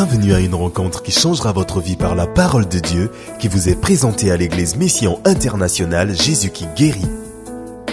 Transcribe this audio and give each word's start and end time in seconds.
Bienvenue 0.00 0.32
à 0.32 0.38
une 0.38 0.54
rencontre 0.54 1.02
qui 1.02 1.10
changera 1.10 1.50
votre 1.50 1.80
vie 1.80 1.96
par 1.96 2.14
la 2.14 2.28
parole 2.28 2.68
de 2.68 2.78
Dieu 2.78 3.10
qui 3.40 3.48
vous 3.48 3.68
est 3.68 3.74
présentée 3.74 4.30
à 4.30 4.36
l'église 4.36 4.76
Mission 4.76 5.18
Internationale 5.24 6.14
Jésus 6.14 6.50
qui 6.50 6.66
guérit. 6.76 7.10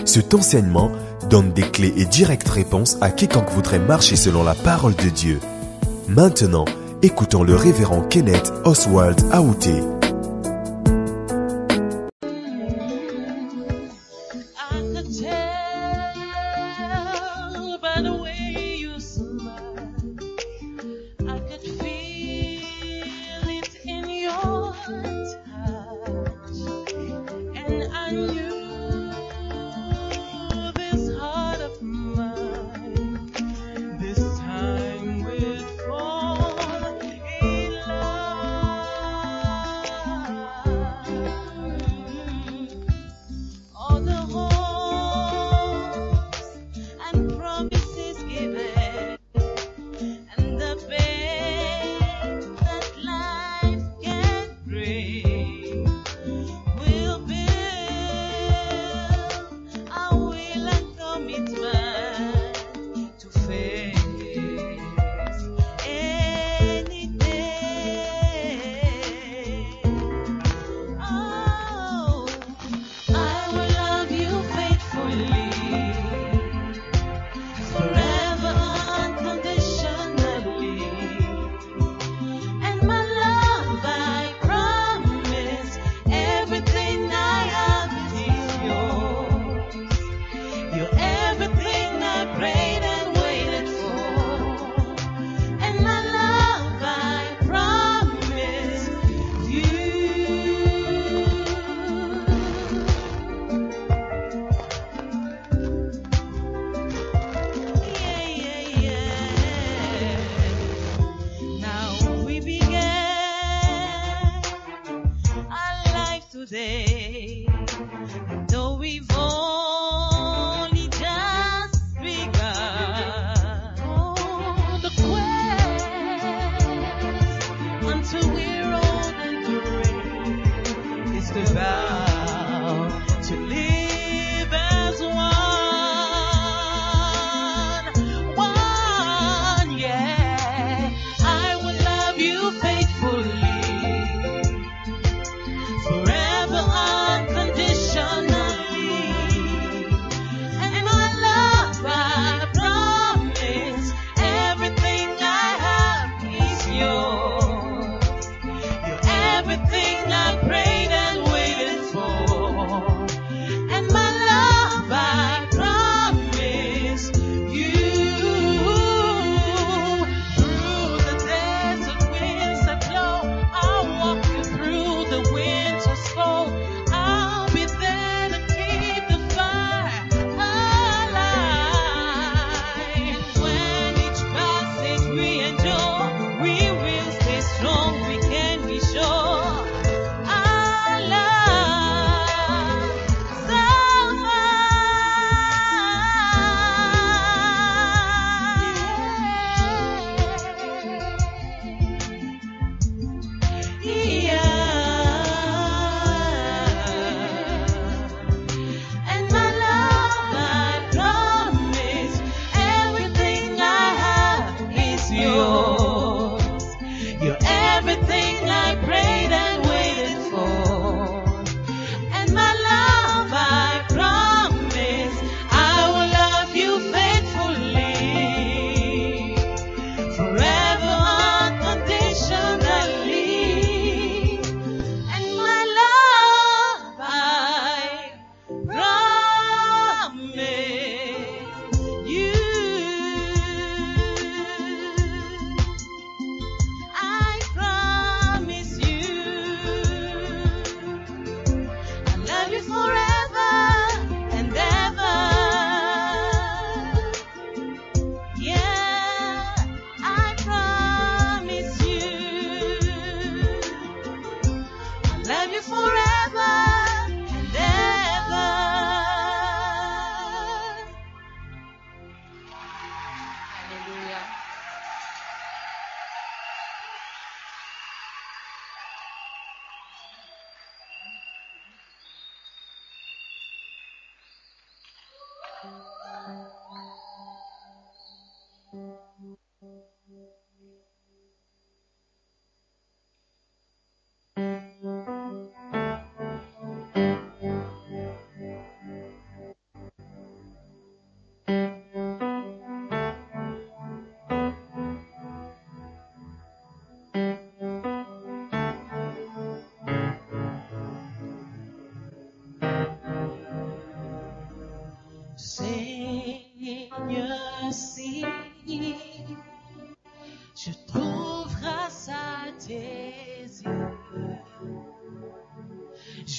Cet 0.06 0.36
enseignement 0.36 0.92
donne 1.32 1.52
des 1.52 1.64
clés 1.64 1.96
et 1.98 2.06
directes 2.06 2.50
réponses 2.50 2.98
à 3.02 3.10
quiconque 3.10 3.50
voudrait 3.50 3.80
marcher 3.80 4.18
selon 4.18 4.44
la 4.44 4.54
parole 4.54 4.96
de 4.96 5.10
Dieu. 5.10 5.40
Maintenant, 6.08 6.66
écoutons 7.02 7.42
le 7.42 7.56
révérend 7.56 8.02
Kenneth 8.02 8.54
Oswald 8.66 9.20
Aouté. 9.32 9.74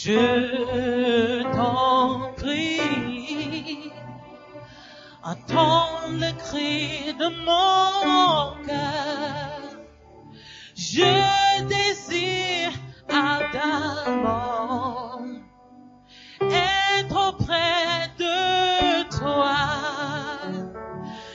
Je 0.06 1.42
t'en 1.52 2.32
prie, 2.36 3.90
attends 5.24 6.06
le 6.12 6.30
cri 6.38 7.12
de 7.18 7.28
mon 7.44 8.64
cœur. 8.64 9.80
Je 10.76 11.10
désire 11.66 12.70
ardemment 13.08 13.98
être 16.40 17.28
auprès 17.30 18.08
de 18.16 19.08
toi. 19.18 19.56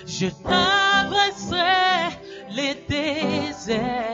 Je 0.06 0.28
t'adresserai 0.28 2.18
les 2.52 2.76
déserts. 2.88 4.11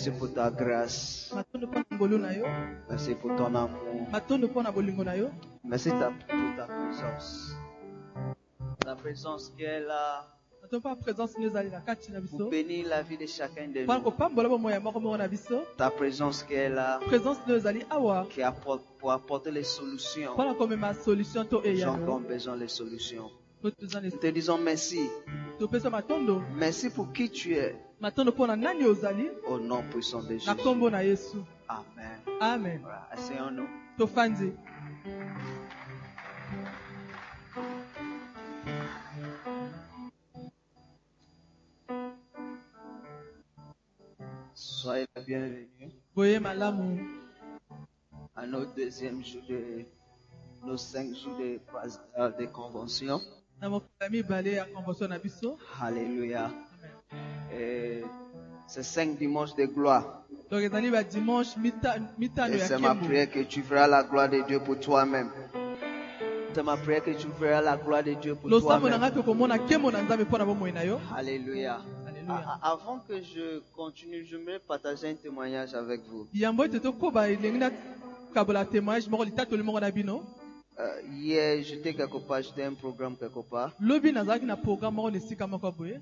Merci 0.00 0.18
pour 0.18 0.32
ta 0.32 0.50
grâce. 0.50 1.30
Merci 2.88 3.14
pour 3.16 3.36
ton 3.36 3.54
amour. 3.54 3.68
Merci 5.62 5.90
pour 5.90 6.00
ta 6.56 6.64
présence. 6.64 7.54
Ta 8.82 8.96
présence 8.96 9.50
qui 9.50 9.62
est 9.62 9.80
là 9.80 10.26
pour 12.30 12.48
bénir 12.50 12.88
la 12.88 13.02
vie 13.02 13.18
de 13.18 13.26
chacun 13.26 13.68
de 13.68 13.80
nous. 13.80 13.86
Ta 15.76 15.90
présence 15.90 16.42
qui 16.44 16.54
est 16.54 16.70
là 16.70 16.98
qui 18.30 18.42
apporte, 18.42 18.82
pour 18.98 19.12
apporter 19.12 19.50
les 19.50 19.64
solutions. 19.64 20.30
encore 20.32 20.68
eyano 21.64 22.20
besoin 22.20 22.56
des 22.56 22.68
solutions. 22.68 23.30
Nous 23.62 23.70
te 23.70 24.26
disons 24.30 24.56
merci. 24.56 25.10
Merci 26.56 26.88
pour 26.88 27.12
qui 27.12 27.28
tu 27.28 27.54
es. 27.56 27.76
Au 29.46 29.58
nom 29.58 29.82
puissant 29.90 30.22
de 30.22 30.30
Jésus. 30.38 30.48
Amen. 31.68 32.18
amen 32.40 32.80
Voilà. 32.82 33.06
Asseyons-nous. 33.12 33.68
tofandi 33.98 34.52
Soyez 44.54 45.06
les 45.16 45.22
bienvenus 45.24 45.68
boye 46.14 46.38
malamu 46.40 47.06
à 48.34 48.46
nos 48.46 48.64
deuxième 48.64 49.22
jour 49.24 49.42
de 49.48 49.84
nos 50.64 50.76
cinq 50.76 51.14
jours 51.14 51.36
de, 51.38 51.58
euh, 52.18 52.30
de 52.32 52.46
convention. 52.46 53.20
Alléluia. 55.80 56.50
Et 57.58 58.02
c'est 58.66 58.82
cinq 58.82 59.16
dimanches 59.18 59.54
de 59.54 59.64
gloire. 59.66 60.22
Et 60.52 60.68
c'est 62.58 62.78
ma 62.78 62.94
prière 62.94 63.30
que 63.30 63.40
tu 63.44 63.62
verras 63.62 63.86
la 63.86 64.02
gloire 64.02 64.28
de 64.28 64.40
Dieu 64.46 64.60
pour 64.60 64.78
toi-même. 64.78 65.30
C'est 66.52 66.62
ma 66.62 66.76
prière 66.76 67.04
que 67.04 67.10
tu 67.12 67.28
verras 67.40 67.60
la 67.62 67.76
gloire 67.76 68.02
de 68.02 68.14
Dieu 68.14 68.34
pour 68.34 68.50
toi-même. 68.50 68.92
Alléluia. 71.16 71.80
Avant 72.62 73.00
que 73.08 73.20
je 73.22 73.60
continue, 73.74 74.24
j'aimerais 74.24 74.58
partager 74.60 75.08
un 75.08 75.14
témoignage 75.14 75.74
avec 75.74 76.00
vous. 76.08 76.28
Euh, 80.80 81.00
hier, 81.12 81.62
j'étais 81.62 81.92
quelque 81.92 82.16
part, 82.18 82.40
j'étais 82.42 82.62
un 82.62 82.72
programme 82.72 83.14
quelque 83.16 83.40
part. 83.50 83.72
lobi 83.80 84.12
nazalaki 84.12 84.46
na 84.46 84.56
programme 84.56 84.94
moko 84.94 85.10
na 85.10 85.18
esika 85.18 85.46
moko 85.46 85.70
boye 85.72 86.00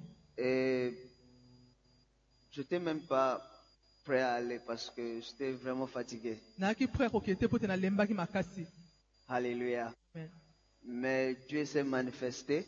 Et 2.50 2.55
j'étais 2.55 2.78
même 2.78 3.00
pas 3.00 3.40
prêt 4.05 4.21
à 4.21 4.35
aller 4.35 4.59
parce 4.67 4.90
que 4.90 5.21
j'étais 5.21 5.52
vraiment 5.52 5.87
fatigué. 5.87 6.38
Alléluia. 9.28 9.93
Amen. 10.14 10.31
Mais 10.85 11.37
Dieu 11.49 11.64
s'est 11.67 11.85
manifesté. 11.85 12.64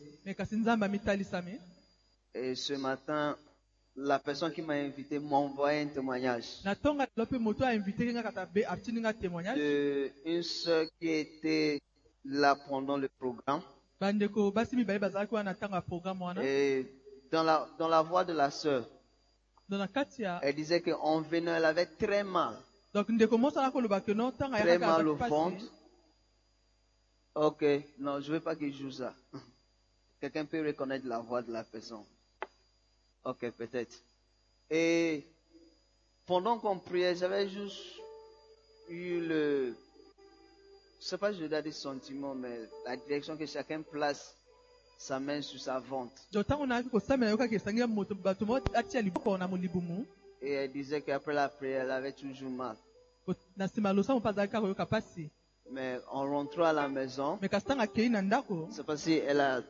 Et 2.33 2.55
ce 2.55 2.73
matin, 2.73 3.35
la 3.95 4.19
personne 4.19 4.53
qui 4.53 4.61
m'a 4.61 4.73
invité 4.75 5.19
m'a 5.19 5.37
envoyé 5.37 5.81
un 5.81 5.87
témoignage 5.87 6.61
de 9.55 10.11
une 10.25 10.43
sœur 10.43 10.85
qui 10.99 11.09
était 11.09 11.81
là 12.25 12.55
pendant 12.55 12.97
le 12.97 13.09
programme. 13.09 13.61
Et 16.43 16.85
dans 17.31 17.43
la, 17.43 17.67
dans 17.77 17.87
la 17.87 18.01
voix 18.01 18.23
de 18.23 18.33
la 18.33 18.49
sœur, 18.51 18.83
donc 18.83 18.89
na 18.89 18.89
kati 18.89 18.89
ya 18.89 19.57
elle 20.41 20.55
disait 20.55 20.81
qu'en 20.81 21.21
venant, 21.21 21.55
elle 21.55 21.65
avait 21.65 21.85
très 21.85 22.23
mal. 22.23 22.57
Très 24.59 24.77
mal 24.77 25.07
au 25.07 25.15
ventre. 25.15 25.63
Ok, 27.35 27.63
non, 27.99 28.19
je 28.19 28.27
ne 28.27 28.33
veux 28.33 28.39
pas 28.41 28.55
qu'il 28.55 28.73
joue 28.73 28.91
ça. 28.91 29.13
Quelqu'un 30.19 30.45
peut 30.45 30.65
reconnaître 30.65 31.07
la 31.07 31.19
voix 31.19 31.41
de 31.41 31.51
la 31.51 31.63
personne. 31.63 32.03
Ok, 33.23 33.49
peut-être. 33.51 33.95
Et 34.69 35.25
pendant 36.25 36.59
qu'on 36.59 36.77
priait, 36.79 37.15
j'avais 37.15 37.47
juste 37.47 37.79
eu 38.89 39.21
le, 39.21 39.75
je 40.99 41.05
sais 41.05 41.17
pas, 41.17 41.31
je 41.31 41.45
dois 41.45 41.61
dire 41.61 41.73
sentiment, 41.73 42.35
mais 42.35 42.59
la 42.85 42.97
direction 42.97 43.37
que 43.37 43.45
chacun 43.45 43.81
place 43.81 44.35
sa 45.01 45.19
main 45.19 45.41
sur 45.41 45.59
sa 45.59 45.81
na 49.37 49.47
molibumu 49.47 50.05
Et 50.43 50.51
elle 50.51 50.71
disait 50.71 51.01
qu'après 51.01 51.33
la 51.33 51.49
prière, 51.49 51.83
elle 51.83 51.91
avait 51.91 52.11
toujours 52.13 52.49
mal. 52.51 52.75
Mais 55.71 55.99
en 56.11 56.25
rentrant 56.29 56.65
à 56.65 56.73
la 56.73 56.87
maison, 56.87 57.39
c'est 57.41 58.85
parce 58.85 59.03
qu'elle 59.05 59.39
a 59.39 59.61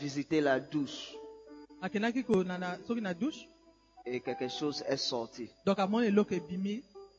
visité 0.00 0.40
la 0.40 0.58
douche 0.60 1.14
et 4.06 4.20
quelque 4.20 4.48
chose 4.48 4.82
est 4.88 4.96
sorti. 4.96 5.48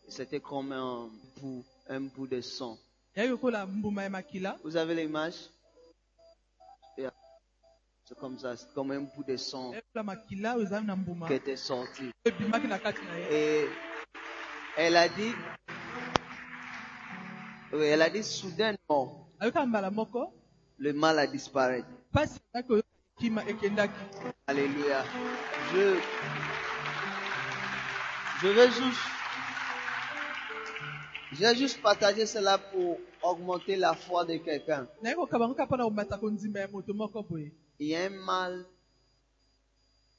C'était 0.10 0.40
comme 0.42 0.72
un 0.74 1.10
bout, 1.40 1.64
un 1.90 2.02
bout 2.02 2.28
de 2.28 2.42
sang. 2.42 2.78
Vous 4.64 4.76
avez 4.78 4.96
l'image? 4.96 5.36
C'est 8.12 8.20
comme 8.20 8.38
ça, 8.38 8.58
c'est 8.58 8.74
comme 8.74 8.92
un 8.92 9.00
bout 9.00 9.24
de 9.26 9.38
sang 9.38 9.72
mbuma 10.84 11.28
qui 11.28 11.34
était 11.34 11.56
sorti. 11.56 12.12
Et 13.32 13.66
elle 14.76 14.98
a 14.98 15.08
dit, 15.08 15.32
oui, 17.72 17.86
elle 17.86 18.02
a 18.02 18.10
dit 18.10 18.22
soudainement, 18.22 19.30
le 20.78 20.92
mal 20.92 21.20
a 21.20 21.26
disparu. 21.26 21.84
Alléluia. 24.46 25.06
Je, 25.74 25.96
je 28.42 28.48
vais 28.50 28.68
juste, 28.72 29.00
je 31.32 31.38
vais 31.40 31.56
juste 31.56 31.82
partager 31.82 32.26
cela 32.26 32.58
pour 32.58 32.98
augmenter 33.24 33.78
la 33.78 33.94
foi 33.94 34.26
de 34.26 34.36
quelqu'un. 34.36 34.86
Il 37.82 37.88
y 37.88 37.96
a 37.96 38.04
un 38.04 38.10
mal 38.12 38.64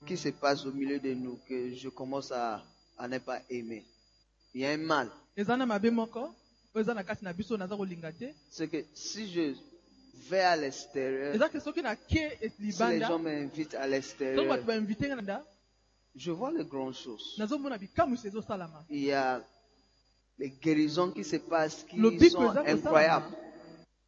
qui 0.05 0.17
se 0.17 0.31
passe 0.31 0.67
au 0.67 0.73
milieu 0.73 0.99
de 0.99 1.15
nous 1.15 1.39
que 1.49 1.73
je 1.77 1.89
commence 1.91 2.33
à, 2.33 2.61
à 2.99 3.07
ne 3.07 3.19
pas 3.19 3.41
aimer. 3.49 3.85
Il 4.53 4.63
y 4.63 4.67
a 4.67 4.71
un 4.71 4.79
mal. 4.79 5.09
C'est 8.51 8.67
que 8.69 8.85
si 8.93 9.31
je 9.31 9.55
vais 10.29 10.41
à 10.41 10.57
l'extérieur, 10.57 11.39
nake 11.39 12.39
si 12.59 12.83
les 12.89 13.01
gens 13.01 13.21
m'invitent 13.21 13.75
à 13.77 13.87
l'extérieur, 13.87 14.67
je 16.17 16.31
vois 16.33 16.51
les 16.51 16.65
grandes 16.65 16.95
choses. 16.97 17.41
Il 18.91 19.05
y 19.05 19.13
a 19.13 19.41
les 20.37 20.51
guérisons 20.51 21.13
qui 21.13 21.23
se 21.23 21.37
passent 21.37 21.85
qui 21.89 22.29
sont 22.29 22.57
incroyables. 22.67 23.31
oyo 23.31 23.31
bato 23.31 23.31
okondima 23.31 23.31
te 23.31 24.02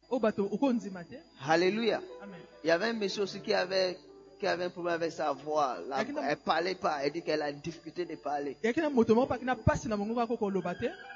Alléluia. 1.47 2.01
Il 2.63 2.67
y 2.67 2.71
avait 2.71 2.87
un 2.89 2.93
monsieur 2.93 3.23
aussi 3.23 3.41
qui 3.41 3.53
avait, 3.53 3.97
qui 4.39 4.47
avait 4.47 4.65
un 4.65 4.69
problème 4.69 4.95
avec 4.95 5.11
sa 5.11 5.31
voix. 5.33 5.77
La- 5.87 5.97
elle 6.29 6.37
parlait 6.37 6.75
pas. 6.75 6.99
Elle 7.03 7.11
dit 7.13 7.21
qu'elle 7.21 7.41
a 7.41 7.51
difficulté 7.51 8.05
de 8.05 8.15
parler. 8.15 8.57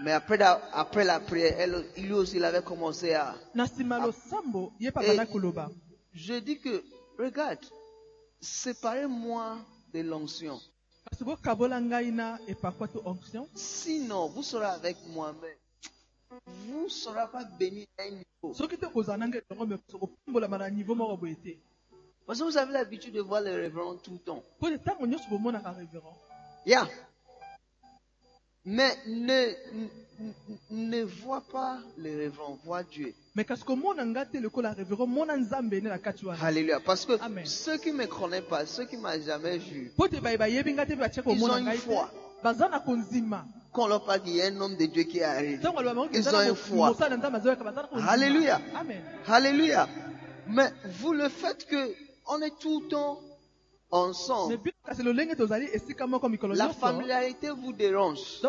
Mais 0.01 0.11
après 0.13 0.37
la, 0.37 0.61
après 0.73 1.03
la 1.05 1.19
prière, 1.19 1.55
elle, 1.59 1.85
lui 1.97 2.13
aussi, 2.13 2.37
il 2.37 2.43
avait 2.45 2.61
commencé 2.63 3.13
à. 3.13 3.35
Je 6.13 6.39
dis 6.39 6.59
que, 6.59 6.83
regarde, 7.17 7.59
séparez-moi 8.41 9.57
de 9.93 10.01
l'onction. 10.01 10.59
Sinon, 13.55 14.27
vous 14.29 14.43
serez 14.43 14.65
avec 14.65 14.97
moi-même. 15.07 15.57
Vous 16.45 16.83
ne 16.83 16.89
serez 16.89 17.27
pas 17.31 17.43
béni 17.57 17.87
à 17.97 18.03
un 18.03 18.09
niveau. 18.11 18.53
Parce 22.25 22.39
que 22.39 22.43
vous 22.43 22.57
avez 22.57 22.73
l'habitude 22.73 23.13
de 23.13 23.21
voir 23.21 23.41
les 23.41 23.55
révérends 23.55 23.95
tout 23.95 24.11
le 24.11 24.19
temps. 24.19 24.43
révérend 24.61 26.17
Yeah. 26.65 26.87
Mais 28.65 28.95
ne, 29.07 29.53
ne, 30.69 31.03
vois 31.03 31.41
pas 31.41 31.79
les 31.97 32.15
révérends, 32.15 32.59
vois 32.63 32.83
Dieu. 32.83 33.15
révérend 34.73 35.07
Alléluia. 36.43 36.79
Parce 36.79 37.05
que 37.05 37.13
Amen. 37.21 37.45
ceux 37.45 37.77
qui 37.77 37.91
ne 37.91 37.97
me 37.97 38.05
connaissent 38.07 38.43
pas, 38.43 38.65
ceux 38.65 38.85
qui 38.85 38.97
ne 38.97 39.01
m'ont 39.01 39.21
jamais 39.25 39.57
vu, 39.57 39.91
Ils 41.33 41.43
ont 41.43 41.57
une 41.57 41.71
foi. 41.77 42.11
Quand 43.71 43.83
on 43.83 43.87
leur 43.87 44.03
parle 44.03 44.21
qu'il 44.21 44.35
y 44.35 44.41
a 44.41 44.45
un 44.47 44.59
homme 44.61 44.75
de 44.75 44.85
Dieu 44.85 45.03
qui 45.03 45.21
aloba 45.21 45.93
bango 45.93 46.09
ils 46.13 46.27
ont 46.29 46.41
une 46.41 46.55
foi. 46.55 46.95
Alléluia. 48.07 48.59
amen 48.75 49.01
Alléluia. 49.27 49.87
Mais 50.47 50.71
vous, 50.99 51.13
le 51.13 51.29
fait 51.29 51.65
que 51.67 51.93
on 52.27 52.41
est 52.41 52.57
tout 52.59 52.81
le 52.81 52.87
temps 52.87 53.19
ensemble, 53.91 54.57
la 56.55 56.69
familiarité 56.73 57.49
vous 57.51 57.73
dérange. 57.73 58.39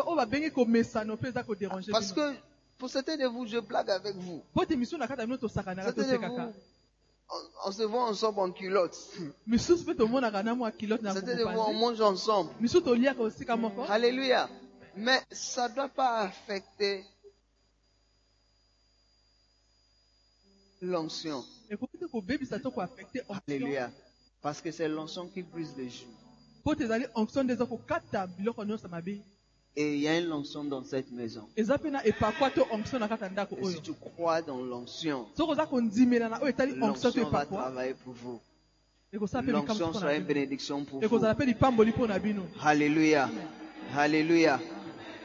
Parce 1.91 2.13
que 2.13 2.33
pour 2.77 2.89
certains 2.89 3.17
de 3.17 3.25
vous, 3.27 3.45
je 3.45 3.59
blague 3.59 3.89
avec 3.91 4.15
vous. 4.15 4.41
Certains 4.57 4.75
de 4.75 6.17
vous, 6.17 6.53
on, 7.31 7.69
on 7.69 7.71
se 7.71 7.83
voit 7.83 8.03
ensemble 8.09 8.39
en 8.39 8.51
culotte. 8.51 8.97
Certains 11.13 11.35
de 11.37 11.43
vous, 11.43 11.59
on 11.69 11.73
mange 11.73 12.01
ensemble. 12.01 12.51
Alléluia. 13.89 14.49
Mais 14.95 15.21
ça 15.31 15.69
ne 15.69 15.75
doit 15.75 15.89
pas 15.89 16.19
affecter 16.21 17.05
l'onction. 20.81 21.43
Alléluia. 23.47 23.91
Parce 24.41 24.59
que 24.61 24.71
c'est 24.71 24.87
l'onction 24.89 25.27
qui 25.29 25.43
brise 25.43 25.73
les 25.77 25.89
joues. 25.89 26.07
Et 29.75 29.93
il 29.95 30.01
y 30.01 30.07
a 30.07 30.19
une 30.19 30.31
onction 30.33 30.63
dans 30.65 30.83
cette 30.83 31.11
maison. 31.11 31.47
Et 31.55 31.63
si 31.63 31.71
tu 33.81 33.93
crois 33.93 34.41
dans 34.41 34.61
l'onction, 34.61 35.27
l'onction 36.75 37.11
va 37.29 37.45
travailler 37.45 37.93
pour 38.03 38.13
vous. 38.13 38.39
L'onction 39.13 39.93
sera 39.93 40.15
une 40.15 40.23
bénédiction 40.23 40.83
pour 40.85 40.99
vous. 40.99 41.25
Alléluia. 42.61 43.29
Alléluia. 43.95 44.59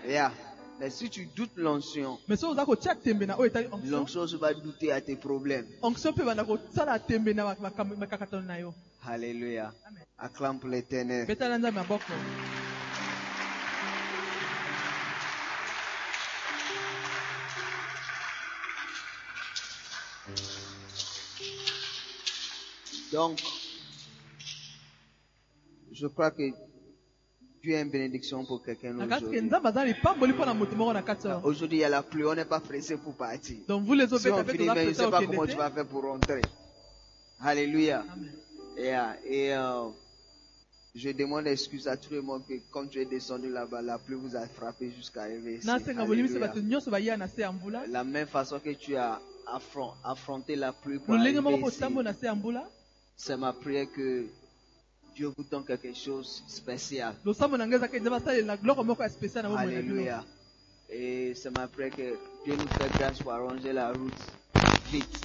Yeah. 0.09 0.33
Mais 0.79 0.91
si 0.91 1.09
tu 1.09 1.27
doutes 1.35 1.57
l'onction, 1.57 2.19
l'onction 2.29 4.27
va 4.39 4.55
douter 4.55 4.93
à 4.93 5.01
tes 5.01 5.17
problèmes. 5.17 5.67
Alléluia. 9.09 9.73
Acclame 10.19 10.59
pour 10.61 10.69
l'éternel. 10.69 11.27
Donc, 23.17 23.41
je 25.91 26.07
crois 26.07 26.31
que 26.31 26.43
Dieu 27.63 27.73
est 27.75 27.81
une 27.83 27.91
bénédiction 27.91 28.45
pour 28.45 28.63
quelqu'un 28.63 28.93
aujourd'hui. 29.17 29.39
Aujourd'hui, 31.43 31.79
il 31.79 31.81
y 31.81 31.85
a 31.85 31.89
la 31.89 32.03
pluie, 32.03 32.25
on 32.27 32.35
n'est 32.35 32.45
pas 32.45 32.61
pressé 32.61 32.99
pour 32.99 33.15
partir. 33.15 33.57
donc 33.67 33.85
vous 33.85 33.95
les 33.95 34.07
Si 34.07 34.27
on 34.35 34.45
finit, 34.53 34.67
mais 34.75 34.85
je 34.85 34.89
ne 34.91 34.95
sais 34.95 35.03
pas 35.11 35.19
comment 35.33 35.47
tu 35.47 35.57
vas 35.57 35.71
faire 35.71 35.87
pour 35.87 36.03
rentrer. 36.03 36.47
Alléluia. 37.41 38.05
Yeah. 38.77 39.17
Et 39.25 39.55
euh, 39.55 39.89
je 40.95 41.09
demande 41.11 41.47
excuse 41.47 41.89
à 41.89 41.97
tout 41.97 42.13
le 42.13 42.21
monde 42.21 42.43
que 42.47 42.55
quand 42.71 42.87
tu 42.87 43.01
es 43.01 43.07
descendu 43.07 43.49
là-bas, 43.51 43.81
la 43.81 43.99
pluie 43.99 44.17
vous 44.17 44.37
a 44.37 44.47
frappé 44.47 44.91
jusqu'à 44.95 45.23
arriver 45.23 45.55
ici. 45.57 45.67
Alléluia. 46.35 46.53
La 47.89 48.05
même 48.05 48.27
façon 48.27 48.61
que 48.61 48.71
tu 48.75 48.95
as 48.97 49.19
affron- 49.47 49.95
affronté 50.05 50.57
la 50.57 50.73
pluie 50.75 50.99
pour 50.99 51.15
arriver 51.21 51.41
ici, 51.69 51.95
c'est 53.17 53.37
ma 53.37 53.53
prière 53.53 53.87
que 53.93 54.27
Dieu 55.15 55.31
vous 55.37 55.45
donne 55.51 55.65
quelque 55.65 55.95
chose 55.95 56.43
de 56.47 56.51
spécial. 56.51 57.15
Alléluia. 59.79 60.25
Et 60.91 61.35
c'est 61.35 61.51
ma 61.51 61.67
prière 61.67 61.91
que 61.91 62.17
Dieu 62.45 62.55
nous 62.57 62.69
fait 62.79 62.91
grâce 62.99 63.19
pour 63.23 63.33
arranger 63.33 63.73
la 63.73 63.93
route 63.93 64.13
vite. 64.93 65.21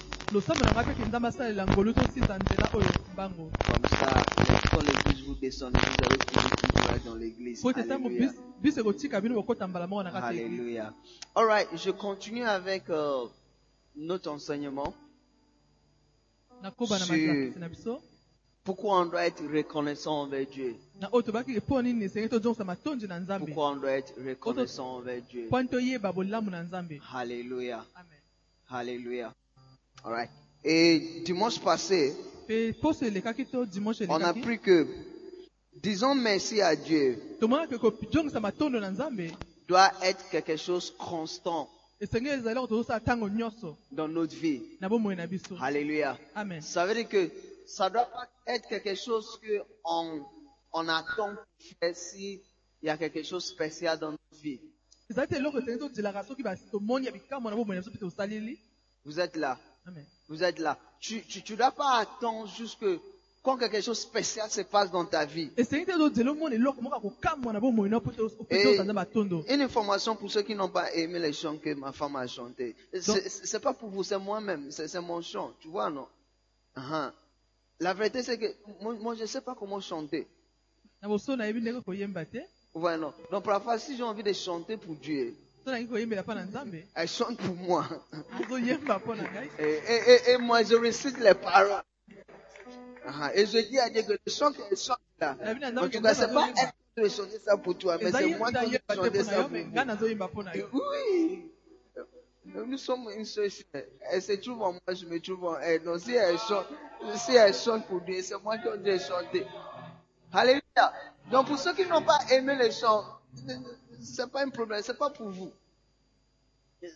Comme 3.66 3.84
ça, 3.90 4.24
quand 4.70 4.80
l'église 4.80 5.26
vous 5.26 5.34
descendez, 5.34 5.78
vous 5.78 6.88
allez 6.88 7.00
dans 7.04 7.14
l'église. 7.14 7.60
Alléluia. 8.08 8.30
Alléluia. 10.48 10.94
All 11.34 11.44
right, 11.46 11.68
je 11.76 11.90
continue 11.90 12.44
avec 12.44 12.88
euh, 12.88 13.26
notre 13.94 14.30
enseignement. 14.30 14.94
Sur- 17.06 17.14
Pourquoi 18.64 19.00
on 19.00 19.06
doit 19.06 19.26
être 19.26 19.42
reconnaissant 19.52 20.22
envers 20.22 20.46
Dieu? 20.46 20.76
Pourquoi 23.46 23.70
on 23.70 23.76
doit 23.76 23.90
être 23.98 24.12
reconnaissant 24.24 24.98
envers 24.98 25.20
Dieu? 25.22 25.48
Alléluia. 27.12 27.84
amen. 27.96 28.20
Alléluia. 28.70 29.32
All 30.04 30.12
right. 30.12 30.30
Et 30.64 31.22
dimanche 31.24 31.58
passé, 31.60 32.14
on 34.08 34.20
a 34.20 34.28
appris 34.40 34.58
que 34.60 34.86
disons 35.82 36.14
merci 36.14 36.60
à 36.62 36.76
Dieu. 36.76 37.18
doit 39.68 39.90
être 40.02 40.28
quelque 40.30 40.56
chose 40.56 40.92
constant 40.98 41.68
dans 43.92 44.08
notre 44.08 44.34
vie. 44.34 44.60
Alléluia. 45.62 46.18
amen 46.34 46.60
Ça 46.60 46.84
veut 46.84 46.94
dire 46.94 47.08
que 47.08 47.30
ça 47.66 47.88
doit 47.90 48.06
pas 48.06 48.28
être 48.46 48.68
quelque 48.68 48.94
chose 48.94 49.38
que 49.40 49.62
on, 49.84 50.24
on 50.72 50.88
attend 50.88 51.34
pour 51.34 51.78
faire 51.80 51.96
si 51.96 52.42
il 52.82 52.86
y 52.86 52.90
a 52.90 52.96
quelque 52.96 53.22
chose 53.22 53.44
de 53.44 53.50
spécial 53.50 53.98
dans 53.98 54.10
notre 54.10 54.42
vie. 54.42 54.60
Vous 59.04 59.20
êtes 59.20 59.36
là. 59.36 59.58
amen 59.86 60.04
Vous 60.28 60.42
êtes 60.42 60.58
là. 60.58 60.78
Tu 61.00 61.22
tu, 61.22 61.42
tu 61.42 61.54
dois 61.56 61.70
pas 61.70 61.98
attendre 62.00 62.48
jusque 62.48 62.86
quand 63.42 63.56
quelque 63.56 63.80
chose 63.80 63.98
de 63.98 64.02
spécial 64.02 64.48
se 64.50 64.60
passe 64.62 64.90
dans 64.90 65.04
ta 65.04 65.24
vie. 65.24 65.50
Une 69.48 69.60
information 69.60 70.14
pour 70.16 70.30
ceux 70.30 70.42
qui 70.42 70.54
n'ont 70.54 70.68
pas 70.68 70.92
aimé 70.94 71.18
les 71.18 71.32
chants 71.32 71.56
que 71.56 71.74
ma 71.74 71.92
femme 71.92 72.16
a 72.16 72.26
chanté. 72.26 72.76
C'est 72.92 73.60
pas 73.60 73.74
pour 73.74 73.90
vous, 73.90 74.04
c'est 74.04 74.18
moi-même, 74.18 74.70
c'est 74.70 75.00
mon 75.00 75.20
chant, 75.20 75.52
tu 75.60 75.68
vois, 75.68 75.90
non? 75.90 76.06
Uh-huh. 76.76 77.10
La 77.80 77.94
vérité, 77.94 78.22
c'est 78.22 78.38
que 78.38 78.46
moi, 78.80 78.94
moi, 78.94 79.14
je 79.16 79.26
sais 79.26 79.40
pas 79.40 79.54
comment 79.54 79.80
chanter. 79.80 80.26
voyez, 82.80 82.98
non? 82.98 83.12
Donc, 83.30 83.44
parfois, 83.44 83.78
si 83.78 83.96
j'ai 83.96 84.04
envie 84.04 84.22
de 84.22 84.32
chanter 84.32 84.76
pour 84.76 84.94
Dieu, 84.94 85.34
elle 85.66 87.08
chante 87.08 87.36
pour 87.38 87.54
moi. 87.56 87.86
et 89.58 90.38
moi, 90.38 90.62
je 90.62 90.74
récite 90.74 91.18
les 91.18 91.34
paroles. 91.34 91.82
Uh-huh. 93.04 93.30
Et 93.34 93.46
je 93.46 93.58
dis 93.58 93.78
à 93.78 93.90
Dieu 93.90 94.02
que 94.02 94.12
le 94.12 94.32
chant 94.32 94.52
qu'elle 94.52 94.76
chante 94.76 94.98
là, 95.18 95.36
en 95.76 95.88
tout 95.88 96.00
cas, 96.00 96.14
c'est 96.14 96.32
pas 96.32 96.48
elle 96.56 97.08
qui 97.08 97.16
chanter 97.16 97.38
ça 97.38 97.56
pour 97.56 97.76
toi, 97.76 97.98
mais 98.00 98.12
c'est 98.12 98.36
moi 98.36 98.52
qui 98.52 98.78
te 98.78 98.94
chanter 98.94 99.24
ça 99.24 99.48
pour 100.28 100.44
yo 100.54 100.66
Oui. 100.72 101.50
Nous 102.44 102.78
sommes 102.78 103.08
une 103.16 103.24
seule. 103.24 103.50
Elle 104.10 104.22
se 104.22 104.32
trouve 104.32 104.62
en 104.62 104.72
moi, 104.72 104.94
je 104.94 105.06
me 105.06 105.20
trouve 105.20 105.44
en 105.44 105.58
elle. 105.58 105.82
Donc 105.82 106.00
si 106.00 106.12
elle 106.12 106.38
chante, 106.38 106.66
si 107.14 107.34
elle 107.34 107.54
chante 107.54 107.86
pour 107.86 108.00
Dieu, 108.02 108.22
c'est 108.22 108.40
moi 108.42 108.58
qui 108.58 108.64
dois 108.64 108.98
chanter. 108.98 109.46
Alléluia. 110.32 110.92
Donc 111.30 111.46
pour 111.48 111.58
ceux 111.58 111.74
qui 111.74 111.86
n'ont 111.86 112.02
pas 112.02 112.18
aimé 112.30 112.56
les 112.56 112.70
chants, 112.70 113.04
c'est 114.00 114.30
pas 114.30 114.42
un 114.44 114.50
problème, 114.50 114.80
c'est 114.82 114.98
pas 114.98 115.10
pour 115.10 115.30
vous. 115.30 115.52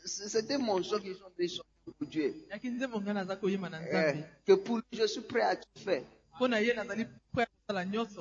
C'était 0.04 0.58
mon 0.58 0.82
chant 0.82 0.98
qui 0.98 1.14
chante 1.14 1.32
des 1.38 1.48
chants 1.48 1.62
pour 1.92 2.06
Dieu. 2.08 2.34
Eh, 3.90 4.24
que 4.46 4.52
pour 4.54 4.76
lui, 4.78 4.84
je 4.92 5.06
suis 5.06 5.20
prêt 5.22 5.42
à 5.42 5.56
tout 5.56 5.78
faire. 5.84 6.02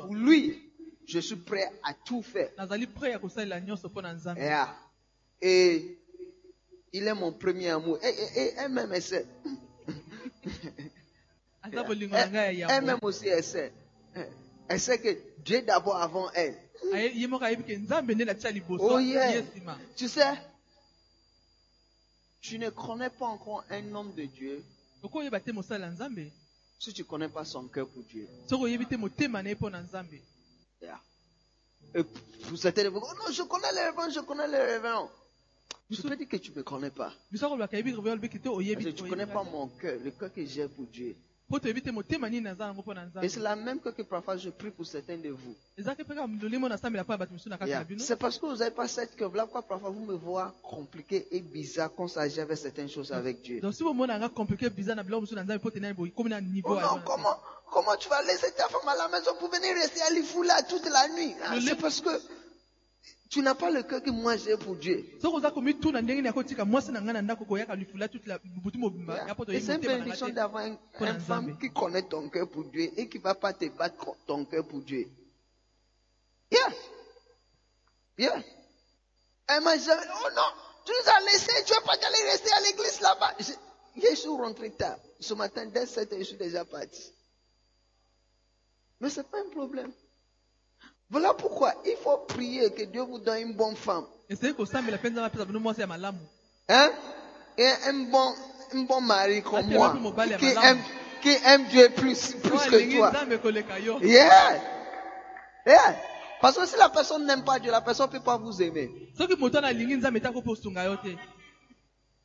Pour 0.07 0.15
lui, 0.15 0.71
je 1.07 1.19
suis 1.19 1.35
prêt 1.35 1.69
à 1.83 1.93
tout 1.93 2.21
faire. 2.21 2.49
nzambe 4.13 4.37
Yeah. 4.37 4.75
Et 5.41 5.97
il 6.93 7.05
est 7.07 7.13
mon 7.13 7.31
premier 7.33 7.69
amour. 7.69 7.99
Et, 8.03 8.07
et- 8.09 8.39
et 8.47 8.53
elle-même, 8.57 8.91
elle 8.93 9.01
sait. 9.01 9.25
Elle-même 12.69 12.99
aussi, 13.01 13.27
elle 13.27 13.43
sait. 13.43 13.71
Elle 14.67 14.79
sait 14.79 14.99
que 14.99 15.09
Dieu 15.43 15.61
d'abord 15.61 15.97
avant 15.97 16.29
elle. 16.33 16.55
Oh 18.81 18.99
yeah. 18.99 19.31
Tu 19.95 20.07
sais, 20.07 20.21
tu 22.47 22.59
ne 22.59 22.69
connais 22.69 23.09
pas 23.09 23.25
encore 23.25 23.63
un 23.71 23.95
homme 23.95 24.13
de 24.13 24.25
Dieu 24.25 24.63
te 25.01 25.07
si 26.77 26.93
tu 26.93 27.01
ne 27.01 27.07
connais 27.07 27.29
pas 27.29 27.43
son 27.45 27.67
cœur 27.67 27.87
pour 27.87 28.03
Dieu. 28.03 28.27
te 28.47 28.55
Yeah. 30.81 30.99
Et 31.95 32.03
pour 32.03 32.57
certains, 32.57 32.85
oh 32.87 32.91
non, 32.99 33.31
je 33.31 33.41
connais 33.43 33.71
les 33.73 33.85
révérends, 33.85 34.09
je 34.11 34.19
connais 34.19 34.47
les 34.47 34.57
révérends. 34.73 35.09
Je 35.89 36.01
peux 36.01 36.15
dire 36.15 36.27
que 36.27 36.37
tu 36.37 36.51
ne 36.51 36.57
me 36.57 36.63
connais 36.63 36.91
pas. 36.91 37.13
te 38.39 38.49
Parce 38.75 38.85
que 38.85 38.89
tu 38.91 39.03
ne 39.03 39.09
connais 39.09 39.25
pas 39.25 39.43
mon 39.43 39.67
cœur, 39.67 39.99
le 40.03 40.11
cœur 40.11 40.31
que 40.31 40.45
j'ai 40.45 40.67
pour 40.67 40.85
Dieu. 40.85 41.15
Et 43.23 43.29
c'est 43.29 43.39
la 43.39 43.55
même 43.55 43.79
que, 43.79 43.89
que 43.89 44.01
parfois 44.01 44.35
je 44.37 44.49
prie 44.49 44.71
pour 44.71 44.85
certains 44.85 45.17
de 45.17 45.29
vous. 45.29 45.55
Yeah. 47.67 47.79
C'est 47.99 48.15
parce 48.17 48.37
que 48.39 48.45
vous 48.47 48.55
n'avez 48.57 48.71
pas 48.71 48.87
cette 48.87 49.15
pourquoi 49.15 49.61
parfois 49.61 49.89
vous 49.91 50.05
me 50.05 50.13
voyez 50.15 50.49
compliqué 50.63 51.27
et 51.31 51.41
bizarre 51.41 51.91
quand 51.95 52.07
ça 52.07 52.21
s'agit 52.21 52.41
avec 52.41 52.57
certaines 52.57 52.89
choses 52.89 53.11
avec 53.11 53.41
Dieu. 53.43 53.59
Oh 56.63 56.69
non, 56.81 57.01
comment, 57.05 57.37
comment 57.71 57.95
tu 57.97 58.09
vas 58.09 58.23
laisser 58.23 58.51
ta 58.57 58.67
femme 58.67 58.87
à 58.87 58.95
la 58.95 59.07
maison 59.09 59.31
pour 59.39 59.49
venir 59.51 59.75
rester 59.75 60.01
à 60.01 60.09
là 60.43 60.63
toute 60.63 60.85
la 60.89 61.07
nuit? 61.09 61.35
Ah, 61.45 61.55
C'est 61.61 61.75
parce 61.75 62.01
que 62.01 62.09
tu 63.29 63.41
n'as 63.41 63.55
pas 63.55 63.71
le 63.71 63.83
cœur 63.83 64.01
que 64.03 64.11
moi 64.11 64.37
j'ai 64.37 64.55
pour 64.57 64.75
Dieu. 64.75 65.03
Et 69.53 69.59
c'est 69.61 69.75
une 69.75 69.81
bénédiction 69.97 70.27
d'avoir 70.35 70.63
un- 70.63 70.67
une 70.67 70.77
la 71.05 71.19
femme 71.19 71.57
qui 71.59 71.69
connaît 71.71 72.03
ton 72.03 72.29
cœur 72.29 72.47
pour 72.49 72.63
Dieu 72.65 72.91
et 72.97 73.09
qui 73.09 73.17
ne 73.17 73.23
va 73.23 73.35
pas 73.35 73.51
te 73.53 73.65
battre 73.69 73.97
contre 73.97 74.19
ton 74.25 74.45
cœur 74.45 74.65
pour 74.65 74.81
Dieu. 74.81 75.07
Yeah. 76.51 76.69
Yeah. 78.17 78.43
Elle 79.47 79.61
m'a 79.63 79.77
jamais 79.77 80.01
dit, 80.01 80.07
oh 80.23 80.29
non, 80.35 80.49
tu 80.85 80.91
nous 80.91 81.09
as 81.11 81.19
laissé, 81.31 81.51
tu 81.65 81.73
vas 81.73 81.81
pas 81.81 81.93
aller 81.93 82.31
rester 82.31 82.51
à 82.51 82.61
l'église 82.61 83.01
là-bas. 83.01 83.33
Je, 83.39 83.51
je 84.09 84.15
suis 84.15 84.29
rentré 84.29 84.71
tard. 84.71 84.97
Ce 85.19 85.33
matin, 85.33 85.65
dès 85.65 85.85
7 85.85 86.11
heures, 86.13 86.19
je 86.19 86.23
suis 86.25 86.37
déjà 86.37 86.63
parti. 86.63 87.11
Mais 89.01 89.09
ce 89.09 89.19
n'est 89.19 89.25
pas 89.27 89.39
un 89.39 89.49
problème. 89.49 89.91
Voilà 91.09 91.33
pourquoi 91.33 91.73
il 91.85 91.95
faut 92.03 92.17
prier 92.27 92.71
que 92.71 92.83
Dieu 92.83 93.01
vous 93.01 93.19
donne 93.19 93.39
une 93.49 93.53
bonne 93.53 93.75
femme. 93.75 94.05
Hein? 96.69 96.89
Et 97.57 97.67
un 97.87 97.93
bon, 98.11 98.33
un 98.73 98.81
bon 98.83 99.01
mari 99.01 99.41
comme 99.43 99.59
moi, 99.77 99.93
qui 100.39 100.45
aime, 100.65 100.77
qui 101.21 101.37
aime 101.45 101.65
Dieu 101.67 101.89
plus, 101.95 102.35
que 102.65 102.77
toi. 102.97 103.11
Yeah. 104.01 104.61
Yeah. 105.67 105.95
Parce 106.41 106.57
que 106.57 106.65
si 106.65 106.75
la 106.77 106.89
personne 106.89 107.25
n'aime 107.25 107.43
pas 107.43 107.59
Dieu, 107.59 107.71
la 107.71 107.81
personne 107.81 108.07
ne 108.07 108.11
peut 108.11 108.23
pas 108.23 108.37
vous 108.37 108.61
aimer. 108.61 108.89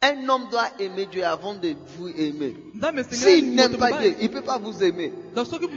Un 0.03 0.27
homme 0.31 0.49
doit 0.51 0.69
aimer 0.79 1.05
Dieu 1.07 1.23
avant 1.25 1.53
de 1.55 1.75
vous 1.99 2.09
aimer. 2.09 2.57
S'il 3.16 3.55
n'aime 3.55 3.73
pas 3.79 3.90
Dieu, 4.01 4.16
il 4.21 4.29
ne 4.29 4.33
peut 4.33 4.43
pas 4.43 4.59
vous 4.59 4.83
aimer. 4.83 5.12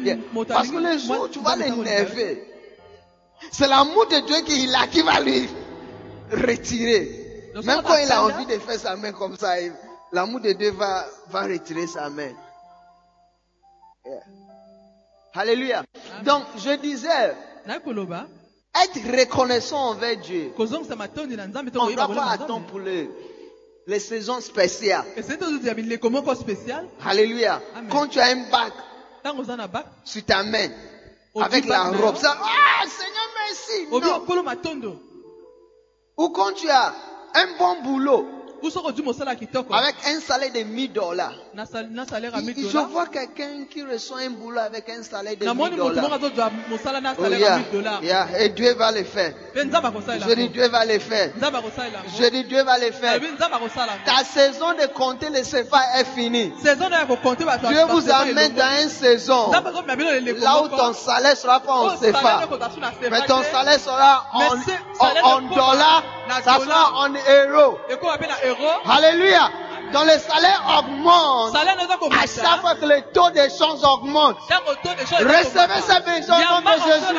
Yeah. 0.06 0.18
Parce 0.56 0.70
que 0.70 0.78
alingi 0.78 0.94
le 0.94 0.98
jour 1.00 1.16
mwa- 1.18 1.26
où 1.26 1.28
tu 1.28 1.40
vas 1.40 1.56
l'énerver, 1.86 2.44
c'est 3.52 3.68
l'amour 3.68 4.08
de 4.08 4.26
Dieu 4.26 4.42
qu'il 4.46 4.74
a 4.76 4.88
qui 4.88 5.02
va 5.02 5.20
lui 5.20 5.50
retirer. 6.32 7.52
Donc, 7.54 7.66
Même 7.66 7.82
quand 7.84 7.96
il 7.98 8.12
a 8.12 8.24
envie 8.24 8.46
de 8.46 8.58
faire 8.60 8.80
sa 8.80 8.96
main 8.96 9.12
comme 9.12 9.38
ça, 9.38 9.56
l'amour 10.12 10.40
de 10.42 10.52
Dieu 10.54 10.72
va, 10.72 11.06
va 11.30 11.44
retirer 11.44 11.88
sa 11.88 12.10
main. 12.10 12.32
Yeah. 14.06 14.20
Alléluia. 15.36 15.84
Donc, 16.26 16.44
je 16.58 16.76
disais, 16.78 17.36
être 18.76 19.20
reconnaissant 19.20 19.90
envers 19.92 20.18
Dieu. 20.18 20.52
On 20.58 20.64
ne 20.64 21.96
doit 21.96 22.08
pas 22.08 22.26
attendre 22.32 22.66
pour 22.68 22.80
les, 22.80 23.10
les 23.88 24.00
saisons 24.00 24.42
spéciales. 24.42 25.06
Alléluia. 27.06 27.62
Amen. 27.76 27.90
Quand 27.90 28.08
tu 28.08 28.20
as 28.20 28.28
un 28.28 28.50
bac 28.52 28.74
sur 30.04 30.24
ta 30.26 30.44
main, 30.44 30.70
avec 31.42 31.66
la 31.66 31.84
robe, 31.84 32.16
ça, 32.16 32.38
ah, 32.40 32.86
Seigneur, 32.88 33.30
merci. 33.48 33.88
Non. 33.92 34.98
Ou 36.18 36.30
quand 36.30 36.52
tu 36.54 36.70
as 36.70 36.94
un 37.34 37.58
bon 37.58 37.82
boulot 37.82 38.28
avec 39.72 39.96
un 40.08 40.20
salaire 40.20 40.52
de 40.54 40.64
1000 40.64 40.94
dollars. 40.94 41.34
Je 41.56 42.42
1000 42.42 42.72
dollars 42.72 42.88
vois 42.90 43.06
quelqu'un 43.08 43.66
qui 43.70 43.84
reçoit 43.84 44.20
un 44.22 44.30
boulot 44.30 44.60
avec 44.60 44.90
un 44.90 45.04
salaire 45.04 45.38
de 45.38 45.46
namoni 45.46 45.76
1000 45.76 45.80
moto 45.80 46.02
moko 46.02 46.30
dollars. 46.30 46.52
Oh, 46.72 46.78
salaire 46.78 47.40
ya 47.40 47.48
yeah, 47.48 47.58
1000 47.58 47.72
dollars 47.72 48.04
yeah. 48.04 48.28
Et 48.40 48.50
Dieu 48.50 48.74
va 48.76 48.92
le 48.92 49.04
faire. 49.04 49.34
Je 49.56 50.34
dis 50.36 50.50
Dieu 50.50 50.68
va 50.70 50.86
le 50.86 51.00
faire. 51.00 51.32
Je 52.18 52.30
dis 52.30 52.44
Dieu 52.46 52.64
va 52.64 52.78
le 52.78 52.92
faire. 52.92 53.22
yango 53.22 53.70
Ta 54.06 54.24
saison 54.24 54.74
de 54.74 54.88
compter 54.94 55.30
les 55.30 55.42
CFA 55.44 56.00
est 56.00 56.06
finie. 56.06 56.54
Dieu 56.62 57.86
vous 57.90 58.10
amène 58.10 58.54
dans 58.54 58.82
une 58.82 58.90
saison 58.90 59.52
là 59.52 60.62
où 60.64 60.68
ton 60.70 60.94
salaire 60.94 61.38
sera 61.38 61.60
pas 61.60 61.74
en 61.74 61.98
salaire 61.98 62.22
CFA. 62.22 62.48
Mais 63.10 63.26
ton 63.26 63.42
te, 63.42 63.46
salaire 63.52 63.80
sera 63.80 64.26
en, 64.34 64.56
en, 65.00 65.38
en 65.38 65.42
dollars, 65.42 66.04
ça 66.44 66.60
sera 66.60 66.94
en 66.96 67.10
euros. 67.10 67.78
Ekoma 68.54 68.78
mpe 68.80 68.86
na 68.86 68.90
euro 68.90 68.92
Alléluia. 68.92 69.52
Dans 69.92 70.04
le 70.06 70.18
salaire 70.18 70.64
augmente. 70.80 71.56
À 71.56 71.62
chaque 71.62 72.00
komata 72.00 72.58
fois 72.62 72.76
que 72.76 72.86
le 72.86 73.02
taux 73.14 73.30
d'échange 73.32 73.84
augmente. 73.84 74.38
Recevez 75.20 75.82
cette 75.82 76.06
bénédiction 76.06 76.36
au 76.36 76.62
nom 76.62 76.62
de 76.62 76.82
Jésus. 76.82 77.16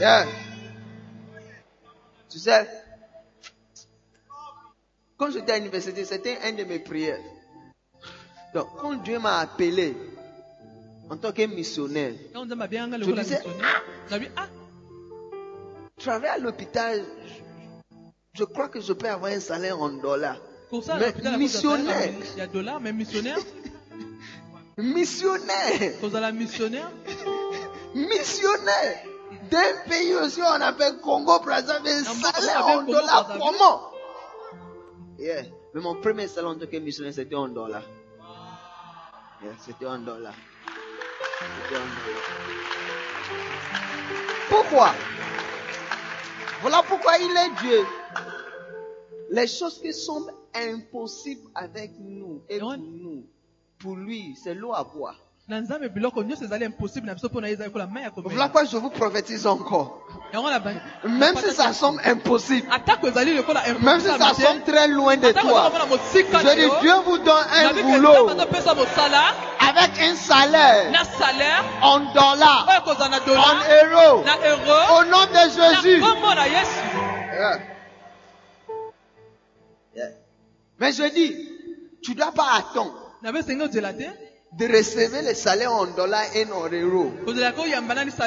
Yeah. 0.00 0.26
Tu 2.28 2.38
sais, 2.38 2.66
quand 5.16 5.30
j'étais 5.30 5.52
à 5.52 5.58
l'université, 5.58 6.04
c'était 6.04 6.38
un 6.44 6.52
de 6.52 6.64
mes 6.64 6.78
prières. 6.78 7.20
Donc, 8.54 8.66
quand 8.80 8.94
Dieu 8.94 9.18
m'a 9.18 9.38
appelé 9.38 9.94
en 11.10 11.16
tant 11.16 11.30
que 11.32 11.42
missionnaire, 11.46 12.14
Je 12.34 13.12
disais, 13.12 13.42
nabi 14.10 14.28
ah 14.36 14.46
travailler 15.98 16.28
à 16.34 16.38
l'hôpital, 16.38 17.04
je, 18.34 18.44
crois 18.44 18.68
que 18.68 18.80
je 18.80 18.92
peux 18.92 19.08
avoir 19.08 19.32
un 19.32 19.40
salaire 19.40 19.78
en 19.80 19.90
dollars. 19.90 20.38
kosala 20.70 20.98
Mais 21.00 21.06
na 21.06 21.10
hôpital 21.10 21.38
missionnaire. 21.38 22.14
ya 22.36 22.46
dollar 22.46 22.80
mais 22.80 22.92
missionnaire 22.94 23.38
Missionnaire, 24.78 26.00
kozala 26.00 26.32
missionnaire 26.32 26.90
missionnaire. 27.94 29.04
D'un 29.50 29.72
pays 29.88 30.14
aussi, 30.14 30.40
on 30.40 30.60
appelle 30.62 30.96
Congo, 31.02 31.38
Brazzaville, 31.40 32.04
salaire 32.04 32.66
en 32.66 32.82
dollars. 32.84 33.28
Comment? 33.38 33.80
Yeah. 35.18 35.42
Mais 35.74 35.80
mon 35.82 35.94
premier 36.00 36.26
salaire 36.26 36.50
en 36.50 36.54
tant 36.58 36.66
que 36.66 36.76
missionnaire, 36.78 37.12
c'était 37.14 37.34
en 37.34 37.48
dollars. 37.48 37.84
Yeah, 39.42 39.52
c'était 39.58 39.86
en 39.86 39.98
dollars. 39.98 40.34
C'était 41.38 41.76
en 41.76 41.88
dollars. 42.06 42.30
Pourquoi? 44.48 44.94
Voilà 46.62 46.82
pourquoi 46.88 47.18
il 47.18 47.30
est 47.30 47.60
Dieu. 47.60 47.84
Les 49.30 49.48
choses 49.48 49.80
qui 49.80 49.92
semblent 49.92 50.32
impossibles 50.54 51.50
avec 51.56 51.90
nous 51.98 52.42
et 52.48 52.60
pour 52.60 52.76
nous, 52.76 53.26
pour 53.80 53.96
lui, 53.96 54.36
c'est 54.36 54.54
l'eau 54.54 54.72
à 54.72 54.84
boire. 54.84 55.18
Voilà 58.30 58.44
pourquoi 58.48 58.64
je 58.64 58.76
vous 58.76 58.90
prophétise 58.90 59.46
encore. 59.46 60.06
Même 61.04 61.36
si 61.36 61.52
ça 61.52 61.72
semble 61.72 62.00
impossible, 62.04 62.66
même 63.82 64.00
si 64.00 64.06
ça 64.06 64.34
semble 64.34 64.62
très 64.62 64.88
loin 64.88 65.16
de 65.16 65.32
toi, 65.32 65.70
je 66.42 66.54
dis 66.54 66.70
Dieu 66.80 66.94
vous 67.04 67.18
donne 67.18 67.44
un 67.52 67.72
boulot 67.82 68.28
avec 69.68 69.98
un 70.00 70.14
salaire. 70.14 70.90
En 71.82 71.98
dollars, 72.12 72.66
en 73.36 73.56
euros, 73.90 74.24
au 75.00 75.04
nom 75.04 75.24
de 75.26 75.42
Jésus. 75.82 76.00
Yeah. 77.32 77.58
Yeah. 79.96 80.08
Mais 80.78 80.92
je 80.92 81.02
dis, 81.12 81.34
tu 82.02 82.12
ne 82.12 82.16
dois 82.16 82.32
pas 82.32 82.46
attendre. 82.58 82.94
De 84.58 84.66
recevoir 84.66 85.22
le 85.22 85.32
salaire 85.34 85.72
en 85.72 85.86
dollars 85.86 86.36
et 86.36 86.44
en 86.52 86.68
euros 86.68 87.10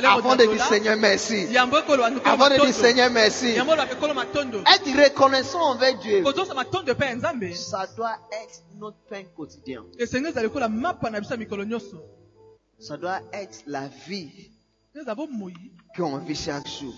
avant 0.07 0.35
de 0.35 0.45
dire 0.51 0.65
Seigneur 0.65 0.97
merci. 0.97 1.45
Avant 1.55 2.49
de 2.49 2.55
dire 2.65 2.73
Seigneur 2.73 3.11
merci. 3.11 3.49
Être 3.49 5.03
reconnaissant 5.03 5.61
envers 5.61 5.95
Dieu, 5.99 6.23
ça 7.53 7.85
doit 7.95 8.17
être 8.31 8.63
notre 8.79 8.97
pain 9.09 9.23
quotidien. 9.35 9.83
Ça 12.79 12.97
doit 12.97 13.19
être 13.31 13.59
la 13.67 13.87
vie 14.07 14.31
qu'on 15.95 16.17
vit 16.17 16.35
chaque 16.35 16.67
jour. 16.67 16.93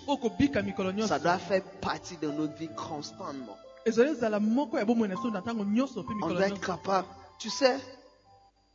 Ça 1.06 1.20
doit 1.20 1.38
faire 1.38 1.62
partie 1.82 2.16
de 2.18 2.28
notre 2.28 2.56
vie 2.56 2.70
constamment. 2.76 3.58
On 3.86 3.92
doit 6.30 6.48
être 6.48 6.62
capable. 6.62 7.08
Tu 7.40 7.50
sais, 7.50 7.76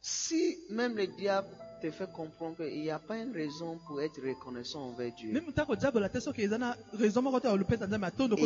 si 0.03 0.59
même 0.69 0.97
le 0.97 1.07
diable 1.07 1.49
te 1.81 1.91
fait 1.91 2.11
comprendre 2.12 2.57
qu'il 2.57 2.83
n'y 2.83 2.91
a 2.91 2.99
pas 2.99 3.19
une 3.19 3.33
raison 3.33 3.79
pour 3.87 4.03
être 4.03 4.21
reconnaissant 4.21 4.88
envers 4.88 5.12
Dieu 5.15 5.31
et 5.31 5.33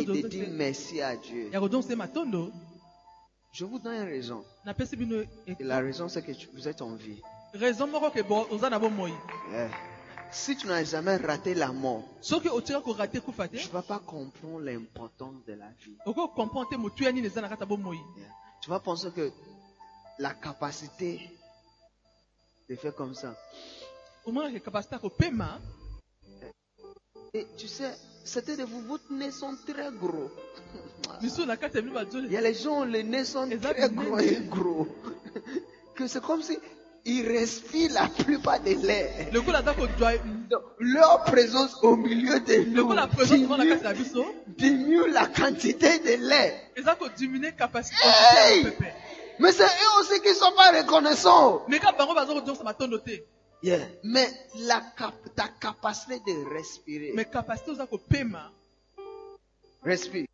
de 0.05 0.27
dire 0.27 0.47
merci 0.51 1.01
à 1.01 1.15
Dieu, 1.15 1.49
je 3.53 3.65
vous 3.65 3.79
donne 3.79 3.95
une 3.95 4.07
raison. 4.07 4.43
Et 5.47 5.55
la 5.61 5.79
raison, 5.79 6.07
c'est 6.07 6.21
que 6.21 6.31
vous 6.53 6.67
êtes 6.67 6.81
en 6.81 6.93
vie. 6.95 7.19
Yeah. 9.51 9.69
Si 10.29 10.57
tu 10.57 10.67
n'as 10.67 10.83
jamais 10.83 11.15
raté 11.15 11.55
la 11.55 11.71
mort, 11.71 12.03
tu 12.21 12.33
ne 12.35 13.71
vas 13.71 13.81
pas 13.81 13.99
comprendre 13.99 14.59
l'importance 14.59 15.43
de 15.47 15.53
la 15.53 15.69
vie. 15.83 15.95
Yeah. 16.05 16.13
Tu 18.61 18.69
vas 18.69 18.79
penser 18.79 19.07
que 19.15 19.31
la 20.19 20.33
capacité 20.33 21.19
de 22.69 22.75
faire 22.75 22.93
comme 22.95 23.13
ça. 23.13 23.35
Et 27.33 27.45
tu 27.57 27.67
sais, 27.67 27.91
c'était 28.23 28.57
de 28.57 28.63
vous, 28.63 28.81
votre 28.81 29.11
nez 29.11 29.31
sont 29.31 29.55
très 29.65 29.89
gros. 29.91 30.29
Il 31.21 32.31
y 32.31 32.37
a 32.37 32.41
les 32.41 32.53
gens, 32.53 32.83
les 32.83 33.03
nez 33.03 33.23
sont 33.25 33.47
très 33.61 33.89
gros 33.89 34.19
et 34.19 34.39
gros. 34.49 34.87
Que 35.95 36.07
c'est 36.07 36.21
comme 36.21 36.41
si 36.41 36.57
ils 37.05 37.25
respirent 37.25 37.93
la 37.93 38.09
plupart 38.09 38.59
de 38.61 38.71
l'air. 38.85 39.29
Leur 40.79 41.23
présence 41.23 41.81
au 41.81 41.95
milieu 41.95 42.39
de 42.41 42.55
nous 42.69 42.93
diminue, 44.57 45.09
la 45.11 45.27
quantité 45.27 45.99
de 45.99 46.27
l'air. 46.27 46.53
Hey! 48.35 48.67
Mais 49.39 49.51
c'est 49.51 49.63
eux 49.65 49.99
aussi 49.99 50.21
qui 50.21 50.29
ne 50.29 50.33
sont 50.33 50.53
pas 50.55 50.71
reconnaissants. 50.71 51.63
Yeah. 53.63 53.79
Mais 54.03 54.27
la 54.59 54.81
cap- 54.95 55.15
ta 55.35 55.47
capacité 55.47 56.19
de 56.19 56.53
respirer. 56.53 57.11
mais 57.15 57.25
capacité 57.25 57.71
Respire. 59.83 60.25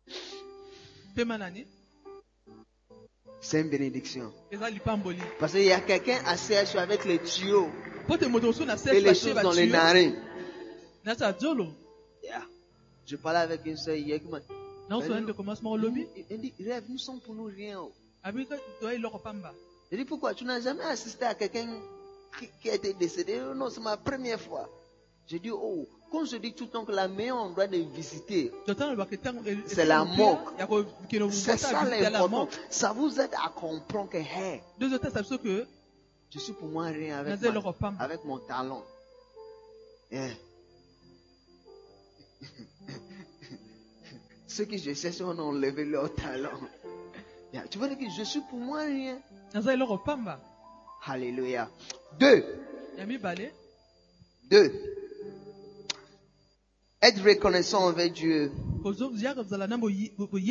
C'est 3.40 3.60
une 3.60 3.68
bénédiction. 3.68 4.32
Parce 5.38 5.52
qu'il 5.52 5.64
y 5.64 5.72
a 5.72 5.80
quelqu'un 5.80 6.18
assis 6.26 6.54
avec 6.54 7.04
les 7.04 7.18
tuyaux 7.18 7.68
et 8.92 9.00
les 9.00 9.14
choses 9.14 9.34
dans 9.42 9.52
les 9.52 9.66
narines. 9.68 10.16
Yeah. 12.22 12.42
Je 13.06 13.16
parlais 13.16 13.40
avec 13.40 13.60
une 13.66 13.76
soeur 13.76 13.96
hier 13.96 14.18
qui 14.20 14.28
m'a 14.28 14.40
Il 16.16 16.24
il 16.30 16.38
dit, 16.40 16.54
rêve, 16.66 16.84
nous 16.88 16.98
sommes 16.98 17.20
pour 17.20 17.34
nous 17.34 17.44
rien. 17.44 17.80
Je 19.90 19.96
dis, 19.96 20.04
pourquoi? 20.04 20.34
Tu 20.34 20.44
n'as 20.44 20.60
jamais 20.60 20.84
assisté 20.84 21.24
à 21.26 21.34
quelqu'un 21.34 21.68
qui, 22.38 22.48
qui 22.60 22.70
a 22.70 22.74
été 22.74 22.92
décédé? 22.94 23.38
Non, 23.54 23.68
c'est 23.70 23.80
ma 23.80 23.96
première 23.96 24.40
fois. 24.40 24.68
Je 25.28 25.36
dis, 25.36 25.50
oh, 25.50 25.86
quand 26.10 26.24
je 26.24 26.36
dis 26.36 26.52
tout 26.54 26.64
le 26.64 26.70
temps 26.70 26.84
que 26.84 26.92
la 26.92 27.08
meilleure 27.08 27.36
endroit 27.36 27.66
de 27.66 27.76
visiter, 27.76 28.50
ntango 29.12 29.42
C'est 29.66 29.84
la 29.84 29.98
kokende 30.66 31.32
c'est 31.32 31.52
ça 31.58 31.72
l'important. 32.10 32.48
Ça 32.70 32.92
vous 32.92 33.20
aide 33.20 33.34
à 33.44 33.48
comprendre 33.50 34.10
que, 34.10 34.18
hey, 34.18 34.60
je 36.30 36.38
suis 36.38 36.52
pour 36.52 36.68
moi 36.68 36.86
rien 36.86 37.18
avec, 37.18 37.32
ma- 37.48 37.60
avec 38.00 38.24
mon 38.24 38.38
talent. 38.38 38.82
Yeah. 40.10 40.30
Ceux 44.46 44.64
qui 44.66 44.78
je 44.78 44.94
cherche, 44.94 45.20
on 45.22 45.36
a 45.38 45.42
enlevé 45.42 45.84
leur 45.84 46.14
talent. 46.14 46.50
Tu 47.70 47.78
vois 47.78 47.88
dire 47.88 47.98
que 47.98 48.10
je 48.10 48.22
suis 48.24 48.40
pour 48.50 48.58
moi 48.58 48.84
rien. 48.84 49.18
Alléluia. 51.06 51.68
Deux. 52.18 52.44
Deux. 54.50 54.72
Être 57.02 57.22
reconnaissant 57.22 57.86
envers 57.88 58.10
Dieu 58.10 58.50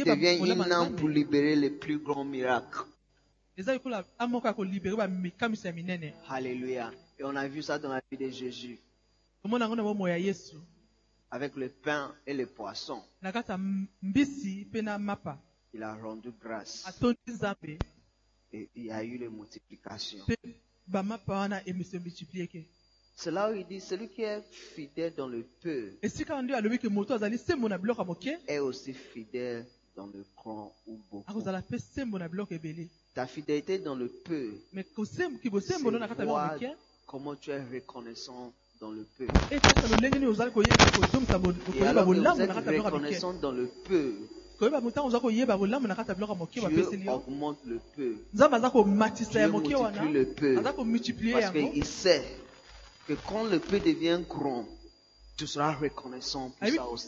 devient 0.05 0.37
une 0.39 0.71
arme 0.71 0.95
pour 0.95 1.09
libérer 1.09 1.55
les 1.55 1.69
plus 1.71 1.97
grands 1.97 2.23
miracles. 2.25 2.85
Alléluia. 6.29 6.91
Et 7.19 7.23
on 7.23 7.35
a 7.35 7.47
vu 7.47 7.61
ça 7.61 7.77
dans 7.79 7.89
la 7.89 8.01
vie 8.11 8.17
de 8.17 8.29
Jésus. 8.29 8.79
Avec 11.31 11.55
le 11.55 11.69
pain 11.69 12.13
et 12.27 12.33
le 12.33 12.45
poisson, 12.45 13.01
il 15.73 15.83
a 15.83 15.95
rendu 15.95 16.29
grâce. 16.39 16.85
Et 18.53 18.69
il 18.75 18.85
y 18.85 18.91
a 18.91 19.03
eu 19.03 19.17
multiplie 19.29 19.77
ke 19.79 19.89
C'est 23.15 23.31
là 23.31 23.51
où 23.51 23.55
il 23.55 23.65
dit, 23.65 23.79
celui 23.79 24.09
qui 24.09 24.21
est 24.21 24.43
fidèle 24.51 25.13
dans 25.15 25.27
le 25.27 25.43
peu 25.61 25.93
est 28.47 28.59
aussi 28.59 28.93
fidèle 28.93 29.65
dans 29.95 30.07
le 30.07 30.25
grand 30.35 30.75
ou 30.87 30.99
beaucoup. 31.11 31.31
ebele 32.51 32.89
Ta 33.15 33.27
fidélité 33.27 33.77
dans 33.79 33.95
le 33.95 34.07
peu, 34.07 34.53
c'est 34.73 34.87
comment 37.05 37.35
tu 37.35 37.51
es 37.51 37.63
reconnaissant 37.63 38.51
dans 38.79 38.89
le 38.91 39.05
peu. 39.17 39.25
Et 39.51 39.59
alors 41.85 42.05
que 42.05 42.09
vous 42.09 42.41
êtes 42.41 42.51
reconnaissant 42.51 43.33
dans 43.33 43.51
le 43.51 43.67
peu, 43.67 44.15
Dieu 46.69 47.11
augmente 47.11 47.57
le 47.65 47.79
peu. 47.95 48.15
Dieu 49.31 49.47
multiplie 49.71 50.11
le 50.11 50.25
peu. 50.33 50.53
Parce 51.41 51.51
qu'il 51.73 51.85
sait 51.85 52.23
que 53.07 53.13
quand 53.27 53.43
le 53.43 53.59
peu 53.59 53.79
devient 53.79 54.21
grand, 54.27 54.65
tu 55.35 55.47
seras 55.47 55.73
reconnaissant 55.73 56.51
pour 56.51 56.67
ça 56.75 56.87
aussi. 56.87 57.07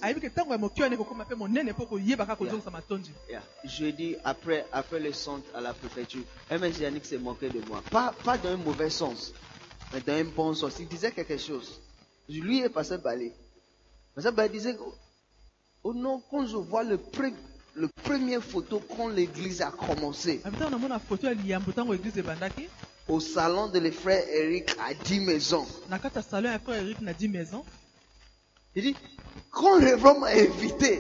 Yeah. 3.29 3.43
Jeudi, 3.63 4.15
après, 4.23 4.65
après 4.71 4.99
le 4.99 5.13
centre 5.13 5.45
à 5.53 5.61
la 5.61 5.73
préfecture, 5.73 6.23
MS 6.49 6.79
Yannick 6.81 7.05
s'est 7.05 7.19
moqué 7.19 7.49
de 7.49 7.61
moi. 7.67 7.83
Pas, 7.91 8.13
pas 8.23 8.37
dans 8.37 8.49
un 8.49 8.57
mauvais 8.57 8.89
sens, 8.89 9.31
mais 9.93 10.01
dans 10.01 10.13
un 10.13 10.23
bon 10.25 10.53
sens. 10.55 10.77
Il 10.79 10.87
disait 10.87 11.11
quelque 11.11 11.37
chose. 11.37 11.79
Lui 12.27 12.61
est 12.61 12.69
passé 12.69 12.97
balai. 12.97 13.31
Passé 14.15 14.31
balai 14.31 14.49
disait, 14.49 14.75
oh 15.85 15.93
non, 15.93 16.19
quand 16.31 16.47
je 16.47 16.57
vois 16.57 16.83
le, 16.83 16.97
pre- 16.97 17.31
le 17.75 17.87
premier 18.03 18.41
photo 18.41 18.81
quand 18.97 19.07
l'église 19.07 19.61
a 19.61 19.71
commencé, 19.71 20.41
au 23.07 23.19
salon 23.19 23.67
de 23.67 23.77
les 23.79 23.91
frères 23.91 24.23
Eric 24.29 24.75
à 24.83 24.93
10 24.95 25.19
maisons. 25.19 25.65
na 25.89 25.99
kati 25.99 26.15
ya 26.17 26.21
salon 26.23 26.49
ya 26.51 26.57
frère 26.59 26.81
eric 26.81 27.01
na 27.01 27.13
10 27.13 27.27
maison 27.29 27.63
Il 28.75 28.81
dit, 28.83 28.95
quand 29.51 29.77
le 29.77 29.85
révérend 29.85 30.19
m'a 30.19 30.27
invité, 30.31 30.99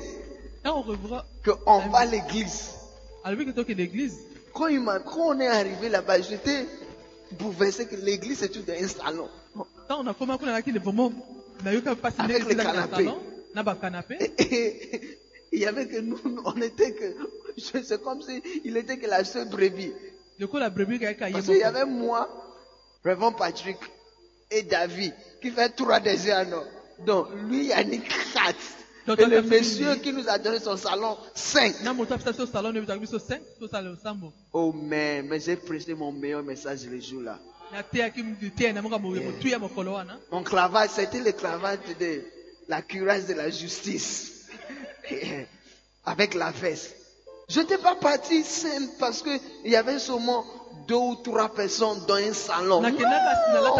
qu'on 0.63 1.79
va 1.89 1.97
à 1.97 2.05
l'église, 2.05 2.69
quand, 4.53 4.67
il 4.67 4.79
m'a- 4.81 4.99
quand 4.99 5.35
on 5.35 5.39
est 5.39 5.47
arrivé 5.47 5.89
là-bas, 5.89 6.21
j'étais 6.21 6.67
bouleversé 7.31 7.87
que 7.87 7.95
l'église 7.95 8.43
est 8.43 8.49
tout 8.49 8.61
dans 8.61 8.73
un 8.73 8.87
salon. 8.87 9.29
Avec 9.89 10.67
ndenge 12.17 12.45
les 12.47 13.09
Et, 14.19 14.31
et- 14.39 15.19
il 15.51 15.59
y 15.59 15.65
avait 15.65 15.87
que 15.87 15.99
nous, 16.01 16.19
on 16.43 16.59
était 16.61 16.93
que, 16.93 17.15
c'est 17.57 18.01
comme 18.03 18.21
si 18.21 18.41
il 18.65 18.75
était 18.77 18.97
que 18.97 19.07
la 19.07 19.23
seule 19.23 19.47
brebis. 19.49 19.93
Parce 20.39 21.45
qu'il 21.45 21.57
y 21.57 21.63
avait 21.63 21.85
moi, 21.85 22.29
Révérend 23.03 23.31
Patrick 23.33 23.77
et 24.51 24.63
David 24.63 25.13
qui 25.41 25.51
fait 25.51 25.69
trois 25.69 25.99
des 25.99 26.31
ans. 26.31 26.63
Donc 27.05 27.27
lui, 27.47 27.67
Yannick, 27.67 28.03
quatre. 28.33 28.57
Donc, 29.05 29.19
Et 29.19 29.25
on 29.25 29.27
le 29.27 29.37
a 29.37 29.43
fait 29.43 29.59
monsieur 29.59 29.93
une- 29.93 30.01
qui 30.01 30.11
nous 30.11 30.27
a 30.27 30.39
donné 30.39 30.59
son 30.59 30.75
salon, 30.75 31.15
cinq. 31.35 31.81
na 31.83 31.93
moto 31.93 32.15
apesa 32.15 32.31
biso 32.31 32.47
salon 32.47 32.69
oyebitaka 32.71 32.97
biso 32.99 33.19
5 33.19 33.39
tosala 33.59 33.91
osambo 33.91 34.33
Oh 34.51 34.73
mais, 34.73 35.21
mais 35.21 35.39
j'ai 35.39 35.55
prêché 35.57 35.93
mon 35.93 36.11
meilleur 36.11 36.41
message 36.43 36.87
le 36.89 36.99
jour 36.99 37.21
là. 37.21 37.37
Yeah. 39.13 39.31
Mon 40.31 40.41
cravate, 40.43 40.89
c'était 40.89 41.19
le 41.19 41.31
cravate 41.33 41.87
de 41.99 42.23
la 42.67 42.81
cuirasse 42.81 43.27
de 43.27 43.33
la 43.33 43.49
justice. 43.49 44.45
Avec 46.05 46.33
la 46.33 46.51
veste. 46.51 46.95
Je 47.49 47.59
n'étais 47.59 47.77
pas 47.77 47.95
parti 47.95 48.43
simple 48.43 48.93
parce 48.99 49.21
qu'il 49.21 49.39
y 49.65 49.75
avait 49.75 49.99
seulement 49.99 50.43
deux 50.87 50.95
ou 50.95 51.15
trois 51.23 51.53
personnes 51.53 51.99
dans 52.07 52.15
un 52.15 52.33
salon. 52.33 52.81
salon 52.81 53.71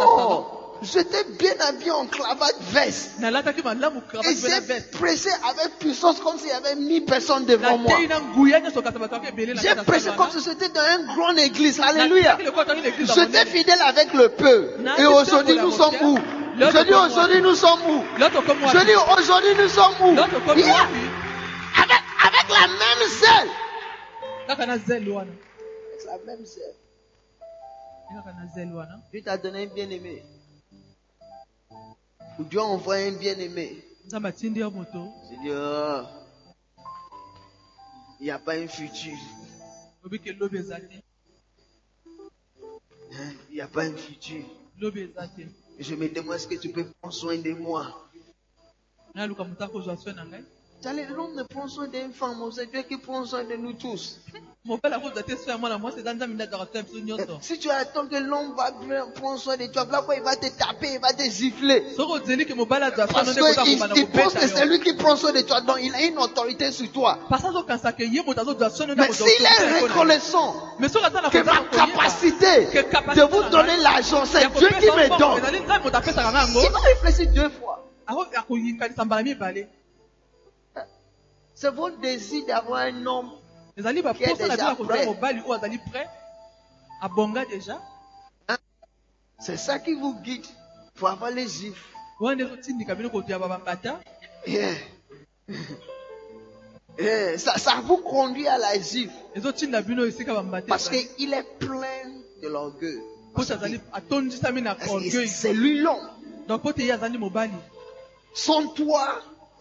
Oh, 0.00 0.44
J'étais 0.82 1.24
bien 1.38 1.54
habillé 1.68 1.90
en 1.92 2.06
cravate 2.06 2.56
veste. 2.72 3.12
Et 3.20 4.34
j'ai 4.36 4.80
pressé 4.92 5.30
avec 5.30 5.78
puissance 5.78 6.20
comme 6.20 6.38
s'il 6.38 6.48
y 6.48 6.52
avait 6.52 6.74
mille 6.76 7.04
personnes 7.04 7.46
devant 7.46 7.78
moi. 7.78 7.96
J'ai 9.62 9.74
pressé 9.86 10.10
comme 10.16 10.30
si 10.30 10.40
c'était 10.40 10.68
dans 10.68 11.00
une 11.00 11.06
grande 11.16 11.38
église. 11.38 11.80
Alléluia. 11.80 12.36
J'étais 13.14 13.46
fidèle 13.46 13.80
avec 13.86 14.12
le 14.12 14.28
peu. 14.30 14.70
Et 14.98 15.06
aujourd'hui, 15.06 15.56
nous 15.56 15.72
sommes 15.72 15.94
où? 16.02 16.18
Je 16.56 16.84
dis 16.84 16.94
aujourd'hui, 16.94 17.42
nous 17.42 17.54
sommes 17.54 17.82
où? 17.90 18.04
Je 18.16 18.84
dis 18.84 18.94
aujourd'hui, 19.20 19.54
nous 19.60 19.68
sommes 19.68 19.94
où? 20.00 20.14
Yeah. 20.14 20.88
Avec, 21.76 22.00
avec 22.26 22.48
la 22.48 22.66
même 22.68 23.08
zèle. 23.08 23.50
Avec 24.48 24.58
la 24.58 24.66
même 26.26 26.44
zèle. 26.46 26.74
Dieu 29.10 29.22
t'a 29.22 29.36
donné 29.38 29.64
un 29.64 29.74
bien-aimé. 29.74 30.22
Ou 32.38 32.44
Dieu 32.44 32.60
a 32.60 32.64
envoyé 32.64 33.08
un 33.08 33.12
bien-aimé. 33.18 33.84
J'ai 34.10 34.50
dit, 34.50 34.62
oh, 34.62 34.72
il 38.20 38.24
n'y 38.24 38.30
a 38.30 38.38
pas 38.38 38.54
un 38.54 38.68
futur. 38.68 39.16
Hein, 43.16 43.32
Il 43.50 43.54
n'y 43.54 43.60
a 43.60 43.68
pas 43.68 43.82
un 43.84 43.96
futur. 43.96 44.44
Je 45.78 45.94
me 45.94 46.08
demande 46.08 46.36
est-ce 46.36 46.46
que 46.46 46.54
tu 46.54 46.70
peux 46.70 46.86
prendre 47.00 47.14
soin 47.14 47.36
de 47.36 47.52
moi. 47.52 48.08
L'homme 50.86 51.34
ne 51.34 51.42
prend 51.44 51.66
soin 51.66 51.88
d'une 51.88 52.12
femme, 52.12 52.36
c'est 52.54 52.70
Dieu 52.70 52.82
qui 52.82 52.98
prend 52.98 53.24
soin 53.24 53.42
de 53.44 53.56
nous 53.56 53.72
tous. 53.72 54.20
Si 57.40 57.58
tu 57.58 57.70
attends 57.70 58.06
que 58.06 58.16
l'homme 58.16 58.54
va 58.54 58.70
prendre 59.14 59.38
soin 59.38 59.56
de 59.56 59.64
toi, 59.66 59.86
il 60.14 60.22
va 60.22 60.36
te 60.36 60.46
taper, 60.58 60.94
il 60.94 61.00
va 61.00 61.14
te 61.14 61.22
gifler. 61.22 61.84
Parce 61.96 63.34
qu'il 63.94 64.08
pense 64.08 64.34
que 64.34 64.46
c'est 64.46 64.66
lui 64.66 64.80
qui 64.80 64.92
prend 64.94 65.16
soin 65.16 65.32
de 65.32 65.40
toi, 65.40 65.62
donc 65.62 65.78
il 65.80 65.94
a 65.94 66.02
une 66.02 66.18
autorité 66.18 66.70
sur 66.70 66.92
toi. 66.92 67.18
Mais 67.30 67.38
s'il 69.12 69.44
est 69.44 69.80
reconnaissant 69.80 70.54
que 70.78 71.42
ma 71.44 71.60
capacité 71.70 72.66
de 73.16 73.22
vous 73.30 73.42
donner 73.50 73.76
l'argent, 73.78 74.24
c'est 74.26 74.50
Dieu 74.58 74.68
qui 74.80 74.86
me 74.86 75.08
donne, 75.18 75.40
il 75.54 76.70
va 76.70 76.78
réfléchir 76.80 77.32
deux 77.32 77.48
fois. 77.48 77.80
C'est 81.54 81.70
votre 81.70 81.98
désir 81.98 82.44
d'avoir 82.46 82.80
un 82.80 83.06
homme. 83.06 83.30
ezali 83.76 84.02
déjà 84.02 84.12
bino 84.12 84.20
ya 84.20 84.74
kozala 84.74 84.74
prêt. 84.74 85.06
mobali 85.06 85.40
oyo 85.40 85.52
azali 85.52 85.78
prêt 85.78 86.08
abonga 87.00 87.44
déjà 87.44 87.80
C'est 89.40 89.56
ça 89.56 89.78
qui 89.78 89.94
vous 89.94 90.14
guide 90.22 90.46
pour 90.94 91.08
avoir 91.08 91.30
les 91.30 91.48
gifles. 91.48 91.88
wana 92.20 92.34
nde 92.34 92.52
ezotindika 92.52 92.94
bino 92.94 93.10
kotoya 93.10 93.38
babambata 93.38 94.00
Yeah. 94.46 94.74
Yeah, 96.98 97.38
Ça, 97.38 97.58
ça 97.58 97.80
vous 97.82 97.96
conduit 97.96 98.46
à 98.46 98.58
la 98.58 98.78
gifle. 98.78 99.12
Parce 100.68 100.88
qu'il 100.90 101.34
est 101.34 101.58
plein 101.58 102.10
de 102.42 102.48
l'orgueil. 102.48 103.00
C'est 105.26 105.52
lui 105.52 105.80
l'homme. 105.80 106.08
donc 106.46 106.62
mpo 106.62 106.72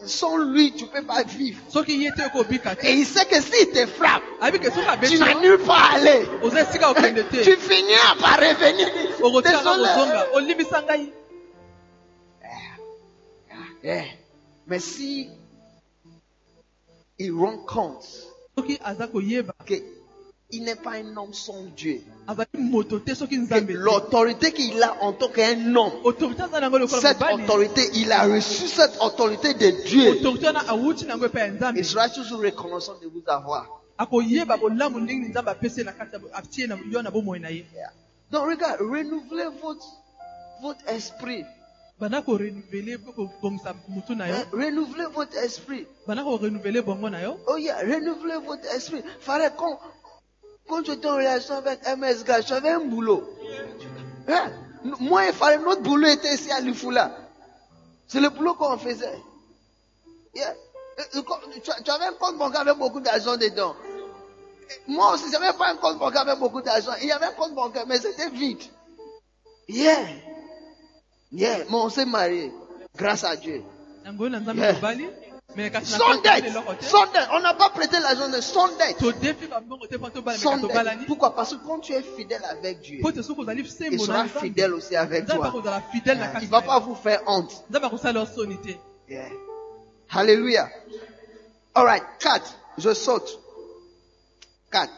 Sans 0.05 0.37
lui, 0.37 0.71
tu 0.73 0.83
ne 0.85 0.89
peux 0.89 1.03
pas 1.03 1.23
vivre. 1.23 1.61
Et 2.83 2.93
il 2.93 3.05
sait 3.05 3.25
que 3.25 3.41
s'il 3.41 3.69
te 3.69 3.85
frappe, 3.85 4.23
soki 4.41 4.59
tu 5.09 5.19
n'as 5.19 5.39
nulle 5.39 5.59
part 5.59 5.93
à 5.93 5.95
aller. 5.95 6.25
Tu 7.43 7.55
finiras 7.57 8.15
par 8.19 8.37
revenir. 8.37 8.87
Désolé. 9.19 10.19
olimbisa 10.33 10.81
ngai 10.81 11.13
Yeah. 13.83 14.05
Mais 14.65 14.79
si 14.79 15.29
il 17.19 17.33
rend 17.33 17.57
compte 17.65 18.07
soki 18.55 18.79
qu'il 20.53 20.63
n'est 20.65 20.75
pas 20.75 20.91
un 20.91 21.17
homme 21.17 21.33
sans 21.33 21.63
Dieu, 21.75 22.01
nzambe 22.27 23.65
te 23.67 23.71
l'autorité 23.71 24.51
qu'il 24.51 24.81
a 24.83 24.95
en 25.01 25.13
tant 25.13 25.29
qu'un 25.29 25.75
homme, 25.75 25.91
cette 26.89 27.21
autorité, 27.23 27.89
il 27.95 28.11
a 28.11 28.25
reçu 28.25 28.67
cette 28.67 28.95
autorité 29.01 29.55
de 29.55 29.71
Dieu. 29.83 30.19
Il 31.75 31.85
sera 31.85 32.07
toujours 32.09 32.41
reconnaissant 32.41 32.93
de 33.01 33.07
vous 33.07 33.23
avoir. 33.25 33.67
ye 34.21 34.43
Donc 38.31 38.49
regarde, 38.49 38.79
renouvelez 38.81 39.47
votre, 39.61 39.85
votre 40.61 40.87
esprit. 40.87 41.43
yo 41.99 42.07
Hein, 42.09 42.23
Renouvelez 44.51 45.05
votre 45.13 45.37
esprit. 45.37 45.85
Oh 47.47 47.57
yeah, 47.57 47.77
renouvelez 47.77 48.37
votre 48.45 48.65
esprit. 48.75 49.01
Fallait 49.21 49.51
quand, 49.55 49.79
quand 50.67 50.85
j'étais 50.85 51.07
en 51.07 51.15
relation 51.15 51.55
avec 51.55 51.81
MSG, 51.85 52.47
j'avais 52.47 52.69
un 52.69 52.79
boulot. 52.79 53.23
Hein? 54.27 54.51
Moi, 54.99 55.25
il 55.25 55.33
fallait, 55.33 55.57
notre 55.57 55.81
boulot 55.81 56.07
était 56.07 56.33
ici 56.33 56.51
à 56.51 56.59
Lufula. 56.59 57.15
C'est 58.07 58.19
le 58.19 58.29
boulot 58.29 58.53
qu'on 58.55 58.77
faisait. 58.77 59.19
Yeah. 60.35 60.53
Tu, 61.11 61.91
avais 61.91 62.05
un 62.05 62.13
compte 62.13 62.37
bancaire 62.37 62.61
avec 62.61 62.77
beaucoup 62.77 62.99
d'argent 62.99 63.37
dedans. 63.37 63.75
Moi 64.87 65.13
aussi, 65.13 65.25
j'avais 65.31 65.53
pas 65.57 65.69
un 65.69 65.75
compte 65.75 65.99
bancaire 65.99 66.21
avec 66.21 66.39
beaucoup 66.39 66.61
d'argent. 66.61 66.91
Il 67.01 67.07
y 67.07 67.11
avait 67.11 67.25
un 67.25 67.31
compte 67.33 67.53
bancaire, 67.53 67.85
mais 67.87 67.99
c'était 67.99 68.29
vide. 68.29 68.61
Yeah. 69.67 70.05
Yeah, 71.31 71.59
mais 71.69 71.75
on 71.75 71.89
s'est 71.89 72.05
marié. 72.05 72.51
Grâce 72.95 73.23
à 73.23 73.35
Dieu. 73.35 73.63
Yeah. 74.05 74.73
Sans 75.83 76.21
dette. 76.21 77.29
On 77.33 77.39
n'a 77.39 77.53
pas 77.53 77.69
prêté 77.69 77.99
l'argent 77.99 78.27
de 78.27 78.39
dette. 78.77 78.97
tobalani 80.59 81.05
Pourquoi? 81.05 81.35
Parce 81.35 81.55
que 81.55 81.65
quand 81.65 81.79
tu 81.79 81.93
es 81.93 82.01
fidèle 82.01 82.43
avec 82.49 82.81
Dieu, 82.81 83.01
il 83.91 83.99
sera 83.99 84.25
fidèle 84.25 84.73
aussi 84.73 84.95
avec 84.95 85.25
toi. 85.27 85.53
na 85.63 85.81
Il 86.41 86.45
ne 86.45 86.51
va 86.51 86.61
pas 86.61 86.79
vous 86.79 86.95
faire 86.95 87.21
honte. 87.27 87.63
Yeah. 89.09 89.25
Alléluia. 90.11 90.69
All 91.75 91.85
right, 91.85 92.03
4. 92.19 92.55
Je 92.77 92.93
saute. 92.93 93.39
4. 94.71 94.89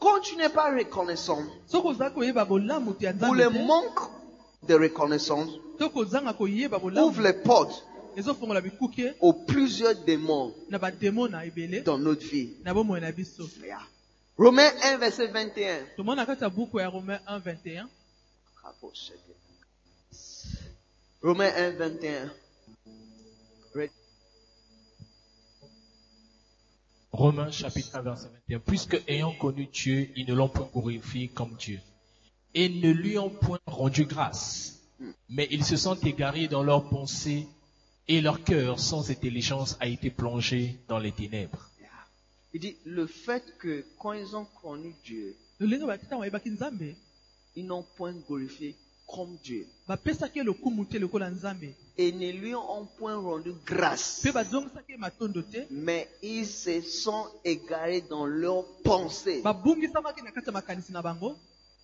Quand 0.00 0.20
tu 0.20 0.36
n'es 0.36 0.48
pas 0.48 0.70
reconnaissant 0.70 1.38
ya 1.72 3.12
pour 3.14 3.34
le 3.34 3.48
manque 3.50 4.00
de 4.66 4.74
reconnaissance, 4.74 5.50
ouvre 5.80 7.22
les 7.22 7.32
portes 7.32 7.84
aux 9.20 9.32
plusieurs 9.32 9.94
démons 10.04 10.54
dans 11.84 11.98
notre 11.98 12.26
vie. 12.26 12.50
Romains 14.38 14.72
1, 14.82 14.96
verset 14.98 15.26
21. 15.28 15.86
tomona 15.96 16.22
na 16.22 16.26
kati 16.26 16.42
ya 16.44 16.50
buku 16.50 16.80
ya 16.80 16.88
romain 16.88 17.20
1 17.26 17.38
21 17.38 17.88
Romains 21.22 21.52
1, 21.54 21.70
21. 21.76 22.30
Read. 23.74 23.90
Romains 27.12 27.50
chapitre 27.52 27.98
1 27.98 28.02
verset 28.02 28.28
21. 28.48 28.58
Puisque 28.60 29.02
ayant 29.06 29.32
connu 29.32 29.66
Dieu, 29.66 30.08
ils 30.16 30.26
ne 30.26 30.34
l'ont 30.34 30.48
point 30.48 30.68
glorifié 30.74 31.28
comme 31.28 31.54
Dieu. 31.56 31.78
Et 32.54 32.68
ne 32.68 32.90
lui 32.90 33.18
ont 33.18 33.30
point 33.30 33.58
rendu 33.66 34.04
grâce. 34.04 34.80
Mais 35.28 35.48
ils 35.50 35.64
se 35.64 35.76
sont 35.76 35.94
égarés 35.96 36.48
dans 36.48 36.62
leurs 36.62 36.88
pensées 36.88 37.46
et 38.08 38.20
leur 38.20 38.42
cœur 38.44 38.78
sans 38.78 39.10
intelligence 39.10 39.76
a 39.80 39.86
été 39.86 40.10
plongé 40.10 40.78
dans 40.88 40.98
les 40.98 41.12
ténèbres. 41.12 41.68
Il 42.54 42.60
dit, 42.60 42.76
le 42.84 43.06
fait 43.06 43.42
que 43.58 43.84
quand 43.98 44.12
ils 44.12 44.36
ont 44.36 44.44
connu 44.60 44.94
Dieu, 45.04 45.34
ils 47.54 47.66
n'ont 47.66 47.82
point 47.96 48.12
glorifié 48.28 48.76
comme 49.06 49.36
Dieu. 49.42 49.66
Et 51.98 52.12
ne 52.12 52.30
lui 52.32 52.54
ont 52.54 52.86
point 52.98 53.16
rendu 53.16 53.52
grâce. 53.64 54.26
Mais 55.70 56.08
ils 56.22 56.46
se 56.46 56.80
sont 56.82 57.26
égarés 57.44 58.02
dans 58.02 58.26
leurs 58.26 58.66
pensées. 58.82 59.42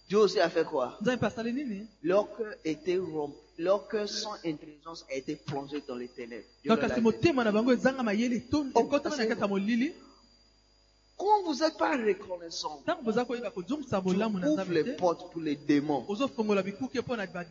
Dieu 0.08 0.18
aussi 0.18 0.40
a 0.40 0.48
fait 0.48 0.64
quoi? 0.64 0.96
Leur 2.02 2.34
cœur 2.36 2.54
était 2.64 2.96
rompu. 2.96 3.36
Leur 3.58 3.88
cœur 3.88 4.08
sans 4.08 4.34
intelligence 4.44 5.04
a 5.10 5.14
été 5.14 5.34
plongé 5.36 5.82
dans 5.86 5.96
etondi- 8.38 8.70
Oh, 8.74 8.84
Quand 11.18 11.42
vous 11.44 11.54
n'êtes 11.58 11.76
pas 11.76 11.96
reconnaissant, 11.96 12.80
tu 14.12 14.18
ouvres 14.46 14.56
les 14.72 14.84
te 14.84 14.96
portes 14.96 15.32
pour 15.32 15.42
les 15.42 15.56
démons 15.56 16.04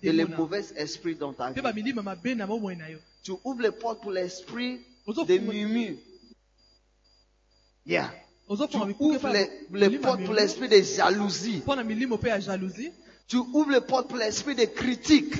et 0.01 0.11
les 0.13 0.23
mauvais 0.37 0.63
esprits 0.77 1.15
dans 1.15 1.33
ta 1.33 1.49
vie. 1.49 1.61
Tu 3.23 3.31
ouvres 3.43 3.61
les 3.61 3.71
portes 3.71 4.01
pour 4.01 4.11
l'esprit 4.11 4.79
de 5.25 5.33
ozofongola 5.33 5.39
murmure. 5.51 5.97
Yeah. 7.85 8.09
Tu 8.49 8.77
ouvres 8.99 9.27
les, 9.33 9.89
portes 9.99 10.23
pour 10.23 10.33
l'esprit 10.33 10.69
de 10.69 10.81
jalousie. 10.81 11.61
Tu 13.27 13.35
ouvres 13.37 13.71
les 13.71 13.81
portes 13.81 14.07
pour 14.07 14.17
l'esprit 14.17 14.55
de 14.55 14.63
critique. 14.65 15.33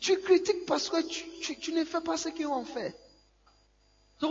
Tu 0.00 0.16
critiques 0.18 0.64
parce 0.66 0.88
que 0.88 1.02
tu, 1.02 1.24
tu, 1.42 1.56
tu 1.58 1.72
ne 1.72 1.84
fais 1.84 2.00
pas 2.00 2.16
ce 2.16 2.28
qu'ils 2.28 2.46
ont 2.46 2.64
fait. 2.64 2.94
Et 4.22 4.26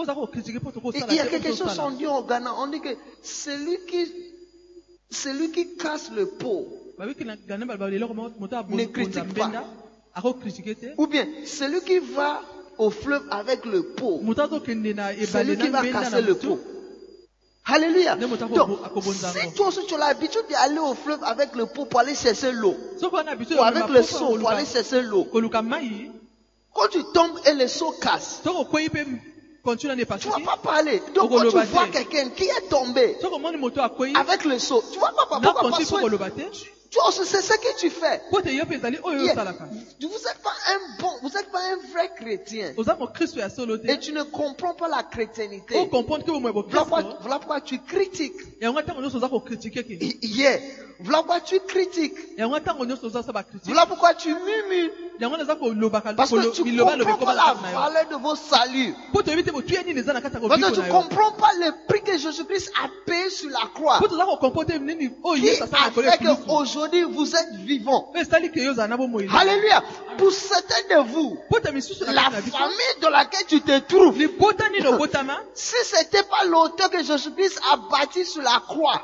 il 1.10 1.16
y 1.16 1.20
a 1.20 1.28
quelque 1.28 1.50
chose 1.50 1.62
ozosala. 1.62 1.88
on 1.88 1.92
dit 1.92 2.08
au 2.08 2.24
Ghana, 2.24 2.54
on 2.58 2.68
dit 2.68 2.80
que 2.80 2.90
celui 3.22 3.78
qui, 3.86 4.12
celui 5.12 5.52
qui 5.52 5.76
casse 5.76 6.10
le 6.12 6.26
pot, 6.28 6.68
leloko 7.92 8.14
mo- 8.14 8.32
moto 8.40 8.56
Ne 8.70 8.86
critique 8.86 9.14
te 9.14 9.20
ou 10.98 11.08
bien 11.08 11.28
celui 11.46 11.82
qui 11.82 12.00
va 12.00 12.42
au 12.78 12.90
fleuve 12.90 13.24
avec 13.32 13.66
le 13.66 13.84
pot, 13.84 14.22
ebale 14.22 15.28
celui 15.28 15.58
qui 15.58 15.70
va 15.70 15.86
casser 15.86 16.22
le 16.22 16.36
pot. 16.36 16.60
Alléluia. 17.68 18.16
Ne 18.16 18.28
Donc, 18.28 18.80
si 19.14 19.54
toi 19.56 19.68
aussi 19.68 19.86
tu 19.88 19.96
as 19.96 19.98
l'habitude 19.98 20.44
d'aller 20.50 20.78
au 20.78 20.94
fleuve 20.94 21.24
avec 21.24 21.56
le 21.56 21.66
pot 21.66 21.86
pour 21.86 22.00
aller 22.00 22.14
chercher 22.14 22.52
l'eau, 22.52 22.76
ou 23.02 23.62
avec 23.62 23.90
le 23.90 24.04
seau 24.04 24.38
pour 24.38 24.50
aller 24.50 24.66
chercher 24.66 25.02
l'eau, 25.02 25.28
quand 25.32 26.88
tu 26.92 27.04
tombes 27.14 27.40
et 27.48 27.54
le 27.54 27.68
seau 27.68 27.92
casse, 28.00 28.42
tu 28.44 29.88
vas 29.88 29.98
epasuki 29.98 30.44
pas 30.44 30.58
parler. 30.58 31.02
Donc 31.16 31.32
quand 31.32 31.42
tu 31.42 31.58
vois 31.58 31.88
quelqu'un 31.88 32.30
qui 32.30 32.44
est 32.44 32.70
tombé 32.70 33.18
avec 34.14 34.46
le 34.46 34.60
seau, 34.60 34.84
tu 34.94 35.00
vas 35.00 35.12
pas 35.28 35.40
na 35.40 35.54
toi 36.96 37.10
aussi, 37.10 37.26
c'est 37.26 37.42
ce 37.42 37.54
que 37.54 37.78
tu 37.78 37.90
fais. 37.90 38.22
Yeah. 38.32 39.34
Vous 40.02 40.08
n'êtes 40.08 40.42
pas 40.42 40.56
un 40.68 40.80
bon, 41.02 41.12
vous 41.22 41.30
n'êtes 41.30 41.52
pas 41.52 41.60
un 41.60 41.78
vrai 41.92 42.10
chrétien. 42.16 42.74
Et 43.88 44.00
tu 44.00 44.14
ne 44.14 44.24
comprends 44.24 44.74
pas 44.74 44.88
la 44.88 45.04
ke 45.04 46.32
bomoi 46.32 46.52
Voilà 46.52 46.86
pourquoi, 46.86 47.02
bokristo 47.02 47.18
voilà 47.22 47.40
pourquoi 47.40 47.62
tu 47.62 47.80
critiques. 47.80 48.34
Yeah. 50.24 50.60
Voilà 51.00 51.20
pourquoi 51.20 51.42
tu 51.42 51.60
critiques. 51.62 52.16
Voilà 53.66 53.86
pourquoi 53.86 54.14
tu 54.14 54.30
murmures. 54.30 54.92
Parce 56.18 56.30
que 56.30 56.36
tu 56.56 56.64
ne 56.64 56.82
comprends 57.04 57.26
pas 57.26 57.34
la 57.36 57.54
valeur 57.74 58.10
de 58.10 58.16
vos 58.22 58.36
saluts. 58.36 58.94
Parce 60.50 60.62
que 60.62 60.76
tu 60.76 60.82
ne 60.82 60.92
comprends 60.92 61.32
pas 61.34 61.52
le 61.60 61.72
prix 61.88 62.02
que 62.02 62.18
Jésus-Christ 62.18 62.72
a 62.84 62.90
payé 63.06 63.30
sur 63.30 63.50
la 63.50 63.68
croix. 63.74 64.00
oyo 65.24 65.44
Qui 65.94 66.08
a 66.08 66.12
fait 66.12 66.18
qu'aujourd'hui 66.48 67.04
vous 67.04 67.36
êtes 67.36 67.54
vivants. 67.66 68.12
bomoi 68.98 69.22
Alléluia. 69.34 69.84
Pour 70.18 70.32
certains 70.32 70.84
de 70.98 71.08
vous, 71.10 71.38
la 72.14 72.24
famille 72.42 72.96
dans 73.02 73.10
laquelle 73.10 73.46
tu 73.48 73.62
te 73.62 73.80
trouves, 73.80 74.18
si 75.54 75.76
c'était 75.84 76.24
pas 76.24 76.46
l'auteur 76.48 76.90
que 76.90 77.04
Jésus-Christ 77.04 77.60
a 77.72 77.78
bâti 77.78 78.26
sur 78.26 78.42
la 78.42 78.62
croix 78.68 79.02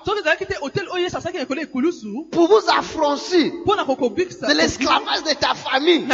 te 1.82 2.30
pour 2.32 2.48
vous 2.48 2.62
affranchir 2.78 3.52
de 3.66 4.58
l'esclavage 4.58 5.24
de 5.24 5.34
ta 5.34 5.54
famille 5.56 6.06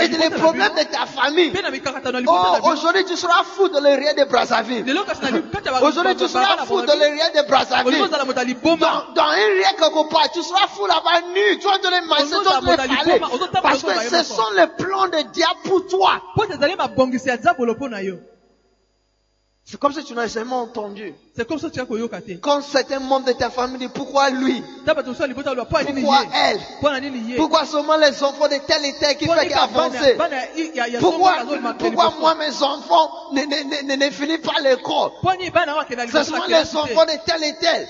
et 0.00 0.08
de 0.08 0.16
les 0.18 0.30
problèmes 0.30 0.72
de 0.74 0.84
ta 0.84 1.06
famille. 1.06 1.52
Oh, 2.26 2.72
aujourd'hui 2.72 3.04
tu 3.04 3.16
seras 3.16 3.44
fou 3.44 3.68
de 3.68 3.78
l'area 3.78 4.14
de 4.14 4.24
Brazzaville. 4.24 4.84
Aujourd'hui 5.82 6.16
tu 6.16 6.28
seras 6.28 6.64
fou 6.66 6.80
de 6.82 6.86
l'area 6.86 7.30
de 7.30 7.48
Brazzaville. 7.48 7.98
Dans, 8.78 9.12
dans 9.14 9.22
un 9.30 9.34
rien 9.34 9.72
quelque 9.78 10.08
part, 10.10 10.30
tu 10.32 10.42
seras 10.42 10.66
fou 10.68 10.86
là-bas 10.86 11.20
nu, 11.34 11.58
tu 11.58 11.66
vas 11.66 11.78
donner 11.78 12.00
manger, 12.06 12.24
tu 12.24 12.44
vas 12.44 12.60
donner 12.60 12.76
parler. 12.76 13.20
Parce 13.62 13.82
que 13.82 14.00
ce 14.16 14.24
sont 14.24 14.50
les 14.56 14.66
plans 14.66 15.08
de 15.08 15.32
diable 15.32 15.60
pour 15.64 15.86
toi. 15.86 16.22
te 16.36 16.56
C'est 19.64 19.78
comme 19.80 19.92
si 19.92 20.04
tu 20.04 20.14
n'as 20.14 20.26
jamais 20.26 20.52
entendu. 20.52 21.14
C'est 21.36 21.48
comme 21.48 21.58
ça 21.58 21.68
tia 21.68 21.84
koyoka 21.84 22.20
te 22.20 22.32
Quand 22.40 22.60
certains 22.62 23.00
membres 23.00 23.26
de 23.26 23.32
ta 23.32 23.50
famille 23.50 23.78
disent 23.78 23.90
pourquoi 23.92 24.30
lui, 24.30 24.62
pourquoi 24.84 26.24
elle, 26.32 26.60
pourquoi 27.36 27.66
seulement 27.66 27.96
les 27.96 28.22
enfants 28.22 28.46
de 28.48 28.56
tel 28.66 28.84
et 28.84 28.94
tel 29.00 29.16
qui 29.16 29.26
fait 29.26 29.48
ya 29.50 29.66
Pourquoi, 31.00 32.14
moi 32.20 32.34
mes 32.36 32.62
enfants 32.62 33.10
ne, 33.32 33.40
ne, 33.42 33.92
ne, 33.92 33.96
ne, 34.06 34.10
finissent 34.10 34.38
pas 34.38 34.60
l'école 34.62 35.10
mpo 35.22 35.32
nini 35.32 35.50
bana 35.50 35.72
yango 35.72 35.80
akenda 35.80 36.06
Ce 36.06 36.18
liboso 36.18 36.24
sont 36.24 36.36
na 36.48 36.60
les 36.60 36.76
enfants 36.76 37.04
de 37.04 37.18
tel 37.26 37.42
et 37.42 37.54
tel. 37.60 37.88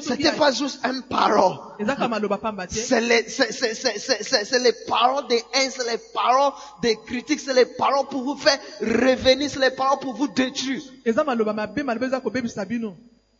C'était 0.00 0.32
pas 0.38 0.52
juste 0.52 0.78
un 0.84 1.00
parole. 1.00 1.56
C'est 2.70 3.00
les, 3.00 3.28
c'est, 3.28 3.52
c'est, 3.52 3.74
c'est, 3.74 3.98
c'est, 3.98 4.22
c'est- 4.22 4.44
c'est 4.44 4.58
les 4.60 4.72
paroles 4.86 5.26
des 5.28 5.42
haines, 5.54 5.70
c'est 5.76 5.90
les 5.90 5.98
paroles 6.14 6.52
des 6.82 6.96
critiques, 7.04 7.40
c'est 7.40 7.54
les 7.54 7.66
paroles 7.66 8.06
pour 8.08 8.22
vous 8.22 8.36
faire 8.36 8.58
revenir, 8.80 9.50
c'est 9.50 9.58
les 9.58 9.70
paroles 9.70 9.98
pour 9.98 10.14
vous 10.14 10.28
détruire. 10.28 10.82
Eza 12.12 12.20
maloba 12.20 12.20
mabe 12.20 12.20
maloba 12.20 12.20
eza 12.20 12.20
kobebisa 12.20 12.64
bino. 12.64 12.96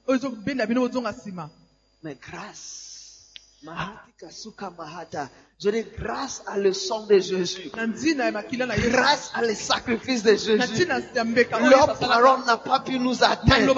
Oyo 0.07 0.19
ezobenda 0.19 0.67
bino 0.67 0.83
ozonga 0.83 1.13
nsima. 1.13 1.51
Mais 2.03 2.19
grâce, 2.19 3.31
Mahati 3.63 4.13
Kasuka 4.19 4.71
Mahata, 4.71 5.31
je 5.65 5.71
dis 5.71 5.85
grâce 5.97 6.43
à 6.47 6.59
le 6.59 6.73
sang 6.73 7.07
de 7.07 7.19
Jésus, 7.21 7.71
grâce 8.91 9.31
à 9.35 9.43
le 9.43 9.55
sacrifice 9.55 10.25
de 10.25 10.35
Jésus, 10.35 10.89
leur 11.71 11.99
parole 11.99 12.41
n'a 12.47 12.57
pas 12.57 12.81
pu 12.81 12.99
nous 12.99 13.23
atteindre. 13.23 13.73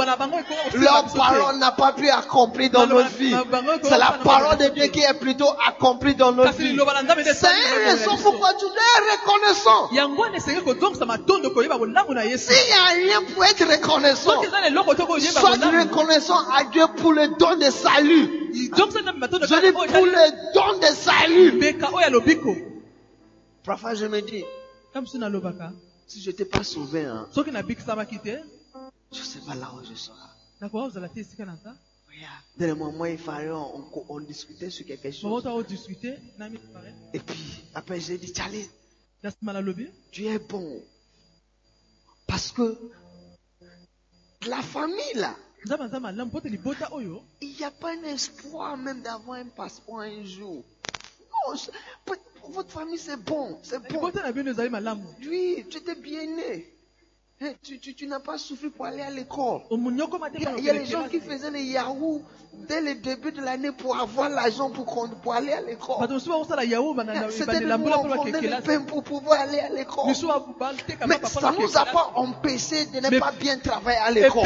Leur 0.75 1.05
parole 1.15 1.59
n'a 1.59 1.73
pas 1.73 1.93
pu 1.93 2.09
accomplir 2.09 2.71
dans 2.71 2.87
nos 2.87 3.03
vies. 3.05 3.35
C'est 3.83 3.99
la 3.99 4.19
parole 4.25 4.57
de 4.59 4.69
Dieu 4.69 4.87
qui 4.87 5.01
est 5.01 5.19
plutôt 5.21 5.51
accomplie 5.67 6.15
dans 6.15 6.33
nos 6.33 6.51
vies. 6.53 6.75
C'est 7.35 7.49
une 7.49 7.87
raison 7.87 8.17
pourquoi 8.17 8.55
tu 8.55 8.65
reconnaissant? 8.65 9.91
bolamu 11.79 12.15
na 12.15 12.25
yesu 12.25 12.53
S'il 12.53 12.69
y 12.69 12.73
a 12.73 12.87
rien 13.09 13.23
pour 13.35 13.45
être 13.45 13.65
reconnaissant, 13.71 14.43
sois 15.33 15.51
reconnaissant 15.83 16.39
à 16.57 16.65
Dieu 16.65 16.85
pour 16.97 17.13
le 17.13 17.29
don 17.39 17.57
de 17.57 17.71
salut. 17.71 18.41
Je 18.55 18.61
dis 18.61 19.73
pour 19.73 20.07
le 20.07 20.55
don 20.55 20.79
de 20.79 20.87
salut. 20.95 21.64
Parfois 23.65 23.95
je 23.95 24.07
me 24.07 24.21
dis, 24.21 24.45
si 26.07 26.21
je 26.21 26.31
n'étais 26.31 26.45
pas 26.45 26.63
sauvé, 26.65 27.05
hein, 27.07 27.27
je 29.13 29.21
ne 29.21 29.25
sais 29.25 29.41
pas 29.41 29.55
là 29.55 29.73
où 29.75 29.83
je 29.85 29.95
serai. 29.95 30.19
Regarde, 32.09 32.45
moment 32.75 33.01
où 33.01 33.07
il 33.07 33.19
fallait, 33.19 33.51
on, 33.51 33.85
on- 34.09 34.21
discutait 34.21 34.71
sur 34.71 34.85
quelque 34.87 35.11
chose. 35.11 35.43
Et 37.15 37.19
puis, 37.21 37.65
après 37.75 37.99
j'ai 38.01 38.19
dit, 38.19 38.33
Charlie, 38.35 38.69
tu 40.13 40.27
es 40.27 40.39
bon. 40.39 40.83
Parce 42.27 42.53
que 42.53 42.77
la 44.47 44.63
famille 44.63 45.15
là, 45.15 45.35
il 47.41 47.57
n'y 47.57 47.65
a 47.65 47.71
pas 47.71 47.93
un 47.93 48.03
espoir 48.05 48.77
même 48.77 49.01
d'avoir 49.01 49.39
un 49.39 49.47
passeport 49.47 50.01
un 50.01 50.25
jour. 50.25 50.63
Non, 50.63 50.63
je- 50.63 50.63
pour- 50.63 51.33
pour 51.33 51.34
votre 52.51 52.71
famille 52.71 52.99
c'est 52.99 53.17
bon, 53.17 53.59
c'est 53.63 53.79
bon. 53.93 54.01
Oui, 55.27 55.65
tu 55.71 55.79
étais 55.79 55.95
bien 55.95 56.27
né. 56.27 56.74
Hein, 57.43 57.49
Tu, 57.65 57.81
tu, 57.81 57.95
tu 57.95 58.07
n'as 58.07 58.21
pas 58.21 58.39
souffert 58.39 58.71
pour 58.77 58.87
aller 58.87 59.03
à 59.03 59.11
l'école. 59.11 59.63
Il 59.71 60.43
y, 60.43 60.47
a, 60.47 60.51
mpona 60.51 60.59
il 60.59 60.65
y 60.65 60.71
a 60.71 60.73
les 60.73 60.87
gens 60.87 61.09
qui 61.09 61.19
faisaient 61.21 61.51
les 61.51 61.65
yahoo 61.65 62.23
dès 62.69 62.81
le 62.81 62.95
début 62.95 63.33
de 63.33 63.41
l'année 63.43 63.73
pour 63.73 63.97
avoir 63.99 64.29
l'argent 64.29 64.71
pour, 64.71 64.87
aller 65.35 65.53
à 65.53 65.61
l'école. 65.61 65.97
yahu 66.65 66.95
C'était 67.33 67.59
nous 67.77 67.85
on 67.99 68.25
le 68.41 68.49
pain 68.63 68.81
pour 68.87 69.03
pouvoir 69.03 69.41
aller 69.41 69.59
à 69.59 69.69
l'école. 69.69 70.05
Mais 71.09 71.19
ça 71.29 71.41
ne 71.51 71.57
nous 71.63 71.77
a 71.77 71.85
pas 71.93 72.13
empêché 72.15 72.87
de 72.87 73.01
ne 73.01 73.19
pas 73.19 73.33
bien 73.33 73.59
travailler 73.59 73.99
à 73.99 74.11
l'école. 74.13 74.45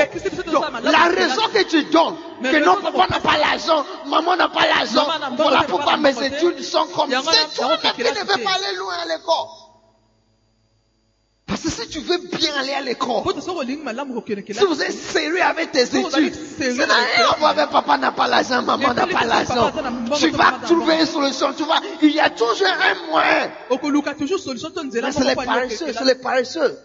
La 0.90 0.98
raison 1.08 1.42
que 1.52 1.62
tu 1.64 1.84
donnes, 1.84 2.16
que 2.42 2.64
non, 2.64 2.76
papa 2.80 3.06
n'a 3.10 3.20
pas 3.20 3.36
l'argent, 3.36 3.84
maman 4.06 4.34
n'a 4.36 4.48
pas 4.48 4.66
l'argent, 4.66 5.04
voilà 5.36 5.62
pourquoi 5.68 5.96
mes 5.98 6.14
études 6.24 6.62
sont 6.62 6.86
comme 6.86 7.10
ça. 7.10 7.18
un- 7.18 7.32
C'est 7.32 7.32
il 7.32 7.36
y 7.36 7.42
a 7.42 7.48
toi 7.54 7.66
un 7.66 7.68
même 7.68 7.78
qui 7.80 7.92
qui 7.92 8.02
l'a 8.02 8.10
ne 8.12 8.18
veux 8.20 8.42
pas 8.44 8.50
aller 8.54 8.76
loin 8.78 8.94
à 8.94 9.04
l'école. 9.04 9.67
Parce 11.60 11.74
que 11.74 11.82
si 11.82 11.88
tu 11.88 11.98
veux 12.00 12.18
bien 12.18 12.54
aller 12.54 12.72
à 12.72 12.80
l'école, 12.80 13.22
si 13.34 14.64
vous 14.64 14.82
êtes 14.82 14.92
sérieux 14.92 15.42
avec 15.42 15.72
tes 15.72 15.82
études, 15.82 16.04
ça 16.04 16.86
n'a 16.86 16.94
rien 16.94 17.28
à 17.30 17.36
voir 17.38 17.50
avec 17.50 17.70
papa 17.70 17.98
n'a 17.98 18.12
pas 18.12 18.28
l'argent, 18.28 18.62
maman 18.62 18.94
n'a 18.94 19.06
pas 19.06 19.24
l'argent. 19.24 19.72
Tu 20.16 20.30
vas 20.30 20.52
trouver 20.64 21.00
une 21.00 21.06
solution, 21.06 21.52
tu 21.56 21.64
vois. 21.64 21.80
Il 22.02 22.12
y 22.12 22.20
a 22.20 22.30
toujours 22.30 22.68
un 22.68 23.10
moyen. 23.10 23.50
Mais 23.70 25.12
c'est 25.12 25.24
les 25.24 25.34
paresseux, 25.34 25.92
c'est 25.92 26.04
les 26.04 26.14
paresseux. 26.14 26.78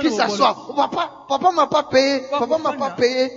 qui 0.00 0.10
s'assoient. 0.12 0.56
Oh, 0.68 0.74
Papa, 0.74 1.24
papa 1.28 1.50
m'a 1.50 1.66
pas 1.66 1.84
payé, 1.84 2.22
Papa, 2.30 2.58
m'a 2.58 2.72
pas 2.74 2.90
payé 2.90 3.28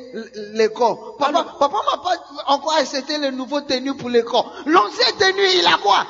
l'école. 0.53 0.97
Papa, 1.17 1.45
papa 1.57 1.77
m'a 1.91 1.97
pas 2.03 2.53
encore 2.53 2.75
acheté 2.75 3.17
le 3.17 3.31
nouveau 3.31 3.61
tenue 3.61 3.95
pour 3.95 4.09
l'école. 4.09 4.43
L'ancien 4.67 5.07
tenue, 5.17 5.47
il 5.59 5.65
a 5.65 5.77
quoi? 5.81 6.05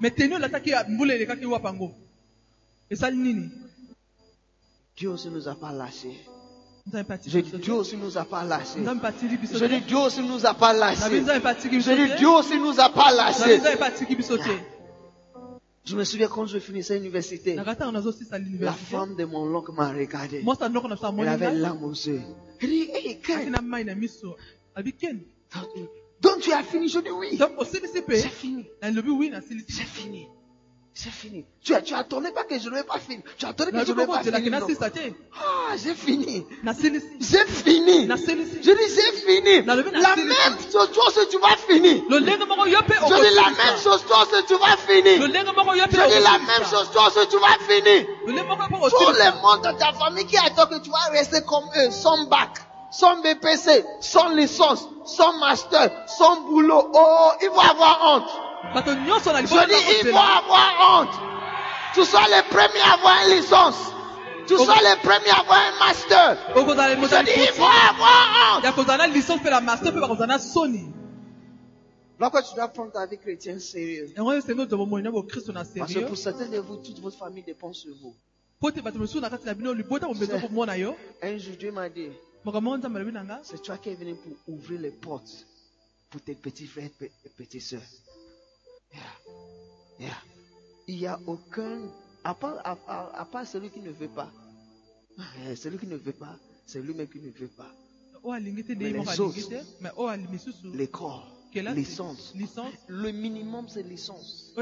mais 0.00 0.14
teni 0.14 0.34
olataki 0.34 0.70
ya 0.70 0.84
mbula 0.88 1.14
wapango 2.90 2.94
esali 2.94 3.16
nini? 3.16 3.50
Dieu 4.96 5.10
aussi 5.10 5.28
nous 5.30 5.48
a 5.48 5.54
pas 5.54 5.72
lâchés. 5.72 6.18
Je 7.26 7.38
dis. 7.40 7.50
Dieu 7.58 7.74
aussi 7.74 7.96
nous 7.96 8.18
a 8.18 8.24
pas 8.24 8.44
lâchés. 8.44 8.84
Je 8.84 9.64
dis, 9.66 9.80
Dieu 9.82 9.98
aussi 9.98 10.22
nous 10.22 10.44
a 10.46 10.54
pas 10.54 10.72
lâchés. 10.72 11.22
Je 11.24 11.94
dis, 11.94 12.16
Dieu 12.18 12.28
aussi 12.28 12.58
nous 12.58 12.80
a 12.80 12.88
pas 12.90 13.12
lâchés. 13.12 13.60
Je 15.84 15.96
me 15.96 16.04
souviens 16.04 16.28
quand 16.28 16.46
je 16.46 16.58
finissais 16.58 16.98
l'université, 16.98 17.54
la 17.54 18.72
femme 18.72 19.16
de 19.16 19.24
mon 19.24 19.54
oncle 19.54 19.72
m'a 19.72 19.92
regardé. 19.92 20.44
Elle 21.18 21.28
avait 21.28 21.54
l'âme 21.54 21.84
aux 21.84 21.92
yeux. 21.92 22.20
Elle 22.60 22.68
dit, 22.68 22.90
hey, 22.92 23.20
Ken, 23.20 23.52
donc 26.20 26.40
tu 26.40 26.52
as 26.52 26.62
fini 26.62 26.88
Je 26.88 26.98
dis 26.98 27.10
oui. 27.10 27.38
mpe 27.38 28.14
fini. 28.28 28.66
C'est 29.68 29.84
fini. 29.84 30.28
C'est 31.02 31.08
fini. 31.10 31.46
Tu, 31.64 31.74
as- 31.74 31.80
tu 31.80 31.94
attendais 31.94 32.30
pas 32.30 32.44
que 32.44 32.58
je 32.58 32.68
ne 32.68 32.74
vais 32.74 32.82
pas 32.82 32.98
finir. 32.98 33.22
Tu 33.38 33.46
attendais 33.46 33.70
que 33.72 33.78
je 33.86 33.92
ne 33.92 33.96
vais 34.00 34.06
pas 34.18 34.22
finir. 34.40 34.50
Ah, 35.34 35.76
j'ai 35.82 35.94
fini. 35.94 36.46
J'ai 37.20 37.46
fini. 37.46 38.06
Je 38.62 38.70
dis, 38.70 38.94
j'ai 38.96 39.12
fini. 39.26 39.62
Dans 39.62 39.74
La 39.76 40.14
même 40.16 40.58
chose, 40.70 41.28
tu 41.30 41.38
vas 41.38 41.56
finir. 41.56 42.02
Je 43.08 43.14
dis 43.28 43.34
la 43.34 43.42
même 43.64 43.78
chose, 43.82 44.04
toi 44.06 44.26
tu 44.46 44.54
vas 44.56 44.76
finir. 44.76 45.18
Je 45.86 45.96
dis 46.08 46.22
la 46.22 46.38
même 46.38 46.64
chose, 46.70 46.90
toi 46.92 47.10
tu 47.30 47.36
vas 47.38 47.56
finir. 47.66 48.06
Tout 48.90 48.96
le 49.14 49.42
monde 49.42 49.62
de 49.64 49.78
ta 49.78 49.92
famille 49.94 50.26
qui 50.26 50.36
attend 50.36 50.66
que 50.66 50.78
tu 50.80 50.90
vas 50.90 51.10
rester 51.12 51.40
comme 51.46 51.64
eux, 51.78 51.90
sans 51.90 52.26
bac, 52.26 52.50
sans 52.92 53.16
BPC, 53.22 53.84
sans 54.00 54.28
licence, 54.34 54.86
sans 55.06 55.32
master, 55.38 55.90
sans 56.18 56.42
boulot. 56.42 56.90
Oh, 56.92 57.30
ils 57.40 57.48
vont 57.48 57.58
avoir 57.60 57.98
honte. 58.16 58.30
Je 59.46 59.46
dis, 59.68 59.74
ils 60.00 60.04
vont 60.12 60.18
avoir 60.38 60.70
honte. 61.02 61.14
Tu 61.94 62.04
sois 62.04 62.26
les 62.28 62.42
premiers 62.48 62.80
à 62.84 62.92
avoir 62.94 63.14
une 63.26 63.36
licence. 63.36 63.76
Tu 64.46 64.56
sois 64.56 64.80
les 64.82 64.96
premiers 65.02 65.30
à 65.30 65.40
avoir 65.40 65.58
un 65.58 65.78
master. 65.78 66.36
Je 67.06 67.24
dis, 67.24 67.30
ils 67.54 67.58
vont 67.58 67.66
avoir 67.90 68.56
honte. 68.56 68.62
Pourquoi 72.18 72.42
tu 72.42 72.54
dois 72.54 72.68
prendre 72.68 72.92
ta 72.92 73.06
vie 73.06 73.16
chrétienne 73.18 73.58
sérieuse 73.60 74.12
Parce 75.80 75.92
que 75.94 76.00
pour 76.08 76.16
certains 76.18 76.48
de 76.48 76.58
vous, 76.58 76.76
toute 76.76 77.00
votre 77.00 77.16
famille 77.16 77.42
dépend 77.42 77.72
sur 77.72 77.94
vous. 78.02 78.14
Un 81.22 81.38
jour, 81.38 81.54
Dieu 81.58 81.72
m'a 81.72 81.88
dit, 81.88 82.10
c'est 83.42 83.62
toi 83.62 83.78
qui 83.78 83.88
es 83.90 83.94
venu 83.94 84.14
pour 84.14 84.54
ouvrir 84.54 84.80
les 84.80 84.90
portes 84.90 85.46
pour 86.10 86.20
tes 86.20 86.34
petits 86.34 86.66
frères 86.66 86.86
et 86.86 86.90
pe- 87.08 87.10
petites 87.38 87.62
sœurs. 87.62 87.80
Yeah. 88.92 89.00
Yeah. 89.98 90.22
Il 90.88 90.96
n'y 90.98 91.06
a 91.06 91.20
aucun, 91.26 91.88
à 92.24 92.34
part, 92.34 92.58
à, 92.64 92.76
à- 92.88 93.20
à 93.20 93.24
part 93.24 93.46
celui 93.46 93.70
qui 93.70 93.80
ne 93.80 93.90
veut 93.90 94.08
pas. 94.08 94.30
Eh, 95.46 95.54
Celui 95.56 95.78
qui 95.78 95.86
ne 95.86 95.96
veut 95.96 96.12
pas, 96.12 96.36
c'est 96.66 96.80
lui-même 96.80 97.08
qui 97.08 97.20
ne 97.20 97.30
veut 97.30 97.48
pas. 97.48 97.70
te 98.74 98.78
Mais 98.78 98.90
les 98.92 98.98
autres, 99.20 99.34
misusu 100.30 100.66
Les 100.74 100.88
corps, 100.88 101.30
licence. 101.74 102.32
licence 102.34 102.72
Le 102.88 103.12
minimum, 103.12 103.68
c'est 103.68 103.82
licence. 103.82 104.52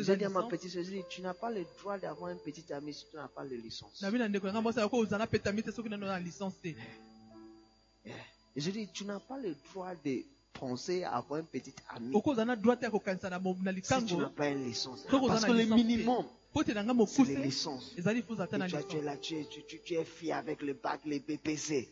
eza 0.00 0.12
J'ai 0.12 0.16
dit 0.18 0.24
à 0.24 0.28
ma 0.28 0.40
petite 0.50 0.76
dit, 0.78 1.02
tu 1.08 1.20
n'as 1.22 1.34
pas 1.34 1.50
le 1.50 1.64
droit 1.78 1.98
d'avoir 1.98 2.30
un 2.30 2.36
petit 2.36 2.72
ami 2.72 2.92
si 2.94 3.06
tu 3.10 3.16
n'as 3.16 3.28
pas 3.28 3.44
de 3.46 3.54
licence. 3.56 4.00
je 8.56 8.70
dis, 8.70 8.88
tu 8.92 9.04
n'as 9.04 9.20
pas 9.20 9.38
le 9.38 9.54
droit 9.72 9.94
de 10.04 10.24
penser 10.58 11.04
à 11.04 11.16
avoir 11.16 11.40
un 11.40 11.44
petit 11.44 11.74
ami 11.94 12.14
oko 12.14 12.30
ozala 12.32 12.46
na 12.46 12.56
droit 12.56 12.76
te 12.76 12.84
ya 12.84 12.90
kokanisa 12.90 13.30
na 13.30 13.38
mo- 13.38 13.56
na 13.62 13.72
si 13.72 13.80
tu 14.06 14.16
n'as 14.16 14.28
pas 14.30 14.48
une 14.48 14.64
licence. 14.64 15.04
Parce 15.28 15.44
que 15.44 15.52
le 15.52 15.64
minimum, 15.84 16.24
c'est 17.06 17.22
les 17.28 17.34
licences. 17.46 17.92
toi, 18.36 18.46
tu 18.46 18.54
es 18.54 18.58
licence 18.80 19.04
là, 19.04 19.16
tu 19.16 19.34
es, 19.36 19.44
tu, 19.44 19.62
tu- 19.64 19.80
tu 19.82 19.94
es 19.94 20.04
fier 20.04 20.32
avec 20.36 20.62
le 20.62 20.74
bac, 20.74 21.00
les 21.04 21.20
BPC. 21.20 21.88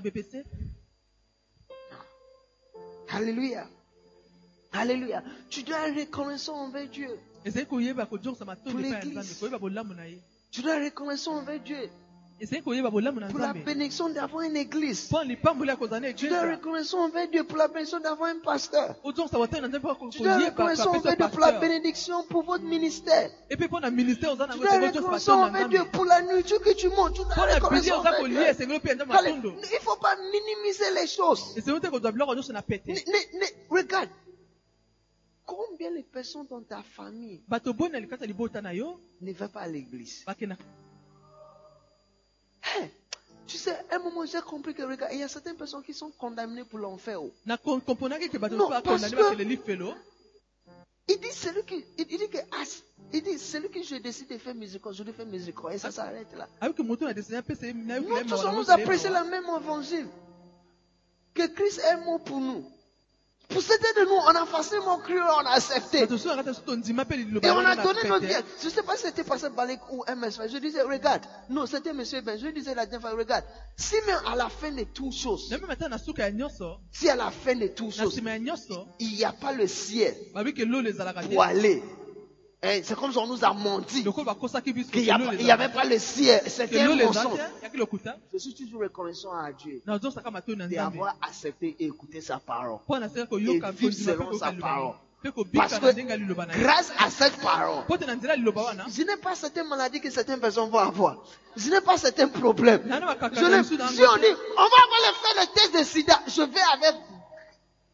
bpc 0.00 0.44
Alléluia. 3.08 3.66
Alléluia. 4.72 5.22
Tu 5.48 5.62
dois 5.62 5.88
être 5.88 5.98
reconnaissant 6.00 6.56
envers 6.56 6.88
Dieu. 6.88 7.08
Pour 8.70 8.80
l'église. 9.14 9.38
Tu 10.50 10.62
dois 10.62 10.76
être 10.76 10.84
reconnaissant 10.84 11.36
envers 11.38 11.60
Dieu. 11.60 11.88
Pour 13.30 13.38
la 13.40 13.52
bénédiction 13.64 14.10
d'avoir 14.10 14.42
une 14.42 14.56
église. 14.56 15.08
Tu 16.16 16.28
dois 16.28 16.42
eglise 16.42 16.56
reconnaissant 16.56 17.04
envers 17.06 17.28
Dieu 17.28 17.44
pour 17.44 17.56
la 17.56 17.66
bénédiction 17.68 17.98
d'avoir 18.00 18.28
un 18.30 18.38
pasteur. 18.40 18.94
Tu 20.10 20.18
dois 20.22 20.36
reconnaissant 20.50 20.92
kapesa 20.92 20.98
envers 20.98 21.16
Dieu 21.16 21.28
pour 21.30 21.40
la 21.40 21.46
bénédiction 21.60 22.22
pour 22.24 22.42
votre 22.42 22.64
ministère. 22.64 23.30
Tu 24.52 24.58
dois 24.60 24.72
na 24.80 24.92
envers 25.48 25.68
Dieu 25.70 25.84
pour 25.92 26.04
la 26.04 26.20
nourriture 26.22 26.60
que 26.60 26.74
tu 26.74 26.88
manges. 26.90 27.12
Tu 27.14 27.22
dois 27.24 27.46
oza 27.78 27.98
envers 28.00 28.18
kolia 28.18 28.44
Dieu. 28.44 28.52
Il 29.56 29.60
ne 29.60 29.80
faut 29.80 29.96
pas 29.96 30.16
minimiser 30.16 30.90
les 30.94 31.06
choses. 31.06 31.54
Ne- 32.92 33.38
ne- 33.40 33.76
regarde. 33.78 34.10
Combien 35.46 35.90
de 35.92 36.02
personnes 36.02 36.46
dans 36.50 36.60
ta 36.60 36.82
famille 36.82 37.40
ne 39.22 39.32
vont 39.32 39.48
pas 39.48 39.60
à 39.60 39.68
l'église? 39.68 40.24
Hey, 42.74 42.90
Tu 43.46 43.58
sais, 43.58 43.76
à 43.90 43.96
un 43.96 43.98
moment, 44.00 44.24
j'ai 44.26 44.40
compris 44.40 44.74
que, 44.74 44.82
regarde, 44.82 45.12
il 45.12 45.20
y 45.20 45.22
a 45.22 45.28
certaines 45.28 45.56
personnes 45.56 45.82
qui 45.82 45.94
sont 45.94 46.10
condamnées 46.18 46.64
pour 46.64 46.80
l'enfer. 46.80 47.22
oh. 47.22 47.32
Non, 48.56 48.68
parce 48.82 49.02
que- 49.16 49.36
Il 51.08 51.20
dit, 51.20 51.30
celui 51.30 51.62
qui, 51.64 51.84
il, 51.98 52.06
dit 52.06 52.18
que, 52.28 52.38
ah, 52.50 52.64
il 53.12 53.22
dit, 53.22 53.38
celui 53.38 53.70
qui 53.70 53.84
je 53.84 53.94
décide 53.96 54.28
de 54.28 54.38
faire 54.38 54.54
miséricorde, 54.56 54.96
je 54.96 55.04
lui 55.04 55.12
fais 55.12 55.24
miséricorde. 55.24 55.74
Et 55.74 55.78
ça 55.78 55.92
s'arrête 55.92 56.26
là. 56.36 56.48
na 57.86 58.00
Nous 58.00 58.08
tous, 58.24 58.30
nous 58.56 58.70
a 58.70 58.76
prêché 58.84 59.08
la 59.10 59.22
même 59.22 59.44
évangile. 59.60 60.08
Que 61.32 61.46
Christ 61.46 61.78
est 61.88 62.04
mort 62.04 62.20
pour 62.24 62.40
nous. 62.40 62.64
Pour 63.48 63.62
certains 63.62 64.00
de 64.00 64.06
nous, 64.06 64.14
on 64.14 64.42
a 64.42 64.44
facilement 64.44 64.98
cru, 64.98 65.20
on 65.20 65.46
a 65.46 65.50
accepté. 65.50 66.06
so 66.18 66.30
tondima 66.66 67.04
mpe 67.04 67.16
liloba 67.16 67.48
Et 67.48 67.50
on 67.50 67.58
a 67.64 67.76
donné 67.76 68.00
notre 68.08 68.26
vie. 68.26 68.34
Je 68.60 68.66
ne 68.66 68.70
sais 68.70 68.82
pas 68.82 68.96
si 68.96 69.02
c'était 69.02 69.22
Pasteur 69.22 69.52
Balek 69.52 69.80
ou 69.92 70.02
MS. 70.08 70.48
Je 70.52 70.58
disais, 70.58 70.82
regarde. 70.82 71.22
Non, 71.48 71.66
c'était 71.66 71.92
Monsieur 71.92 72.20
Ben. 72.22 72.38
Je 72.38 72.46
lui 72.46 72.52
disais 72.52 72.74
la 72.74 72.86
dernière 72.86 73.08
fois, 73.08 73.16
regarde. 73.16 73.44
Si 73.76 73.94
même 74.06 74.20
à 74.26 74.34
la 74.34 74.48
fin 74.48 74.72
de 74.72 74.82
toutes 74.84 75.14
choses, 75.14 75.48
si 76.92 77.08
à 77.08 77.16
la 77.16 77.30
fin 77.30 77.54
de 77.54 77.68
toutes 77.68 77.94
choses, 77.94 78.20
il 78.98 79.08
n'y 79.14 79.24
a 79.24 79.32
pas 79.32 79.52
le 79.52 79.66
ciel 79.68 80.14
pour 81.30 81.42
aller. 81.42 81.82
Hein, 82.66 82.80
c'est 82.82 82.96
comme 82.96 83.12
si 83.12 83.18
on 83.18 83.26
nous 83.26 83.44
a 83.44 83.52
menti. 83.52 84.02
Qu'il 84.02 85.02
n'y 85.02 85.50
avait 85.50 85.68
pas 85.68 85.84
le 85.84 85.98
ciel. 85.98 86.42
C'était 86.46 86.80
un 86.80 86.94
mensonge. 86.96 87.38
lokuta 87.74 88.16
Je 88.32 88.38
suis 88.38 88.54
toujours 88.54 88.82
reconnaissant 88.82 89.32
à 89.32 89.52
Dieu 89.52 89.82
d'avoir 89.84 91.16
accepté 91.22 91.76
et 91.78 91.86
écouté 91.86 92.20
sa 92.20 92.38
parole. 92.38 92.78
Et 92.88 93.60
vivre 93.72 93.92
selon 93.92 94.38
sa 94.38 94.52
parole. 94.52 94.94
Parce 95.54 95.78
que 95.78 96.60
grâce 96.60 96.92
à 96.98 97.10
cette 97.10 97.36
parole, 97.40 97.84
je 97.88 99.02
n'ai 99.02 99.16
pas 99.16 99.34
certaines 99.34 99.68
maladies 99.68 100.00
que 100.00 100.10
certaines 100.10 100.40
personnes 100.40 100.70
vont 100.70 100.78
avoir. 100.78 101.24
Je 101.56 101.70
n'ai 101.70 101.80
pas 101.80 101.96
certains 101.96 102.28
problèmes. 102.28 102.82
Je 102.84 103.62
si 103.62 103.74
on 103.74 104.16
dit, 104.16 104.34
on 104.56 104.62
va 104.62 104.80
aller 104.94 105.14
faire 105.22 105.36
le 105.36 105.46
test 105.54 105.78
de 105.78 105.84
sida, 105.84 106.20
je 106.28 106.42
vais 106.42 106.60
avec. 106.74 106.94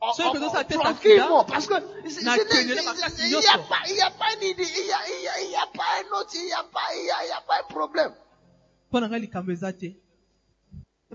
Oh, 0.04 0.10
ça 0.16 0.32
test 0.32 0.54
à 0.56 0.64
tranquillement, 0.64 1.46
sida, 1.46 1.52
parce 1.52 1.66
que 1.68 1.74
il 1.74 3.28
n'y 3.28 3.46
a 3.46 3.58
pas, 3.58 3.82
il 3.88 3.94
y 3.94 4.00
a 4.00 4.10
pas 4.10 4.34
une 4.34 4.48
idée, 4.48 4.64
il 4.64 4.86
y 4.86 4.92
a, 4.92 4.98
il 5.06 5.22
y 5.22 5.28
a, 5.28 5.40
il 5.42 5.50
y 5.52 5.54
a 5.54 5.66
pas 5.72 5.84
un 6.00 6.20
autre, 6.20 6.32
il 6.34 6.48
y 6.48 6.52
a 6.52 6.64
pas, 6.64 6.80
il 6.92 7.06
y 7.06 7.10
a, 7.10 7.24
il 7.24 7.28
y 7.28 7.30
a 7.30 7.40
pas 7.46 7.60
un 7.60 7.72
problème. 7.72 8.12
mpo 8.88 9.00
na 9.00 9.08
ngai 9.08 9.20
likambo 9.20 9.52
eza 9.52 9.72
te 9.72 9.94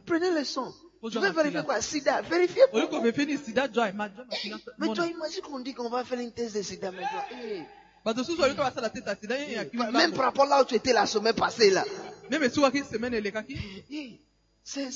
Prenez 0.05 0.31
le 0.31 0.43
son. 0.45 0.73
Je 1.03 1.19
vais 1.19 1.31
vérifier 1.31 1.63
quoi 1.63 1.81
Sida. 1.81 2.21
Vérifiez 2.21 2.63
pour 2.71 2.79
masinga 3.03 3.67
Mais 4.77 4.87
toi, 4.93 5.05
imagine 5.05 5.41
qu'on 5.41 5.59
dit 5.59 5.73
qu'on 5.73 5.89
va 5.89 6.03
faire 6.03 6.19
une 6.19 6.31
thèse 6.31 6.53
de 6.53 6.61
sida 6.61 6.91
maintenant. 6.91 7.23
Eh, 7.31 7.65
ye 8.07 9.53
yakili 9.53 9.91
Même 9.91 10.13
par 10.13 10.25
rapport 10.25 10.45
là 10.45 10.61
où 10.61 10.65
tu 10.65 10.75
étais 10.75 10.93
la 10.93 11.05
semaine 11.05 11.35
passée 11.35 11.71
là. 11.71 11.83
Eh, 12.31 14.19
c'est, 14.63 14.89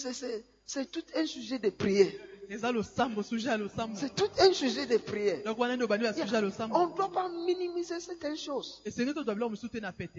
c'est 0.66 0.92
tout 0.92 1.04
un 1.16 1.26
sujet 1.26 1.60
de 1.60 1.70
prière. 1.70 2.12
C'est 2.52 4.14
tout 4.14 4.30
un 4.40 4.52
sujet 4.52 4.86
de 4.86 4.98
prière. 4.98 5.40
On 5.46 5.68
ne 5.68 6.96
doit 6.96 7.12
pas 7.12 7.30
minimiser 7.30 8.00
certaines 8.02 8.36
choses. 8.36 8.82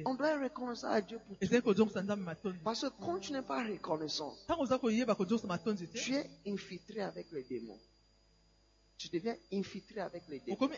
On 0.06 0.14
doit 0.14 0.42
reconnaître 0.42 0.84
à 0.86 1.00
Dieu 1.02 1.18
pour 1.26 1.36
tout. 1.36 1.46
Parce 2.64 2.80
que 2.80 2.86
quand 3.00 3.18
tu 3.18 3.32
n'es 3.32 3.42
pas 3.42 3.62
reconnaissant, 3.62 4.34
te 4.48 5.98
tu 5.98 6.14
es 6.14 6.30
infiltré 6.46 7.02
avec 7.02 7.30
les 7.32 7.42
démons. 7.42 7.78
Tu 8.96 9.08
deviens 9.08 9.36
infiltré 9.52 10.00
avec 10.00 10.22
les 10.28 10.40
démons, 10.40 10.70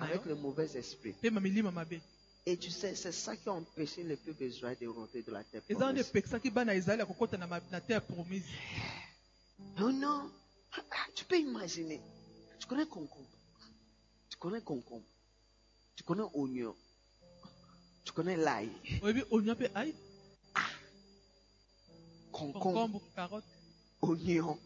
avec 0.00 0.24
le 0.24 0.34
mauvais 0.36 0.74
esprit. 0.76 1.14
mpe 1.22 1.32
mamilima 1.32 1.70
mabe 1.70 2.00
Et 2.46 2.56
tu 2.56 2.70
sais, 2.70 2.94
c'est 2.94 3.12
ça 3.12 3.36
qui 3.36 3.48
a 3.48 3.52
empêché 3.52 4.02
le 4.02 4.16
peuple 4.16 4.44
d'Israël 4.44 4.76
de 4.80 4.86
rentrer 4.86 5.22
de 5.22 5.32
la 5.32 5.44
terre. 5.44 5.62
promise. 8.02 8.44
Oh 9.80 9.90
non. 9.90 10.30
Ah, 10.76 11.06
tu 11.14 11.24
peux 11.24 11.38
imaginer. 11.38 12.00
Tu 12.58 12.66
connais 12.66 12.86
concombre. 12.86 13.28
Tu 14.28 14.36
connais 14.36 14.60
concombre. 14.60 15.04
Tu 15.96 16.02
connais 16.02 16.24
oignon. 16.34 16.74
Tu 18.04 18.12
connais 18.12 18.36
l'ail. 18.36 18.70
oyebi 19.02 19.22
oignon 19.30 19.54
mpe 19.54 19.70
ai 19.76 19.94
Concombre, 22.32 22.60
concombre 22.60 23.00
carotte 23.14 23.44
oignon, 24.02 24.58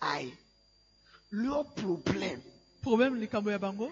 ail. 0.00 0.32
Leur 1.30 1.64
problème, 1.74 2.40
problème 2.82 3.26
ya 3.46 3.58
bango 3.58 3.90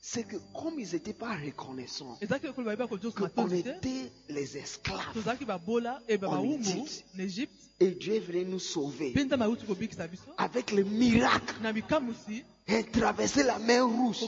c'est 0.00 0.24
que 0.24 0.36
comme 0.54 0.78
ils 0.80 0.92
n'étaient 0.92 1.12
pas 1.12 1.36
reconnaissants, 1.36 2.18
matondi 3.18 3.62
te 3.62 3.68
était 3.68 4.12
les 4.28 4.56
esclaves. 4.56 5.18
En 6.22 6.48
Égypte. 7.18 7.59
Et 7.82 7.92
Dieu 7.92 8.16
est 8.16 8.20
venu 8.20 8.44
nous 8.44 8.58
sauver. 8.58 9.14
Avec 10.36 10.70
le 10.72 10.84
miracle. 10.84 11.54
Et 12.68 12.84
traverser 12.84 13.42
la 13.42 13.58
mer 13.58 13.86
rouge. 13.86 14.18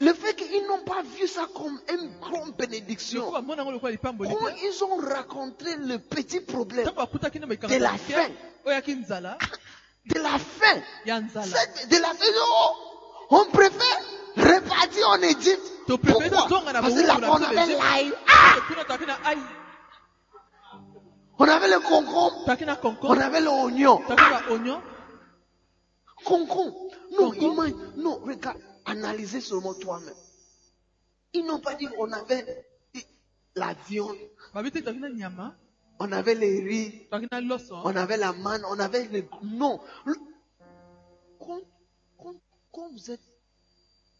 Le 0.00 0.12
fait 0.12 0.34
qu'ils 0.34 0.66
n'ont 0.66 0.82
pas 0.84 1.02
vu 1.02 1.28
ça 1.28 1.46
comme 1.54 1.80
une 1.88 2.10
grande 2.20 2.56
bénédiction. 2.56 3.30
Quand 3.30 3.44
ils 4.62 4.84
ont 4.84 4.96
rencontré 4.96 5.76
le 5.76 5.98
petit 5.98 6.40
problème 6.40 6.84
de 6.86 7.76
la 7.78 7.96
faim, 7.96 8.28
de 10.06 10.18
la 10.18 10.38
faim, 10.38 10.82
de 11.06 11.96
la 11.96 12.08
faim, 12.08 12.26
oh, 12.36 12.72
on 13.30 13.44
préfère 13.46 14.00
repartir 14.36 15.08
en 15.10 15.22
Égypte. 15.22 15.72
Pourquoi? 15.86 16.20
Parce 16.28 16.48
que 16.48 17.28
on 17.28 17.42
avait 17.42 17.66
l'ail, 17.66 18.12
ah, 18.28 18.56
on 21.40 21.48
avait 21.48 21.68
le 21.68 21.80
concombre, 21.80 22.44
on 23.02 23.18
avait 23.18 23.40
l'oignon. 23.40 24.00
oignon. 24.50 24.80
Concombre. 26.24 26.76
Non, 27.18 27.32
imagine- 27.32 27.92
non, 27.96 28.18
regarde, 28.18 28.58
analysez 28.84 29.40
seulement 29.40 29.74
toi-même. 29.74 30.14
Ils 31.32 31.44
n'ont 31.46 31.60
pas 31.60 31.74
dit 31.74 31.88
on 31.98 32.10
avait 32.12 32.66
la 33.56 33.74
viande, 33.88 34.16
nyama. 35.16 35.56
On 36.02 36.12
avait 36.12 36.34
les 36.34 36.60
riz, 36.62 37.06
loso 37.42 37.74
on 37.84 37.94
avait 37.96 38.16
la 38.16 38.32
manne, 38.32 38.62
on 38.70 38.78
avait 38.78 39.04
le... 39.08 39.24
Non. 39.42 39.80
Quand, 41.38 41.60
quand, 42.18 42.34
quand 42.72 42.88
vous 42.90 43.10
n'êtes 43.10 43.20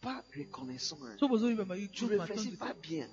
pas 0.03 0.23
reconnaissant, 0.37 0.99
hein, 1.05 1.17
tu 1.19 2.05
ne 2.05 2.19
réfléchis 2.19 2.57
pas 2.57 2.75
bien. 2.75 3.09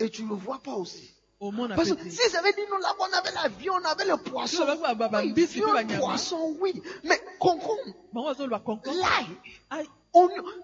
Et 0.00 0.10
tu 0.10 0.22
ne 0.24 0.28
le 0.30 0.34
vois 0.34 0.58
pas 0.60 0.74
aussi. 0.74 1.14
Omona 1.40 1.76
Parce 1.76 1.90
pe 1.90 1.96
que 1.96 2.04
te 2.04 2.10
si 2.10 2.30
ça 2.30 2.42
veut 2.42 2.52
dire 2.52 2.64
nous 2.70 2.78
là-bas, 2.78 3.06
on 3.08 3.12
avait 3.16 3.32
la 3.32 3.48
viande, 3.48 3.82
on 3.82 3.88
avait 3.88 4.04
le 4.04 4.16
poisson. 4.16 4.64
Oui, 5.12 5.32
viande, 5.46 5.92
poisson, 5.98 6.56
oui. 6.60 6.82
Mais 7.04 7.20
concombre, 7.38 7.80
l'ail. 8.90 9.26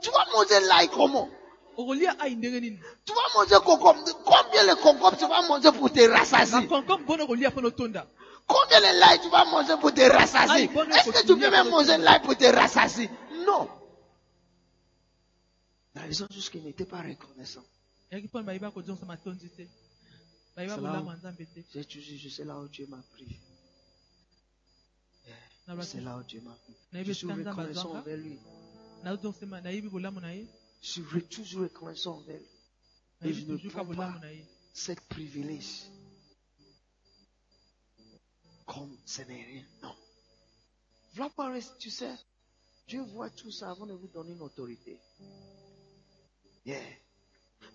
Tu 0.03 0.11
vas 0.11 0.27
manger 0.33 0.61
l'ail 0.66 0.89
comment? 0.89 1.29
Tu 1.77 3.12
vas 3.12 3.29
manger 3.35 3.57
concombre. 3.64 4.05
Combien 4.25 4.64
de 4.66 4.75
concombre 4.81 5.16
tu 5.16 5.27
vas 5.27 5.43
manger 5.43 5.72
pour 5.72 5.93
te 5.93 6.01
rassasier? 6.09 6.66
Combien 6.68 6.97
de 8.81 9.01
l'ail 9.01 9.20
tu 9.20 9.29
vas 9.31 9.45
manger 9.45 9.77
pour 9.81 9.93
te 9.93 10.01
rassasier? 10.03 10.64
Est-ce 10.64 11.11
que 11.11 11.27
tu 11.27 11.37
peux 11.39 11.51
même 11.51 11.68
manger 11.70 11.99
l'ail 11.99 12.20
pour 12.22 12.37
te 12.37 12.45
rassasier? 12.45 13.11
Non. 13.47 13.68
La 15.95 16.03
raison 16.03 16.27
juste 16.31 16.51
qu'ils 16.51 16.62
n'étaient 16.64 16.85
pas 16.85 17.03
reconnaissants. 17.03 17.62
J'ai 20.57 21.84
toujours, 21.84 22.18
je 22.18 22.28
sais 22.28 22.44
là 22.44 22.61
où 22.61 22.68
Dieu 22.68 22.86
m'a 22.86 23.02
pris. 23.12 23.40
C'est 25.82 26.00
là 26.00 26.18
où 26.18 26.22
Dieu 26.22 26.40
m'a 26.42 26.55
pris. 26.55 27.05
Je 27.05 27.12
suis 27.12 27.26
reconnaissant 27.26 27.94
envers 27.94 28.16
lui. 28.16 28.38
Je 30.82 30.86
suis 30.86 31.02
toujours 31.28 31.62
reconnaissant 31.62 32.18
envers 32.18 32.38
lui. 32.38 33.28
Et 33.28 33.32
je 33.32 33.44
ne 33.46 33.57
prends 33.70 33.86
pas 33.86 34.20
cette 34.72 35.00
privilège 35.02 35.84
comme 38.66 38.96
ce 39.05 39.22
n'est 39.22 39.44
rien. 39.44 39.64
Non. 39.82 39.94
Voilà 41.14 41.61
tu 41.78 41.90
sais, 41.90 42.14
Dieu 42.88 43.02
voit 43.02 43.30
tout 43.30 43.50
ça 43.50 43.70
avant 43.70 43.86
de 43.86 43.94
vous 43.94 44.09
donner 44.09 44.32
une 44.32 44.42
autorité. 44.42 44.98
Yeah. 46.64 46.80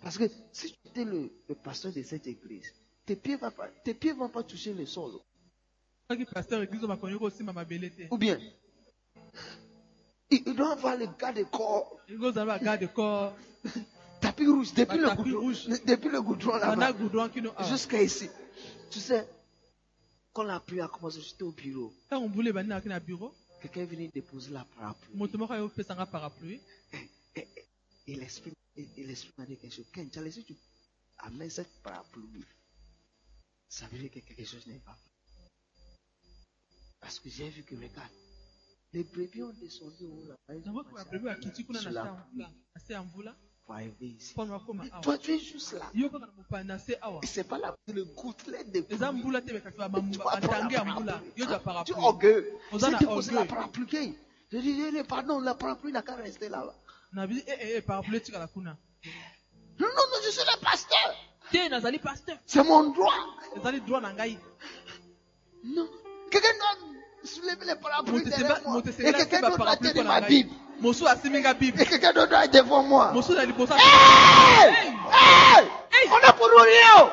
Parce 0.01 0.17
que 0.17 0.25
si 0.51 0.71
tu 0.73 0.77
étais 0.87 1.03
le, 1.05 1.31
le 1.47 1.55
pasteur 1.55 1.91
de 1.93 2.01
cette 2.03 2.27
église, 2.27 2.73
tes 3.05 3.15
pieds 3.15 3.35
ne 3.35 3.39
vont 3.41 3.51
pas, 3.51 3.67
tes 3.83 3.93
pieds 3.93 4.13
vont 4.13 4.29
pas 4.29 4.43
toucher 4.43 4.73
le 4.73 4.85
sol. 4.85 5.11
Ou 8.11 8.17
bien, 8.17 8.39
il, 10.31 10.43
il 10.45 10.55
doit 10.55 10.71
avoir 10.71 10.97
le 10.97 11.07
gars 11.19 11.33
de 11.33 11.43
corps, 11.43 11.99
elingi 12.07 12.25
ozala 12.25 12.45
bagarde 12.57 12.87
corps 12.93 13.33
tapis 14.21 14.47
rouge, 14.47 14.73
depuis 14.73 14.97
le 14.97 15.07
tapis 15.07 15.23
goudron, 15.23 15.39
rouge. 15.41 15.67
depuis 15.85 16.09
le 16.09 16.21
goudron 16.21 16.55
là-bas, 16.57 16.93
jusqu'à 17.69 18.01
ici. 18.01 18.29
Tu 18.91 18.99
sais, 18.99 19.27
quand 20.33 20.43
la 20.43 20.59
pluie 20.59 20.81
a 20.81 20.87
commencé, 20.87 21.21
j'étais 21.21 21.43
au 21.43 21.51
bureau. 21.51 21.93
ntango 22.07 22.27
mbula 22.27 22.49
ebandi 22.49 22.69
nakaki 22.69 22.89
na 22.89 22.99
bureau 22.99 23.31
Quelqu'un 23.61 23.81
est 23.81 23.85
venu 23.85 24.07
déposer 24.07 24.51
la 24.51 24.63
parapluie. 24.75 25.15
moto 25.17 25.37
moko 25.37 25.53
aye 25.53 25.61
opesanga 25.61 26.05
parapluie 26.05 26.59
Et, 26.93 27.39
et- 27.41 27.47
et 28.09 28.15
l'esprit 28.15 28.53
et- 28.75 29.03
l'esprit 29.03 29.33
m'a 29.37 29.45
dit 29.45 29.57
quelque 29.57 29.75
chose. 29.75 29.89
Ken, 29.93 30.09
tu 30.09 30.19
as 30.19 30.31
tu 30.31 30.55
amènes 31.19 31.49
cette 31.49 31.81
parapluie. 31.83 32.45
Ça 33.67 33.85
veut 33.87 33.99
dire 33.99 34.09
que 34.11 34.19
quelque 34.19 34.45
chose 34.45 34.65
n'est 34.67 34.79
pas. 34.79 34.97
Parce 36.99 37.19
que 37.19 37.29
j'ai 37.29 37.49
vu 37.49 37.63
que, 37.63 37.75
regarde, 37.75 38.11
les 38.93 39.03
brebis 39.03 39.43
ont 39.43 39.53
descendu 39.53 40.05
au 40.05 40.25
là-bas. 40.27 40.53
ils 40.55 40.69
ont 40.69 40.73
nango 40.73 40.83
commencé 40.83 41.01
à 41.01 41.05
parapluie 41.05 41.29
akiti 41.29 41.65
kuna 41.65 41.79
na 41.79 41.83
sur 41.83 41.91
se 41.91 41.93
la 41.93 42.03
ya 42.03 42.11
pluie 42.11 42.33
mvula 42.33 42.51
na 42.75 42.79
se 42.81 42.93
ya 42.93 43.03
mvula 43.03 43.35
pour 43.65 43.75
arriver 43.75 44.07
ici. 44.07 44.31
mpona 44.33 44.51
bakoma 44.57 44.83
awa 44.91 45.01
Toi, 45.01 45.17
tu 45.19 45.31
es 45.35 45.39
juste 45.39 45.73
là. 45.73 45.91
Et 47.21 47.27
c'est 47.27 47.43
pas 47.43 47.57
la, 47.59 47.75
le 47.93 48.05
gouttelet 48.05 48.63
de 48.63 48.79
Tu 48.81 48.97
batange 48.97 49.37
la 53.31 53.45
parapluie. 53.45 54.15
dit, 54.51 54.81
eh, 54.97 55.03
pardon, 55.03 55.39
la 55.39 55.53
parapluie 55.53 55.91
n'a 55.91 56.01
qu'à 56.01 56.15
rester 56.15 56.49
là-bas. 56.49 56.75
Non, 59.79 59.87
non, 59.87 59.87
non, 60.11 60.19
je 60.25 60.29
suis 60.31 60.41
le 60.41 60.57
pasteur. 60.63 61.15
C'est 62.45 62.63
mon 62.63 62.91
droit. 62.91 63.13
Non. 65.63 65.87
Quelqu'un 66.29 66.53
doit 66.53 66.77
soulever 67.23 67.65
les 67.65 67.75
parapluies 67.75 68.23
derrière 68.23 68.61
moi. 68.65 68.81
Et 68.85 69.11
quelqu'un 69.13 69.41
d'autre 69.41 69.57
doit 69.57 69.75
tenir 69.77 70.03
ma 70.05 70.21
Bible. 70.21 70.53
Et 71.81 71.85
quelqu'un 71.85 72.13
d'autre 72.13 72.29
doit 72.29 72.45
être 72.45 72.53
devant 72.53 72.83
moi. 72.83 73.11
Hey! 73.77 74.73
Hey! 75.91 76.07
On 76.11 76.19
est 76.27 76.33
pour 76.37 76.47
nous 76.49 76.63
rien. 76.63 77.11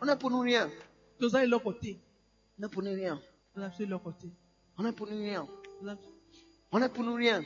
On 0.00 0.08
est 0.08 0.16
pour 0.16 0.30
nous 0.30 0.40
rien. 0.40 0.70
On 2.58 2.64
est 2.64 2.68
pour 2.68 2.82
nous 2.82 2.92
rien. 2.92 3.20
On 4.78 4.86
est 4.86 4.92
pour 4.92 5.06
nous 5.08 5.16
rien. 5.18 5.46
On 6.72 6.80
est 6.82 6.88
pour 6.88 7.02
nous 7.04 7.14
rien. 7.14 7.42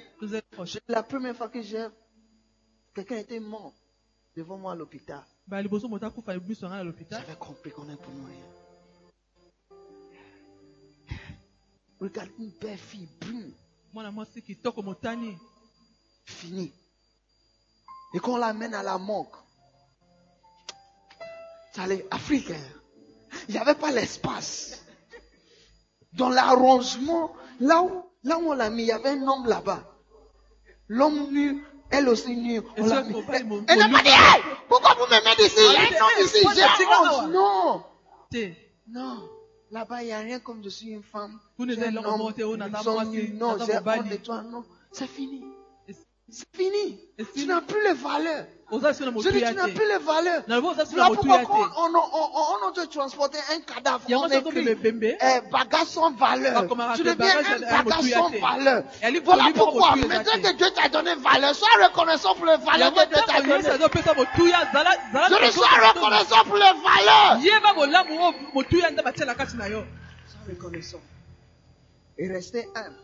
La 0.88 1.02
première 1.02 1.36
fois 1.36 1.48
que 1.48 1.62
j'ai 1.62 1.86
quelqu'un 2.94 3.16
était 3.16 3.40
mort 3.40 3.72
devant 4.36 4.58
moi 4.58 4.72
à 4.72 4.74
l'hôpital, 4.74 5.22
j'avais 5.48 5.66
compris 7.38 7.70
qu'on 7.70 7.88
est 7.88 7.96
pour 7.96 8.12
nous 8.12 8.26
rien. 8.26 8.44
Regarde 12.00 12.30
une 12.38 12.50
belle 12.60 12.76
fille 12.78 13.08
brune, 13.20 13.52
finie. 16.24 16.72
Et 18.12 18.18
qu'on 18.18 18.36
l'amène 18.36 18.74
à 18.74 18.82
la 18.82 18.98
morgue. 18.98 19.36
Ça 21.72 21.86
les 21.86 22.06
africain. 22.10 22.60
Il 23.48 23.52
n'y 23.54 23.58
avait 23.58 23.74
pas 23.74 23.90
l'espace. 23.90 24.84
Dans 26.12 26.28
l'arrangement, 26.28 27.34
là 27.58 27.82
où, 27.82 28.04
là 28.24 28.38
où 28.38 28.50
on 28.50 28.54
l'a 28.54 28.70
mis, 28.70 28.82
il 28.82 28.86
y 28.86 28.92
avait 28.92 29.10
un 29.10 29.26
homme 29.26 29.46
là-bas. 29.46 29.82
L'homme 30.88 31.30
nu, 31.30 31.62
elle 31.90 32.08
aussi 32.08 32.36
nue. 32.36 32.60
On 32.76 32.86
l'a 32.86 33.02
mis. 33.02 33.14
Elle 33.68 33.78
n'a 33.78 33.88
pas 33.88 34.02
dit, 34.02 34.08
Hey, 34.08 34.42
pourquoi 34.68 34.94
vous 34.94 35.06
me 35.06 35.24
mettez 35.24 35.44
ici? 35.46 35.54
Il 35.58 35.72
y 35.72 35.76
a 35.76 35.80
un 35.80 36.04
homme 36.04 36.24
ici, 36.24 36.38
j'ai 36.54 36.62
Non, 37.32 37.82
non. 38.88 39.28
Là-bas, 39.70 40.02
il 40.02 40.06
n'y 40.06 40.12
a 40.12 40.18
rien 40.20 40.38
comme 40.40 40.62
je 40.62 40.68
suis 40.68 40.88
une 40.90 41.02
femme. 41.02 41.38
Vous 41.58 41.66
ne 41.66 41.74
un 41.88 41.96
homme, 41.96 42.04
nous 42.68 42.72
sommes 42.82 42.94
nus. 43.10 43.26
c'est- 43.28 43.32
Non, 43.34 43.56
j'ai 43.66 43.72
honte 43.98 44.08
de 44.10 44.16
toi. 44.16 44.42
Non, 44.42 44.64
c'est 44.92 45.06
fini. 45.08 45.44
C'est 46.28 46.46
fini. 46.56 47.00
Tu 47.34 47.46
n'as 47.46 47.60
plus 47.60 47.82
les 47.84 47.92
valeurs. 47.94 48.46
Je 48.72 49.30
dis, 49.30 49.42
tu 49.44 49.54
n'as 49.54 49.68
plus 49.68 49.86
les 49.88 49.98
valeurs. 49.98 50.42
motu 50.48 51.28
pourquoi 51.28 51.70
on, 51.76 51.94
on, 51.94 51.98
on, 51.98 52.68
on 52.68 52.72
te 52.72 52.86
transporter 52.86 53.38
un 53.54 53.60
cadavre, 53.60 54.02
on 54.08 54.26
écrit 54.28 54.68
eh, 54.68 55.40
bagage 55.50 55.86
sans 55.86 56.12
valeur. 56.12 56.66
Tu 56.96 57.02
deviens 57.02 57.38
un 57.38 57.58
bagage 57.60 58.10
sans 58.10 58.30
valeur. 58.30 58.84
Voilà 59.24 59.44
pourquoi, 59.54 59.96
maintenant 59.96 60.22
te. 60.22 60.40
que 60.40 60.56
Dieu 60.56 60.66
t'a 60.74 60.88
donné 60.88 61.14
valeur, 61.16 61.54
sois 61.54 61.68
reconnaissant 61.88 62.34
pour 62.34 62.46
les 62.46 62.56
valeurs 62.56 62.94
que 62.94 63.06
Dieu 63.06 63.22
t'a 63.26 63.40
donné. 63.42 63.62
Je 63.62 65.46
dis, 65.46 65.52
sois 65.52 65.66
reconnaissant 65.92 66.44
pour 66.44 66.56
les 66.56 66.72
valeurs. 66.82 67.40
Sois 70.26 70.42
reconnaissant. 70.48 71.00
Et 72.18 72.28
restez 72.28 72.66
humble. 72.74 72.96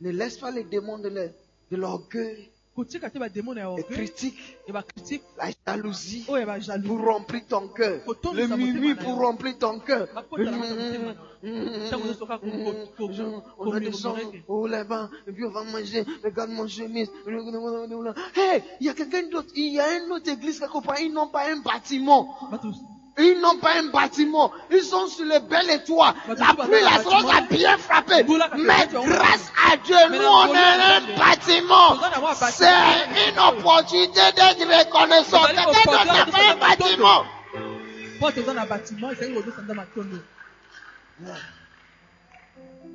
Ne 0.00 0.10
laisse 0.12 0.38
pas 0.38 0.50
les 0.50 0.64
démons 0.64 0.98
de 0.98 1.10
l'orgueil 1.72 2.50
les 3.76 3.84
critiques, 3.84 4.38
bacritique 4.68 5.22
la 5.38 5.50
jalousie 5.66 6.24
oyo 6.28 6.40
ya 6.40 6.46
bajaloux 6.46 6.88
pour 6.88 7.04
remplir 7.04 7.42
ton 7.48 7.68
cœur. 7.68 8.00
Le 8.34 8.48
saboter 8.48 8.94
pour 8.94 9.16
remplir 9.18 9.58
ton 9.58 9.78
cœur. 9.80 10.08
On 10.16 10.22
komemoreke. 13.70 14.44
au 14.48 14.66
là-bas, 14.66 15.10
et 15.26 15.32
puis 15.32 15.44
on 15.44 15.50
va 15.50 15.64
manger. 15.64 16.04
Regarde 16.22 16.50
mon 16.50 16.66
chemise. 16.68 17.10
Hey, 18.36 18.62
il 18.80 18.86
y 18.86 18.90
a 18.90 18.94
quelqu'un 18.94 19.28
d'autre. 19.28 19.48
Il 19.56 19.72
y 19.74 19.80
a 19.80 19.98
une 19.98 20.12
autre 20.12 20.30
église 20.30 20.60
quelque 20.60 20.84
part. 20.84 21.00
Ils 21.00 21.12
n'ont 21.12 21.28
pas 21.28 21.50
un 21.50 21.60
bâtiment. 21.60 22.36
Ils 23.18 23.40
n'ont 23.40 23.58
pas 23.58 23.78
un 23.78 23.88
bâtiment. 23.88 24.52
Ils 24.70 24.82
sont 24.82 25.06
sur 25.08 25.24
les 25.24 25.40
belles 25.40 25.82
toits. 25.84 26.14
La 26.28 26.54
pluie, 26.54 26.80
la 26.82 27.02
source 27.02 27.32
a 27.32 27.40
bien 27.42 27.76
frappé. 27.78 28.24
Mais 28.56 28.86
grâce 28.92 29.52
à 29.68 29.76
Dieu, 29.76 29.96
nous, 30.10 30.18
on 30.18 30.54
a 30.54 30.96
un 30.96 31.00
bâtiment. 31.18 31.98
C'est 32.50 33.30
une 33.30 33.38
opportunité 33.38 34.20
d'être 34.36 34.60
reconnaissant. 34.60 35.44
Quelqu'un 35.44 36.04
n'a 36.04 36.26
pas 36.26 36.50
un 36.50 36.56
bâtiment. 36.56 37.24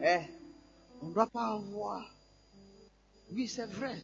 Eh, 0.04 0.20
on 1.02 1.08
ne 1.08 1.14
doit 1.14 1.28
pas 1.28 1.48
avoir. 1.54 2.06
Oui, 3.32 3.48
c'est 3.48 3.66
vrai. 3.72 4.04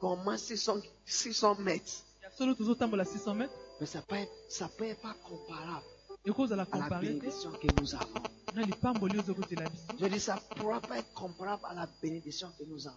Comment 0.00 0.36
600, 0.36 0.78
600 1.06 1.56
mètres? 1.60 2.04
ya 2.22 2.30
solo 2.30 2.54
tozotambola 2.54 3.04
600 3.04 3.34
mètres? 3.34 3.54
Mais 3.80 3.86
ça 3.86 4.02
peut 4.02 4.16
être, 4.16 4.32
ça 4.48 4.68
peut 4.68 4.84
être 4.84 5.00
pas 5.00 5.14
comparable 5.22 5.84
à 6.72 6.78
la 6.78 6.98
bénédiction 7.00 7.52
que 7.52 7.68
nous 7.80 7.94
avons. 7.94 8.22
Je 10.00 10.06
dis, 10.08 10.20
ça 10.20 10.34
ne 10.34 10.40
pourra 10.60 10.80
pas 10.80 10.98
être 10.98 11.12
comparable 11.14 11.62
à 11.70 11.74
la 11.74 11.88
bénédiction 12.02 12.48
que 12.58 12.64
nous 12.64 12.86
avons. 12.86 12.96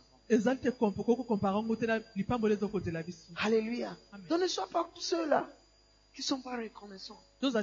Alléluia. 3.36 3.98
Amen. 4.12 4.26
Donc 4.30 4.40
ne 4.42 4.48
sois 4.48 4.68
pas 4.70 4.90
ceux-là 5.00 5.46
qui 6.16 6.22
ne 6.22 6.26
sont 6.26 6.42
pas 6.42 6.58
reconnaissants. 6.58 7.20
Parce 7.42 7.54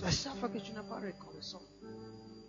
qu'à 0.00 0.10
chaque 0.10 0.36
fois 0.36 0.48
que 0.48 0.58
tu 0.58 0.72
n'es 0.72 0.82
pas 0.88 1.00
reconnaissant, 1.00 1.62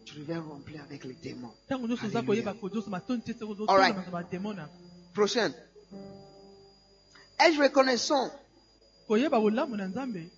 tu 0.05 0.15
deviens 0.15 0.41
rempli 0.41 0.77
avec 0.77 1.03
les 1.03 1.13
démons. 1.15 1.53
Alléluia. 1.69 2.53
kozozaa 2.53 4.11
bademo 4.11 4.53
na 4.53 4.69
Prochaine. 5.13 5.53
Est-ce 7.45 7.59
reconnaissant? 7.61 8.29
Koyeba 9.07 9.39
bolamu 9.39 9.75
na 9.77 9.87
nzambe 9.87 10.29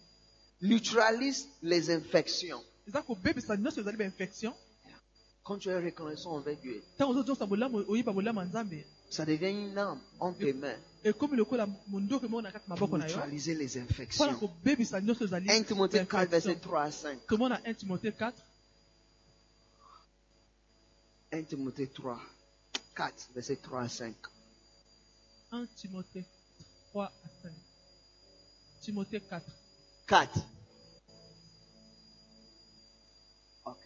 neutralise 0.62 1.48
les 1.62 1.90
infections. 1.92 2.62
eza 2.88 3.02
kobebisa 3.02 3.56
nyonso 3.58 3.82
ezali 3.82 3.98
bainfection 3.98 4.54
Quand 5.44 5.58
tu 5.58 5.70
es 5.70 5.78
reconnaissant 5.80 6.32
envers 6.32 6.58
Dieu, 6.62 6.82
ntango 6.96 7.12
ozozosa 7.12 7.46
bolamu 7.46 7.84
oyeba 7.90 8.14
bolamu 8.14 8.40
ya 8.40 8.46
nzambe 8.46 8.86
ça 9.10 9.26
devient 9.26 9.52
une 9.52 9.78
arme 9.78 10.00
entre 10.20 10.40
tes 10.40 10.54
mains 10.54 10.78
ekomi 11.04 11.36
lokola 11.38 11.68
mondoki 11.88 12.28
moko 12.28 12.42
na 12.42 12.52
kati 12.52 12.66
pour 12.66 12.76
maboko 12.76 12.98
na 12.98 13.08
yo 13.08 13.16
neutraliser 13.16 13.56
les 13.56 13.68
mpona 13.78 13.84
infections. 13.84 14.36
kobebisa 14.40 15.02
nyonso 15.02 15.24
ezali 15.26 15.48
1 15.50 15.64
Timothée 15.66 16.06
4, 16.06 16.30
verset 16.30 16.50
infection. 16.52 16.70
3 16.70 16.82
à 16.84 16.92
5. 16.92 17.28
tomona 17.28 17.62
1 17.66 17.74
timothée 17.74 18.12
4 18.14 18.34
1 21.34 21.44
Timothée 21.44 21.88
3, 21.88 22.20
4, 22.96 23.30
verset 23.36 23.56
3 23.58 23.82
à 23.82 23.90
5. 23.90 24.16
1 25.52 25.66
timothée 25.76 26.26
3 26.94 27.06
à 27.06 27.30
5 27.42 27.52
timothée 28.82 29.20
4 29.20 29.44
4. 30.06 30.40
Ok. 33.66 33.78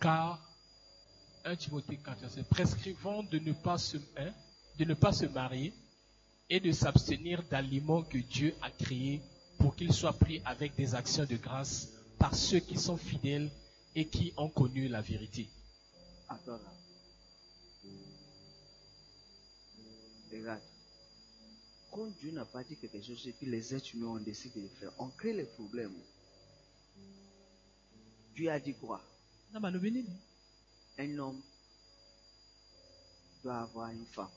Car 0.00 0.40
1 1.44 1.54
Timothée 1.54 1.98
4, 1.98 2.18
verset, 2.18 2.42
prescrivant 2.42 3.22
de 3.22 3.38
ne 3.38 3.52
pas 3.52 3.78
se, 3.78 3.98
hein, 4.16 4.32
de 4.76 4.84
ne 4.84 4.94
pas 4.94 5.12
se 5.12 5.26
marier 5.26 5.72
et 6.50 6.58
de 6.58 6.72
s'abstenir 6.72 7.44
d'aliments 7.44 8.02
que 8.02 8.18
Dieu 8.18 8.56
a 8.60 8.70
créés 8.70 9.22
pour 9.58 9.76
qu'ils 9.76 9.92
soient 9.92 10.12
pris 10.12 10.42
avec 10.44 10.74
des 10.74 10.96
actions 10.96 11.26
de 11.26 11.36
grâce 11.36 11.92
par 12.18 12.34
ceux 12.34 12.58
qui 12.58 12.76
sont 12.76 12.96
fidèles 12.96 13.52
et 13.94 14.08
qui 14.08 14.32
ont 14.36 14.48
connu 14.48 14.88
la 14.88 15.00
vérité. 15.00 15.48
Attends 16.28 16.58
là. 16.58 16.72
Regarde. 20.32 20.75
Quand 21.96 22.10
Dieu 22.20 22.30
n'a 22.30 22.44
pas 22.44 22.62
dit 22.62 22.76
quelque 22.76 23.00
chose 23.00 23.26
et 23.26 23.32
puis 23.32 23.46
les 23.46 23.74
êtres 23.74 23.94
humains 23.94 24.08
ont 24.08 24.20
décidé 24.20 24.60
de 24.60 24.68
faire, 24.68 24.92
on 24.98 25.08
crée 25.08 25.32
les 25.32 25.44
problèmes. 25.44 25.94
Dieu 28.34 28.50
a 28.50 28.60
dit 28.60 28.74
quoi? 28.74 29.00
Nini 29.54 30.04
Un 30.98 31.18
homme 31.18 31.40
doit 33.42 33.60
avoir 33.60 33.90
une 33.92 34.04
femme. 34.12 34.28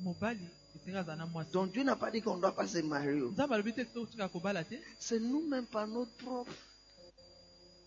Donc 0.00 1.70
Dieu 1.72 1.84
n'a 1.84 1.94
pas 1.94 2.10
dit 2.10 2.20
qu'on 2.22 2.38
ne 2.38 2.40
doit 2.40 2.56
pas 2.56 2.66
se 2.66 2.78
marier. 2.78 3.22
te 3.72 3.84
C'est 4.98 5.20
nous-mêmes 5.20 5.66
par 5.66 5.86
notre 5.86 6.10
propre 6.16 6.52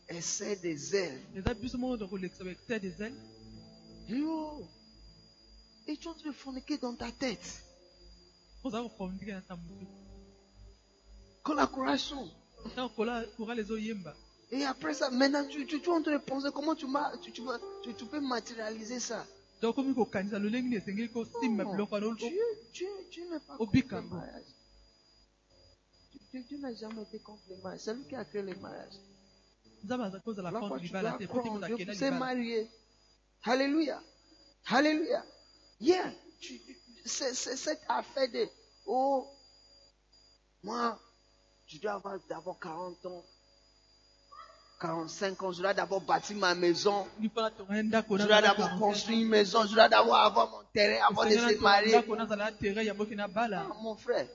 essai 0.07 0.55
des 0.55 0.95
ailes 0.95 1.20
Yo! 4.07 4.65
Et 5.88 5.97
tu 5.97 6.05
es 6.05 6.07
en 6.07 6.13
train 6.13 6.30
de 6.30 6.34
forniquer 6.34 6.78
dans 6.78 6.95
ta 6.95 7.11
tête. 7.11 7.65
Oza 8.70 8.82
kokomplike 8.84 9.32
na 9.34 9.41
ta 9.41 9.55
motu 9.55 9.86
Collaboration. 11.43 12.30
ntango 12.65 12.89
korale 13.38 13.61
ezoyemba 13.61 14.13
Et 14.51 14.65
après 14.65 14.95
ça, 14.95 15.11
maintenant, 15.11 15.45
tu, 15.47 15.65
tu, 15.67 15.80
tu 15.80 15.89
es 15.89 15.93
en 15.93 16.01
train 16.01 16.13
de 16.13 16.17
penser 16.17 16.49
comment 16.51 16.74
tu, 16.74 16.88
tu, 17.22 17.32
tu, 17.32 17.43
tu, 17.84 17.93
tu 17.93 18.05
peux 18.05 18.20
matérialiser 18.20 18.99
ça. 18.99 19.26
donc 19.61 19.78
okomi 19.78 19.93
kokanisa 19.93 20.39
lolenge 20.39 20.63
nini 20.63 20.76
esengeli 20.78 21.09
kosimba 21.09 21.63
biloko 21.65 21.95
wana 21.95 22.07
o- 22.07 22.15
Dieu, 22.15 22.32
n'a 26.59 26.74
jamais 26.74 27.01
été 27.03 27.20
contre 27.20 27.41
le 27.49 27.57
mariage. 27.63 27.82
C'est 27.84 27.93
lui 27.93 28.03
qui 28.07 28.15
a 28.15 28.24
créé 28.26 28.41
le 28.41 28.55
mariage. 28.55 28.93
nzambe 29.84 30.01
aza 30.03 30.20
kozala 30.20 30.51
La 30.51 30.59
fois 30.59 30.80
tu 30.80 30.89
dois 30.89 31.17
moto 31.17 31.93
Dieu 31.99 32.11
marier. 32.11 32.67
Alléluia. 33.43 34.01
Alléluia. 34.65 35.24
Yeah. 35.80 36.11
Tu- 36.41 36.61
C'est 37.05 37.34
c'est 37.34 37.55
cette 37.55 37.82
affaire 37.88 38.30
de, 38.32 38.43
oh, 38.90 39.28
moi, 40.64 41.00
je 41.68 41.78
dois 41.80 41.94
avoir 41.94 42.18
d'abord 42.28 42.60
40 42.60 43.06
ans, 43.06 43.24
45 44.82 45.44
ans, 45.44 45.52
je 45.52 45.62
dois 45.62 45.74
d'abord 45.74 46.02
bâtir 46.02 46.36
ma 46.38 46.56
maison. 46.56 47.08
Je 47.22 47.28
dois 47.28 48.42
d'abord 48.42 48.78
construire 48.80 49.20
une 49.20 49.28
maison, 49.30 49.66
je 49.66 49.76
dois 49.76 49.88
d'abord 49.90 50.16
avoir 50.16 50.50
mon 50.50 50.64
terrain 50.74 51.08
avant 51.10 51.26
de 51.26 51.32
se 51.32 51.62
marier. 51.62 52.02
bala 53.28 53.66
Ah, 53.70 53.74
Mon 53.82 53.96
frère, 53.96 54.28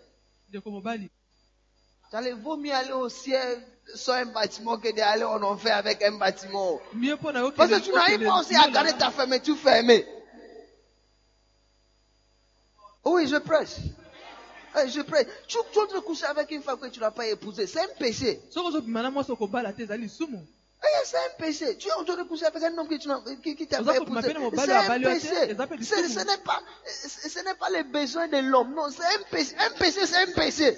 mobali 0.65 1.11
il 2.23 2.35
vaut 2.35 2.57
mieux 2.57 2.73
aller 2.73 2.93
au 2.93 3.09
ciel 3.09 3.61
sans 3.95 4.13
un 4.13 4.27
bâtiment 4.27 4.79
que 4.79 4.95
d'aller 4.95 5.25
en 5.25 5.43
enfer 5.43 5.77
avec 5.77 6.03
un 6.03 6.17
bâtiment. 6.17 6.81
Parce 7.57 7.71
que 7.71 7.81
tu 7.81 7.93
n'arrives 7.93 8.25
pas 8.25 8.41
aussi 8.41 8.55
à 8.55 8.69
garder 8.71 8.93
ta 8.93 9.11
fermeture 9.11 9.57
fermée. 9.57 10.07
Oui, 13.05 13.27
je 13.27 13.37
prêche. 13.37 13.77
Eh, 14.77 14.89
Je 14.89 15.01
prêche. 15.03 15.27
Tu, 15.47 15.57
tu 15.73 15.79
train 15.87 15.95
de 15.95 16.01
coucher 16.01 16.27
avec 16.27 16.51
une 16.51 16.63
femme 16.63 16.79
que 16.79 16.87
tu 16.89 17.01
n'as 17.01 17.11
pas 17.11 17.27
épousée. 17.27 17.67
C'est 17.67 17.81
un 17.81 17.89
péché. 17.99 18.41
te 18.73 18.79
Eh, 20.83 21.07
C'est 21.07 21.17
un 21.17 21.31
péché. 21.39 21.77
Tu 21.79 21.89
es 21.89 21.93
en 21.93 22.05
train 22.05 22.17
de 22.17 22.25
coucher 22.25 22.45
avec 22.47 22.63
un 22.63 22.77
homme 22.77 22.89
que 22.89 22.97
tu 22.97 23.09
n'as- 23.09 23.23
qui, 23.43 23.57
qui 23.57 23.67
t'a 23.67 23.79
na 23.81 23.93
mobali 24.05 24.23
C'est 24.67 24.73
un 24.75 24.89
te, 24.99 24.99
péché. 25.09 25.29
Ce 26.09 26.19
n'est 26.27 26.37
pas, 26.45 26.61
ce 26.87 27.39
n'est 27.45 27.55
pas 27.55 27.71
les 27.71 27.85
besoins 27.85 28.29
de 28.29 28.37
l'homme. 28.39 28.75
Non, 28.75 28.89
c'est 28.91 29.03
un 29.05 29.23
péché. 29.31 29.55
Un 29.59 29.71
péché, 29.79 30.07
c'est 30.07 30.17
un 30.29 30.33
péché. 30.33 30.77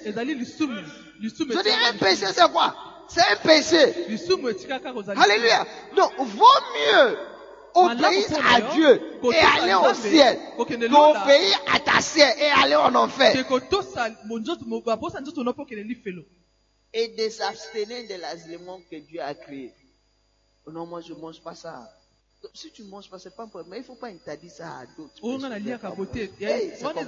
Je 1.53 1.61
dis 1.63 1.69
un 1.89 1.93
péché, 1.97 2.25
c'est 2.33 2.51
quoi? 2.51 2.75
C'est 3.09 3.21
un 3.21 3.35
péché. 3.37 4.05
Alléluia. 5.21 5.65
Donc, 5.95 6.11
vaut 6.25 6.45
mieux 6.75 7.17
obéir 7.77 8.27
à 8.55 8.61
Dieu 8.73 9.01
et 9.33 9.39
aller 9.39 9.73
au 9.73 9.93
ciel 9.93 10.39
qu'obéir 10.57 11.61
à 11.73 11.79
ta 11.79 12.01
sœur 12.01 12.33
et 12.39 12.49
aller 12.61 12.75
en 12.75 12.93
enfer. 12.95 13.35
Et 16.93 17.07
de 17.09 17.29
s'abstenir 17.29 18.07
de 18.07 18.15
l'aliment 18.21 18.79
que 18.89 18.95
Dieu 18.95 19.21
a 19.21 19.33
créé. 19.33 19.73
Oh 20.65 20.71
non, 20.71 20.85
moi 20.85 21.01
je 21.01 21.13
ne 21.13 21.19
mange 21.19 21.41
pas 21.41 21.55
ça. 21.55 21.89
Donc, 22.43 22.51
Si 22.53 22.71
tu 22.71 22.83
ne 22.83 22.89
manges 22.89 23.09
pas, 23.09 23.17
c'est 23.17 23.35
pas 23.35 23.43
un 23.43 23.47
problème. 23.47 23.71
Mais 23.71 23.77
il 23.77 23.81
ne 23.81 23.85
faut 23.85 23.95
pas 23.95 24.07
interdire 24.07 24.51
ça 24.51 24.67
à 24.67 24.85
d'autres. 24.95 25.13
bo 25.95 26.05
te 26.05 26.19
Hey, 26.39 26.71
c'est 26.71 26.83
compliqué. 26.83 26.99
te 27.01 27.03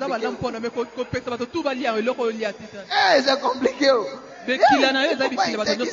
Eh, 2.90 3.24
c'est 3.28 3.40
compliqué. 3.40 3.92
oh. 3.92 4.06
Eh, 4.48 5.18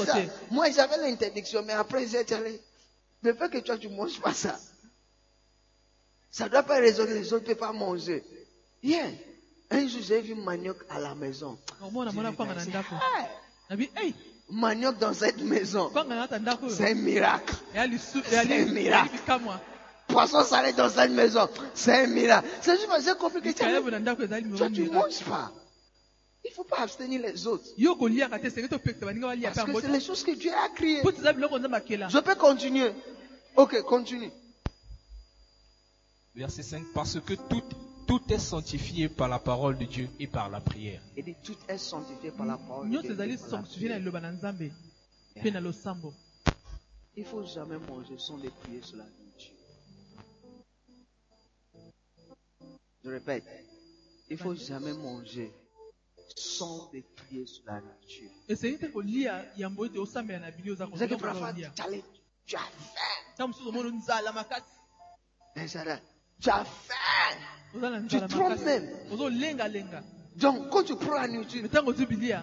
ça. 0.07 0.15
te 0.15 0.55
Moi, 0.55 0.71
j'avais 0.71 0.97
l'interdiction, 0.99 1.63
mais 1.67 1.75
après, 1.75 2.07
j'ai 2.07 2.25
allez, 2.35 2.61
le 3.27 3.35
fait 3.35 3.51
que 3.51 3.59
toi, 3.59 3.77
tu 3.77 3.89
ne 3.89 3.97
manges 3.97 4.21
pas 4.21 4.33
ça, 4.33 4.59
ça 6.31 6.45
ne 6.45 6.51
doit 6.51 6.63
pas 6.63 6.77
raisonner, 6.77 7.15
les 7.15 7.33
autres 7.33 7.49
ne 7.49 7.55
peuvent 7.55 7.69
pas 7.69 7.73
manger. 7.73 8.25
Yeah. 8.83 9.07
Un 9.71 9.89
jour, 9.89 10.01
j'ai 10.03 10.21
vu 10.21 10.35
manioc 10.35 10.77
à 10.89 11.01
la 11.01 11.15
maison. 11.15 11.59
Hey, 13.97 14.15
manioc 14.51 14.99
dans 14.99 15.13
cette 15.13 15.43
maison. 15.43 15.91
C'est 16.69 16.91
un 16.91 16.95
miracle. 16.95 17.55
C'est 17.75 18.39
un 18.39 18.67
miracle. 18.67 19.19
poisson 20.07 20.45
salé 20.45 20.73
dans 20.73 20.89
cette 20.89 21.11
maison. 21.11 21.49
C'est 21.75 22.05
un 22.05 22.07
miracle. 22.07 22.47
C'est 22.61 22.77
juste 22.77 22.89
parce 22.89 23.05
que 23.05 23.41
que 23.41 23.49
tu 23.49 23.55
toi, 23.55 24.69
ne 24.69 24.91
manges 24.91 25.25
pas. 25.25 25.53
Il 26.45 26.51
ne 26.51 26.55
faut 26.55 26.65
pas 26.65 26.83
abstenir 26.83 27.21
les 27.23 27.47
autres. 27.49 27.65
Parce 29.55 29.67
que 29.67 29.81
c'est 29.81 29.89
les 29.89 30.01
choses 30.01 30.23
que 30.23 30.31
Dieu 30.31 30.53
a 30.53 30.69
créées. 30.69 31.03
Je 31.03 32.19
peux 32.21 32.35
continuer. 32.37 32.93
Ok, 33.57 33.83
continue. 33.83 34.31
Verset 36.35 36.63
5. 36.63 36.85
Parce 36.93 37.19
que 37.21 37.33
tout, 37.35 37.63
tout 38.07 38.21
est 38.31 38.39
sanctifié 38.39 39.09
par 39.09 39.29
la 39.29 39.39
parole 39.39 39.79
de 39.79 39.87
Dieu 39.87 40.11
et 40.21 40.27
par 40.27 40.51
la 40.51 40.61
prière. 40.61 41.01
Il 41.17 41.25
dit 41.25 41.37
tout 41.43 41.57
est 41.67 41.79
sanctifié 41.79 42.31
par 42.33 42.45
la 42.45 42.59
parole. 42.59 42.91
de 42.91 42.99
Dieu 42.99 43.17
losambo 45.61 46.13
Il 47.17 47.23
ne 47.23 47.29
faut 47.29 47.47
jamais 47.47 47.79
manger 47.79 48.19
sans 48.19 48.37
les 48.37 48.51
prier 48.51 48.83
sur 48.83 48.99
la 48.99 49.05
nourriture. 49.05 49.55
Je 53.05 53.11
répète, 53.11 53.45
il 54.29 54.37
ne 54.37 54.43
faut 54.43 54.55
jamais 54.55 54.93
manger 54.93 55.51
sans 56.37 56.91
les 56.93 57.03
prier 57.03 57.47
sur 57.47 57.65
la 57.65 57.81
nourriture. 57.81 58.31
savez 60.99 61.17
que 61.17 61.21
parfois, 61.23 61.55
tu 61.55 61.65
as 62.57 62.61
faim. 62.61 63.26
Hein, 65.57 65.69
Sarah, 65.69 65.99
Tu 66.41 66.51
as 66.51 66.65
faim. 66.65 68.07
Tu 68.09 68.21
trompes 68.29 68.61
même. 68.61 68.89
Donc, 70.37 70.71
quand 70.71 70.83
tu 70.83 70.97
prends 70.97 71.15
la 71.15 71.29
nourriture, 71.29 71.63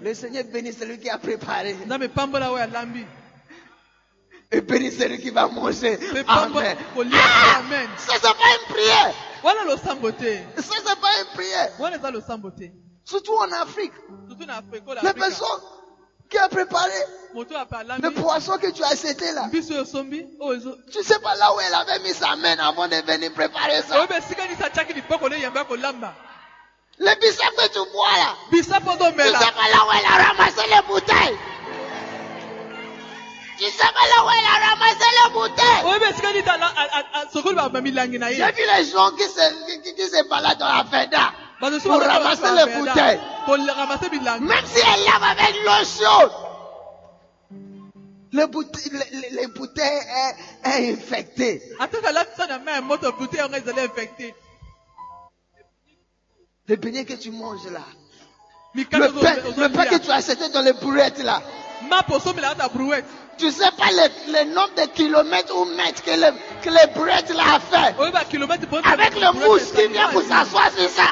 le 0.02 0.14
Seigneur 0.14 0.44
bénit 0.46 0.74
celui 0.74 1.00
qui 1.00 1.10
a 1.10 1.18
préparé 1.18 1.76
et 4.52 4.62
bénit 4.62 4.92
celui 4.92 5.20
qui 5.20 5.30
va 5.32 5.48
manger. 5.48 5.98
Amen. 6.28 6.78
kolia 6.94 7.18
amen 7.58 7.90
Ça, 7.98 8.14
c'est 8.14 8.22
pas 8.22 8.30
une 8.30 8.74
prière. 8.74 9.14
Ça, 10.58 10.76
c'est 10.86 11.00
pas 11.00 11.22
une 11.22 11.34
prière. 11.34 11.72
Surtout 13.06 13.34
en 13.34 13.52
Afrique. 13.52 13.92
Les 14.40 14.52
afrika 14.52 15.14
personnes 15.14 15.62
qui 16.34 16.40
a 16.40 16.50
préparé 16.50 16.92
le 18.02 18.10
poisson 18.12 18.58
que 18.58 18.70
tu 18.72 18.84
as 18.84 18.88
acheté 18.88 19.32
là. 19.34 19.48
ezo 20.54 20.76
Tu 20.92 21.04
sais 21.04 21.20
pas 21.20 21.36
là 21.36 21.54
où 21.54 21.60
elle 21.60 21.74
avait 21.74 22.00
mis 22.00 22.14
sa 22.14 22.36
main 22.36 22.58
avant 22.60 22.88
de 22.88 22.96
venir 23.06 23.32
préparer 23.34 23.82
ça. 23.88 23.96
kolamba 25.66 26.14
Le 27.00 27.12
bissap 27.22 27.56
que 27.56 27.68
tu 27.74 27.92
bois 27.92 28.08
là. 28.18 28.36
Tu 28.52 29.30
sais 29.40 29.52
pas 29.52 29.70
là 29.70 29.80
où 29.86 29.92
elle 29.98 30.06
a 30.06 30.24
ramassé 30.28 30.62
les 30.70 30.82
bouteilles. 30.88 31.38
Tu 33.58 33.66
sais 33.66 33.92
pas 33.96 34.06
là 34.12 34.26
où 34.26 34.30
elle 34.38 34.46
a 34.46 34.58
ramassé 34.70 35.08
les 35.20 35.30
bouteilles. 35.34 35.82
na 38.20 38.30
J'ai 38.32 38.52
vu 38.52 38.64
les 38.78 38.86
gens 38.92 39.12
qui 39.12 39.24
se, 39.24 39.82
qui- 39.82 39.96
qui 39.96 40.08
se 40.08 40.28
baladent 40.30 40.58
dans 40.60 40.68
la 40.68 40.84
fenda. 40.86 41.32
Pour 41.90 42.00
ramasser 42.08 42.42
les 42.56 42.66
bouteilles. 42.80 43.20
Même 44.40 44.66
si 44.66 44.80
elle 44.80 45.04
lave 45.06 45.24
avec 45.24 45.56
l'eau 45.66 45.86
chaude. 45.86 46.32
Les 48.34 48.48
bouteilles, 48.48 48.92
les, 48.92 49.20
les- 49.20 49.30
les 49.42 49.48
bouteilles 49.48 50.02
est, 50.66 50.70
est 50.70 50.94
infectées. 50.94 51.62
ataka 51.80 52.08
alatisa 52.10 52.48
na 52.48 52.58
mai 52.60 52.74
ya 52.74 52.82
moto 52.82 53.12
bute 53.12 53.38
yango 53.38 53.56
ezali 53.56 53.82
infecté 53.82 54.34
Le 56.68 56.76
beignet 56.78 57.06
que 57.06 57.14
tu 57.14 57.30
manges 57.32 57.68
là. 57.72 57.82
Le 59.00 59.08
pain, 59.22 59.36
le 59.58 59.70
pain 59.70 59.86
que 59.86 59.98
tu 59.98 60.10
as 60.12 60.16
acheté 60.16 60.50
dans 60.50 60.62
les 60.62 60.74
brouettes 60.74 61.20
là. 61.24 61.42
Tu 63.38 63.52
sais 63.52 63.72
pas 63.78 63.92
le, 63.92 64.32
le 64.32 64.54
nombre 64.54 64.74
de 64.78 64.86
kilomètres 64.94 65.56
ou 65.56 65.66
mètres 65.66 66.02
que 66.04 66.12
les, 66.12 66.32
que 66.64 66.70
les 66.70 66.88
brouettes 66.96 67.30
là 67.36 67.44
a 67.56 67.60
fait. 67.60 67.96
po 67.96 68.04
Avec 68.84 69.14
le 69.16 69.32
mouche 69.34 69.72
qui 69.76 69.88
vient 69.90 70.08
pour 70.10 70.22
s'asseoir 70.24 70.72
sur 70.72 70.90
ça. 70.90 71.04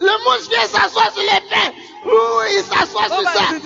Le 0.00 0.48
vient 0.48 0.68
s'asseoir 0.68 1.12
sur 1.12 1.22
les 1.22 1.40
pains. 1.48 1.72
Ouh, 2.04 2.42
il 2.52 2.62
s'assoit 2.62 3.08
sur 3.08 3.22
ça. 3.22 3.56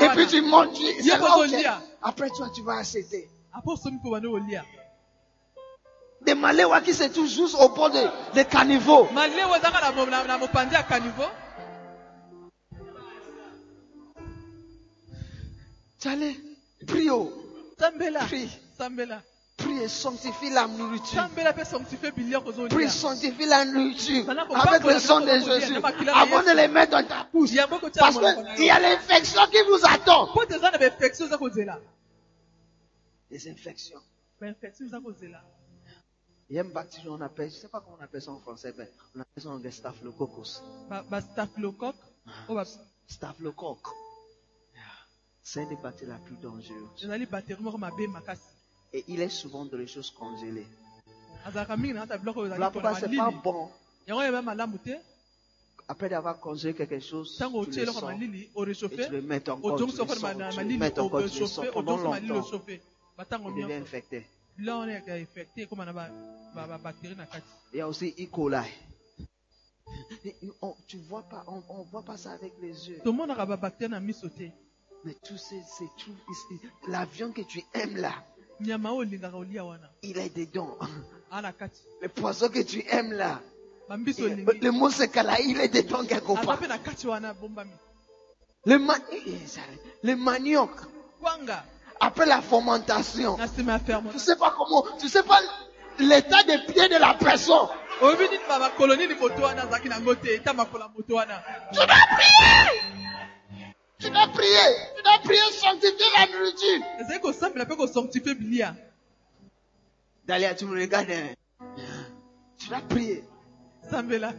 Et 0.00 0.08
puis 0.10 0.26
tu 0.26 0.40
montes. 0.42 0.72
Tu, 0.74 0.84
c'est 1.02 1.18
là 1.18 1.38
où 1.38 1.44
de 1.44 1.48
tu-. 1.48 1.66
Après 2.02 2.28
toi, 2.30 2.48
tu 2.54 2.62
vas 2.62 2.78
acheter. 2.78 3.28
Des 6.22 6.34
maléwas 6.34 6.80
qui 6.80 6.94
se 6.94 7.04
trouvent 7.04 7.28
juste 7.28 7.54
au 7.60 7.68
bord 7.68 7.90
de, 7.90 8.00
des 8.34 8.44
caniveaux. 8.46 9.08
ya 10.72 10.82
kanivo 10.82 11.24
Tu 16.00 16.08
allais, 16.08 16.36
prie, 16.86 17.10
oh. 17.10 17.32
Prie. 18.26 18.48
Prie 19.64 19.78
et 19.82 19.88
sanctifie 19.88 20.50
la 20.50 20.66
nourriture. 20.66 21.28
Prie, 22.68 22.90
sanctifie 22.90 23.46
la 23.46 23.64
nourriture 23.64 24.24
avec 24.68 24.82
le 24.84 24.98
sang 25.00 25.20
de 25.20 25.26
Jésus 25.60 25.74
avant 26.14 26.42
de 26.42 26.56
les 26.56 26.68
mettre 26.68 26.92
dans 26.92 27.06
ta 27.06 27.24
bouche. 27.32 27.50
Parce 27.98 28.16
qu'il 28.56 28.64
y 28.66 28.70
a 28.70 28.78
l'infection 28.80 29.40
qui 29.50 29.62
vous 29.68 29.80
attend. 29.84 30.28
Des 33.30 33.48
infections. 33.48 34.00
Il 36.50 36.56
y 36.56 36.58
a 36.58 36.62
une 36.62 36.70
bactérie, 36.72 37.08
on 37.08 37.20
appelle, 37.22 37.48
je 37.50 37.56
ne 37.56 37.60
sais 37.62 37.68
pas 37.68 37.80
comment 37.80 37.96
on 37.98 38.04
appelle 38.04 38.20
ça 38.22 38.30
en 38.30 38.38
français, 38.38 38.74
mais 38.76 38.88
on 39.16 39.20
appelle 39.20 39.42
ça 39.42 39.48
en 39.48 39.54
anglais 39.54 39.70
staphylococcus. 39.70 40.62
bastaphylocoque 41.10 41.96
oyo 42.48 42.54
ba- 42.56 42.64
Staphylocoque. 43.06 43.88
C'est 45.42 45.62
une 45.62 45.68
des 45.70 45.76
bactéries 45.76 46.10
la 46.10 46.18
plus 46.18 46.36
dangereuse. 46.36 46.88
Et 48.94 49.04
il 49.08 49.20
est 49.20 49.28
souvent 49.28 49.64
dans 49.64 49.76
les 49.76 49.88
choses 49.88 50.10
congelées. 50.12 50.66
Voilà 52.56 52.70
pourquoi 52.70 52.94
c'est 52.94 53.00
pas 53.16 53.24
malili 53.24 53.42
bon. 53.42 53.68
Après 55.88 56.08
d'avoir 56.08 56.38
congelé 56.40 56.72
quelque 56.74 57.00
chose, 57.00 57.36
tu 57.64 57.70
le 57.80 57.86
sors 57.92 58.10
et 58.92 58.96
tu 59.06 59.12
le 59.12 59.20
mets 59.20 59.48
encore, 59.50 59.76
tu 59.76 59.84
le 59.86 59.92
sors, 59.92 60.06
tu 60.50 60.56
le 60.60 60.78
mets 60.78 60.98
encore, 61.00 61.20
tu 61.28 61.40
le 61.40 61.46
sors 61.46 61.64
pendant 61.72 61.96
longtemps. 62.28 62.42
Il 63.50 63.54
devient 63.62 63.74
infecté. 63.82 64.26
Il 67.72 67.78
y 67.78 67.80
a 67.80 67.88
aussi 67.88 68.14
E. 68.18 68.26
coli. 68.30 68.56
On- 70.62 70.74
tu 70.86 70.96
vois 70.98 71.22
pas, 71.24 71.44
on, 71.48 71.62
on 71.68 71.82
voit 71.82 72.02
pas 72.02 72.16
ça 72.16 72.32
avec 72.32 72.52
les 72.62 72.88
yeux. 72.88 73.00
Mais 75.04 75.14
tous 75.22 75.36
ces, 75.36 75.60
ces 75.62 75.88
trucs 75.98 76.16
ici, 76.30 76.60
la 76.88 77.04
viande 77.04 77.34
que 77.34 77.42
tu 77.42 77.62
aimes 77.74 77.96
là, 77.98 78.14
il 80.02 80.18
est 80.18 80.36
dedans. 80.36 80.76
aa 81.32 81.42
na 81.42 81.52
kati 81.52 81.80
Le 82.02 82.08
poisson 82.08 82.48
que 82.48 82.60
tu 82.62 82.84
aimes 82.88 83.12
là, 83.12 83.40
le 84.62 84.70
moussaka 84.70 85.22
là, 85.22 85.40
il 85.40 85.60
est 85.60 85.68
dedans 85.68 86.04
quelque 86.04 86.30
aza 86.32 86.42
part. 86.46 86.60
na 86.68 86.78
kati 86.78 87.06
wana 87.06 87.34
bombami. 87.34 87.70
Le, 88.66 88.78
ma- 88.78 88.94
le 90.02 90.14
manioc, 90.16 90.70
après 92.00 92.26
la 92.26 92.40
fermentation, 92.40 93.36
tu 94.12 94.18
sais 94.18 94.36
pas 94.36 94.54
comment, 94.56 94.84
tu 94.98 95.08
sais 95.08 95.22
pas 95.22 95.38
l'état 95.98 96.42
des 96.44 96.58
pieds 96.72 96.88
de 96.88 96.96
la 96.98 97.14
personne. 97.14 97.68
Tu 98.00 98.06
dois 101.76 101.86
prier. 102.16 102.80
Tu 104.04 104.10
dois 104.10 104.26
prier. 104.28 104.58
Tu 104.96 105.02
dois 105.02 105.18
prier, 105.24 105.40
sanctifier 105.52 106.06
la 106.18 106.26
nourriture. 106.38 106.80
Dalia, 110.26 110.54
tu 110.54 110.66
me 110.66 110.78
regardes. 110.80 111.10
hein. 111.10 111.34
Tu 112.58 112.68
dois 112.68 112.80
prier. 112.88 113.24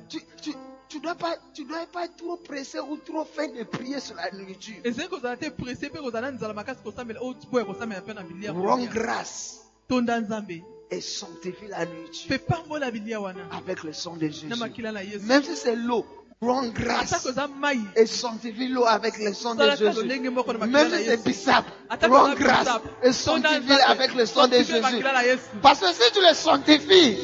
Tu, 0.09 0.19
tu, 0.41 0.51
tu 0.89 0.99
dois 0.99 1.15
pas, 1.15 1.35
tu 1.53 1.63
dois 1.65 1.85
pas 1.91 2.05
être 2.05 2.15
trop 2.15 2.37
pressé 2.37 2.79
ou 2.79 2.97
trop 2.97 3.25
fin 3.25 3.47
de 3.47 3.63
prier 3.63 3.99
sur 3.99 4.15
la 4.15 4.29
nourriture. 4.31 4.75
Rends 8.51 8.77
grâce 8.87 9.61
et 10.91 11.01
sanctifie 11.01 11.67
la 11.67 11.85
nourriture 11.85 12.27
avec 13.51 13.83
le 13.83 13.93
sang 13.93 14.15
de 14.15 14.27
Jésus. 14.27 14.47
Même 15.27 15.43
si 15.43 15.55
c'est 15.55 15.75
l'eau, 15.75 16.05
rends 16.41 16.63
ata 16.63 16.71
grâce 16.71 17.27
et 17.95 18.05
sanctifie 18.05 18.67
l'eau 18.67 18.85
avec 18.85 19.17
le 19.17 19.33
sang 19.33 19.55
de 19.55 19.69
Jésus. 19.71 20.05
Même 20.67 20.91
si 20.91 21.05
c'est 21.05 21.23
bissap, 21.23 21.65
ata 21.89 22.07
rends 22.07 22.35
koza 22.35 22.35
grâce 22.35 22.67
et 23.03 23.11
sanctifie 23.11 23.81
avec 23.87 24.13
le 24.15 24.25
sang 24.25 24.47
de 24.47 24.57
Jésus. 24.57 25.03
Parce 25.61 25.79
que 25.79 25.93
si 25.93 26.11
tu 26.13 26.21
le 26.21 26.33
sanctifies, 26.33 27.17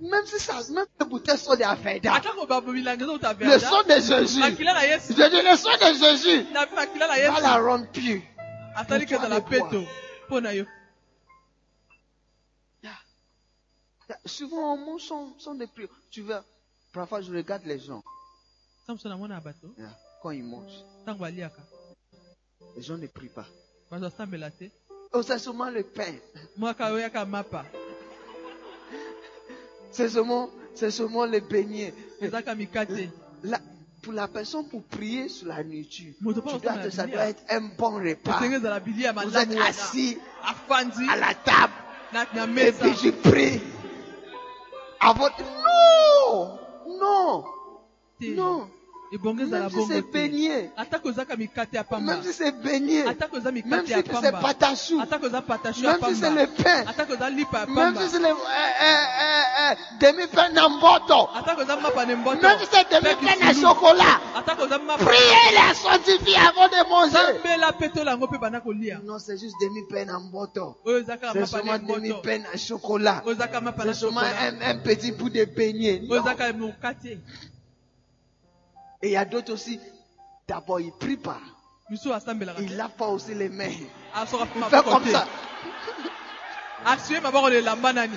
même 0.00 0.26
si 0.26 0.38
ça, 0.40 0.54
même 0.74 0.86
les 0.98 1.06
bouteilles 1.06 1.38
sont 1.38 1.54
des 1.54 1.62
affaires. 1.62 2.00
Le 2.02 3.58
sang 3.58 3.82
de 3.84 3.94
Jésus. 3.94 4.40
Je 4.42 5.28
dis 5.30 5.42
le 5.48 5.56
sang 5.56 5.76
de 5.80 5.94
Jésus. 5.94 6.44
Va 6.52 7.40
la 7.40 7.56
rendre 7.58 7.86
pure. 7.92 8.20
Souvent, 14.26 14.74
on 14.74 14.76
mange 14.76 15.02
sans, 15.02 15.38
sans 15.38 15.54
des 15.54 15.66
prières. 15.66 15.88
Tu 16.10 16.20
vois, 16.22 16.44
parfois 16.92 17.20
je 17.22 17.32
regarde 17.34 17.62
les 17.64 17.78
gens. 17.78 18.02
Quand 20.22 20.30
ils 20.30 20.44
mangent, 20.44 20.84
les 22.76 22.82
gens 22.82 22.96
ne 22.98 23.06
prient 23.06 23.28
pas. 23.28 23.46
Oh, 25.12 25.22
c'est 25.22 25.38
seulement 25.38 25.68
le 25.70 25.82
pain. 25.82 26.14
C'est 29.90 30.08
seulement, 30.08 30.48
c'est 30.74 30.90
seulement 30.90 31.26
le 31.26 31.40
beignet. 31.40 31.92
La- 33.42 33.60
pour 34.02 34.12
la 34.14 34.26
personne 34.26 34.66
pour 34.68 34.82
prier 34.84 35.28
sur 35.28 35.46
la 35.48 35.62
nourriture, 35.62 36.14
tu 36.54 36.60
dois- 36.74 36.90
ça 36.90 37.06
doit 37.12 37.28
être 37.28 37.42
un 37.50 37.60
bon 37.76 37.98
repas. 37.98 38.38
Vous 39.26 39.36
êtes 39.36 39.48
assis 39.68 40.18
à 41.08 41.16
la 41.16 41.34
table 41.34 41.72
et 42.68 42.72
puis 42.72 42.94
je 42.94 43.10
prie. 43.10 43.60
À 45.00 45.12
votre... 45.12 45.38
Non! 45.42 46.58
Non! 47.02 47.44
Non! 48.20 48.70
Même 49.12 49.68
si 49.68 49.84
c'est 49.88 50.02
beignet, 50.10 50.70
même 52.00 52.22
si 52.22 52.32
c'est 52.32 52.52
beignet, 52.62 53.04
même 53.66 53.86
si 53.86 53.92
c'est 53.92 54.02
pamba. 54.08 54.32
patassou, 54.32 55.00
atako 55.00 55.26
eza 55.26 55.42
patacho 55.42 55.82
ya 55.82 55.98
même 55.98 56.14
si 56.14 56.20
c'est 56.20 56.30
le 56.30 56.46
pain, 56.46 56.84
même 57.68 57.96
si 57.96 58.08
c'est 58.08 58.20
le 58.20 58.28
demi-pain 60.00 60.48
n'importe. 60.52 61.12
atako 61.36 61.62
eza 61.62 61.76
mapa 61.76 62.06
na 62.06 62.16
mboto. 62.16 62.40
Même 62.40 62.58
si 62.60 62.66
c'est 62.72 62.88
demi-pain 62.90 63.46
à 63.46 63.52
chocolat. 63.52 64.20
Priez 64.98 65.52
la 65.54 65.74
sanctifier 65.74 66.36
avant 66.36 66.68
de 66.68 66.88
manger. 66.88 67.18
Non, 69.04 69.18
c'est 69.18 69.38
juste 69.38 69.56
demi-pain 69.60 70.08
en 70.14 70.20
boto. 70.30 70.78
oyo 70.86 70.98
ezaka 71.00 71.32
C'est 71.34 71.46
seulement 71.46 71.78
demi-pain 71.78 72.42
à 72.52 72.56
chocolat. 72.56 73.22
C'est 73.26 73.94
seulement 73.94 74.20
un, 74.20 74.60
un 74.70 74.78
petit 74.78 75.12
bout 75.12 75.28
de 75.28 75.44
beignet. 75.44 76.00
Non. 76.08 76.24
Et 79.02 79.08
il 79.08 79.12
y 79.12 79.16
a 79.16 79.24
d'autres 79.24 79.52
aussi. 79.52 79.80
D'abord, 80.48 80.80
il 80.80 80.92
prie 80.92 81.16
pas. 81.16 81.40
misusu 81.90 82.12
asambelaka 82.12 82.60
Il 82.62 82.76
lave 82.76 82.92
pas 82.96 83.08
aussi 83.08 83.34
les 83.34 83.48
mains. 83.48 83.70
asoka 84.14 84.44
mpe 84.44 84.56
Il 84.56 84.62
fait 84.64 84.70
maboko 84.76 84.90
comme 84.90 85.06
ça. 85.12 85.26
asue 86.86 87.20
maboko 87.20 87.48
na 87.50 87.56
elamba 87.56 87.92
nani 87.92 88.16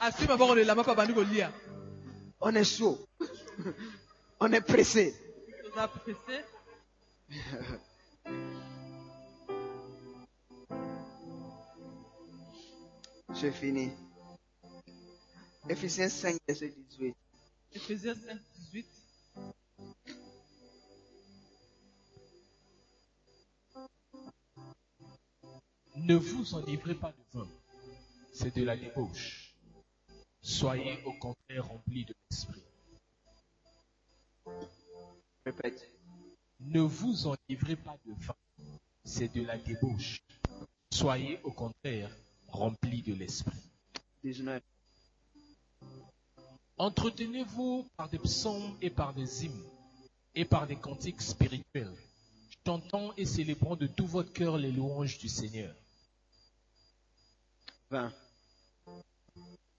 asue 0.00 0.26
maboko 0.28 0.54
na 0.54 0.60
elamba 0.60 0.82
mpe 0.82 0.90
abandi 0.90 1.14
kolia 1.14 1.50
On 2.40 2.54
est 2.54 2.64
chaud. 2.64 2.98
On 4.40 4.52
est 4.52 4.60
pressé. 4.60 5.14
toza 5.64 5.88
presse 5.88 6.44
J'ai 13.34 13.50
fini. 13.52 13.90
Ephésiens 15.68 16.08
5, 16.08 16.38
verset 16.48 16.70
18. 16.70 17.14
Ephésiens 17.74 18.14
5, 18.14 18.38
18. 18.72 18.86
Ne 25.96 26.14
vous 26.14 26.54
enivrez 26.54 26.94
pas 26.94 27.12
de 27.12 27.38
vin, 27.38 27.48
c'est 28.32 28.54
de 28.56 28.64
la 28.64 28.76
débauche. 28.76 29.54
Soyez 30.40 31.02
au 31.04 31.12
contraire 31.12 31.66
remplis 31.66 32.06
de 32.06 32.14
l'esprit. 32.30 32.62
Répète. 35.44 35.86
Ne 36.60 36.80
vous 36.80 37.26
enivrez 37.26 37.76
pas 37.76 37.98
de 38.06 38.12
vin, 38.12 38.34
c'est 39.04 39.34
de 39.34 39.42
la 39.42 39.58
débauche. 39.58 40.22
Soyez 40.90 41.40
au 41.44 41.52
contraire 41.52 42.10
remplis 42.48 43.02
de 43.02 43.12
l'esprit. 43.12 43.68
19. 44.24 44.62
Entretenez-vous 46.78 47.88
par 47.96 48.08
des 48.08 48.20
psaumes 48.20 48.76
et 48.80 48.90
par 48.90 49.12
des 49.12 49.44
hymnes 49.44 49.64
et 50.36 50.44
par 50.44 50.68
des 50.68 50.76
cantiques 50.76 51.20
spirituels, 51.20 51.92
chantant 52.64 53.12
et 53.16 53.24
célébrant 53.24 53.74
de 53.74 53.88
tout 53.88 54.06
votre 54.06 54.32
cœur 54.32 54.56
les 54.58 54.70
louanges 54.70 55.18
du 55.18 55.28
Seigneur. 55.28 55.74
20. 57.90 58.12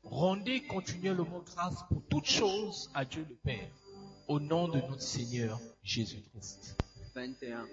Rendez 0.04 0.64
continuellement 0.64 1.42
grâce 1.46 1.84
pour 1.88 2.02
toutes 2.10 2.26
choses 2.26 2.90
à 2.94 3.06
Dieu 3.06 3.26
le 3.30 3.36
Père, 3.36 3.70
au 4.28 4.42
nom 4.42 4.68
de 4.68 4.82
notre 4.82 5.02
Seigneur 5.02 5.58
Jésus-Christ. 5.84 6.76
21. 7.16 7.66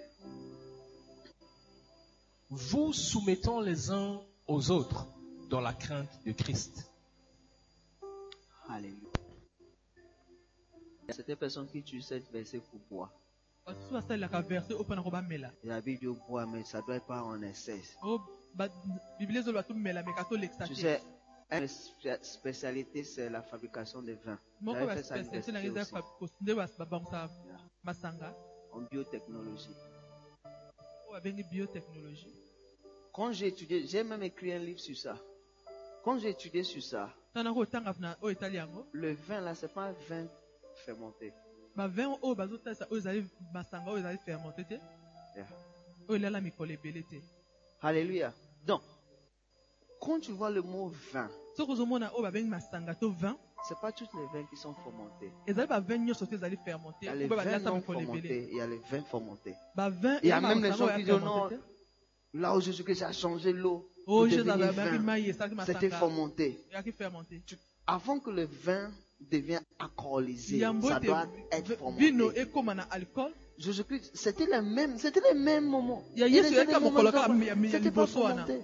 Vous 2.51 2.93
soumettant 2.93 3.61
les 3.61 3.91
uns 3.91 4.21
aux 4.47 4.71
autres 4.71 5.09
dans 5.51 5.61
la 5.61 5.73
crainte 5.73 6.11
de 6.25 6.31
Christ. 6.31 6.89
Alléluia. 8.69 9.11
Il 11.03 11.09
y 11.09 11.11
a 11.11 11.15
certaines 11.15 11.37
personnes 11.37 11.69
qui 11.69 11.79
utilisent 11.79 12.07
cette 12.07 12.31
verset 12.33 12.61
pour 12.61 12.81
boire. 12.91 13.13
basusu 13.67 13.93
basalelaka 13.93 14.41
verse 14.43 14.71
oyo 14.73 14.83
mpona 14.85 15.03
kobamela 15.03 15.51
Il 15.65 15.69
y 15.71 15.73
a 15.73 15.81
Bible 15.81 16.01
dit 16.01 16.21
boire, 16.29 16.47
mais 16.47 16.63
ça 16.65 16.81
doit 16.83 16.97
être 16.97 17.07
pas 17.07 17.23
en 17.23 17.43
excès. 17.43 17.83
oyo 18.03 18.21
ba- 18.55 18.69
biblia 19.19 19.41
ezoloba 19.41 19.63
tomela 19.63 20.03
meka 20.03 20.25
tolekisa 20.25 20.65
Tu 20.67 20.75
sais, 20.77 21.01
une 21.51 21.67
spé- 21.69 22.19
spécialité, 22.23 23.03
c'est 23.05 23.29
la 23.31 23.43
fabrication 23.43 24.03
de 24.03 24.13
vin. 24.25 24.39
moko 24.61 24.79
J'avais 24.79 24.95
fait 24.97 25.03
ça 25.03 25.15
à 25.15 25.19
baspecialité 25.19 25.53
na 25.53 25.61
l'université 25.61 25.99
eza 25.99 26.07
aussi, 26.21 26.35
nde 26.43 26.55
bas- 26.55 26.77
babangisa 26.79 27.31
masanga 27.83 28.37
en 28.73 28.81
babengi 31.13 31.43
biotechnologie 31.51 32.35
Quand 33.13 33.33
j'ai 33.33 33.47
étudié, 33.49 33.87
j'ai 33.87 34.05
même 34.05 34.23
écrit 34.23 34.53
un 34.53 34.59
livre 34.59 34.79
sur 34.81 34.97
ça. 34.97 35.17
Quand 36.07 36.19
j'ai 36.21 36.31
étudié 36.31 36.63
sur 36.63 36.81
ça, 36.85 37.13
le 37.35 39.13
vin 39.13 39.41
là, 39.41 39.55
c'est 39.57 39.75
pas 39.75 39.87
un 39.89 39.93
vin 40.09 40.29
fermenté. 40.85 41.33
Yeah. 45.35 45.47
Alléluia. 47.83 48.33
Donc, 48.65 48.83
quand 50.01 50.21
tu 50.21 50.31
vois 50.31 50.51
le 50.53 50.63
mot 50.63 50.93
vin, 51.13 51.29
c'est 51.57 51.67
pas 53.81 53.91
tous 53.91 54.09
les 54.15 54.27
vins 54.33 54.47
qui 54.49 54.57
sont 54.57 54.75
fermentés. 54.75 55.33
Il 57.03 57.07
y 57.07 57.09
a 57.09 57.15
les 57.17 57.27
vins 57.27 57.59
non 57.59 57.81
fermentés, 57.81 58.49
il 58.53 58.57
y 58.57 58.61
a 58.61 58.67
les 58.69 58.79
vins 58.79 59.03
fermentés. 59.03 59.57
Il 60.23 60.29
y 60.29 60.33
a 60.33 60.41
même 60.41 60.63
les 60.63 60.73
gens 60.73 60.87
qui 60.87 61.03
disent 61.03 61.15
non, 61.15 61.51
là 62.33 62.57
où 62.57 62.61
Jésus-Christ 62.61 63.03
a 63.03 63.13
changé 63.13 63.53
l'eau, 63.53 63.91
pour 64.07 64.27
devenir 64.39 64.57
vin, 64.73 64.85
c'était 65.67 65.89
fermenté. 65.99 66.59
Avant 67.87 68.19
que 68.19 68.31
le 68.31 68.45
vin 68.65 68.91
devienne 69.21 69.63
alcoolisé, 69.79 70.59
ça 70.89 71.01
doit 71.07 71.27
être 71.53 71.77
fermenté. 71.77 72.13
Jésus-Christ, 73.59 74.11
c'était 74.15 74.47
les 74.47 74.61
mêmes, 74.61 74.99
c'était 74.99 75.21
ferment- 75.33 75.35
ya- 76.15 76.27
ya 76.29 76.43
C'était 77.71 77.91
pas 77.91 78.07
fermenté. 78.37 78.61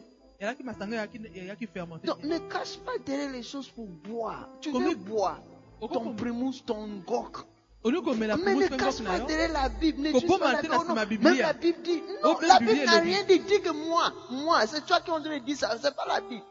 fermente 1.73 2.05
Donc, 2.07 2.23
ne 2.25 2.39
cache 2.51 2.77
pas 2.85 2.99
derrière 3.07 3.31
les 3.33 3.43
choses 3.43 3.69
pour 3.69 3.87
boire. 3.87 4.49
Tu 4.61 4.71
veux 4.81 4.95
boire 4.97 5.41
ton 5.89 6.05
primus, 6.17 6.63
ton 6.67 6.89
gok. 7.07 7.39
Mais 7.85 8.55
ne 8.55 8.69
cache 8.69 9.03
pas 9.03 9.19
derrière 9.21 9.53
la 9.53 9.69
Bible. 9.69 10.13
Dis 10.13 10.27
pas 10.27 10.53
la 10.53 10.63
Bible. 11.05 11.25
Non. 11.25 11.31
Même 11.31 11.39
la 11.39 11.53
Bible 11.53 11.83
dit, 11.83 12.03
non, 12.23 12.39
la 12.41 12.59
Bible 12.61 12.85
n'a 12.85 12.99
rien 13.01 13.25
dit. 13.25 13.41
Dit 13.41 13.61
que 13.61 13.71
moi, 13.71 14.13
moi, 14.31 14.67
c'est 14.67 14.87
toi 14.87 15.01
qui 15.01 15.11
en 15.11 15.21
train 15.21 15.39
de 15.39 15.45
dire 15.45 15.57
ça. 15.57 15.77
C'est 15.83 15.95
pas 15.95 16.07
la 16.07 16.21
Bible. 16.21 16.45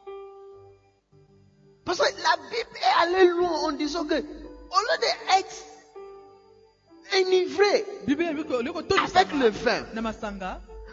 Parce 1.86 2.00
que 2.00 2.04
la 2.04 2.38
Bible 2.50 2.76
est 2.76 3.02
allée 3.02 3.28
loin 3.30 3.62
en 3.64 3.72
disant 3.72 4.06
que, 4.06 4.14
au 4.14 4.18
lieu 4.18 4.98
d'être 5.00 5.66
enivré 7.14 7.86
avec 9.06 9.32
le 9.34 9.50
vin, 9.50 9.86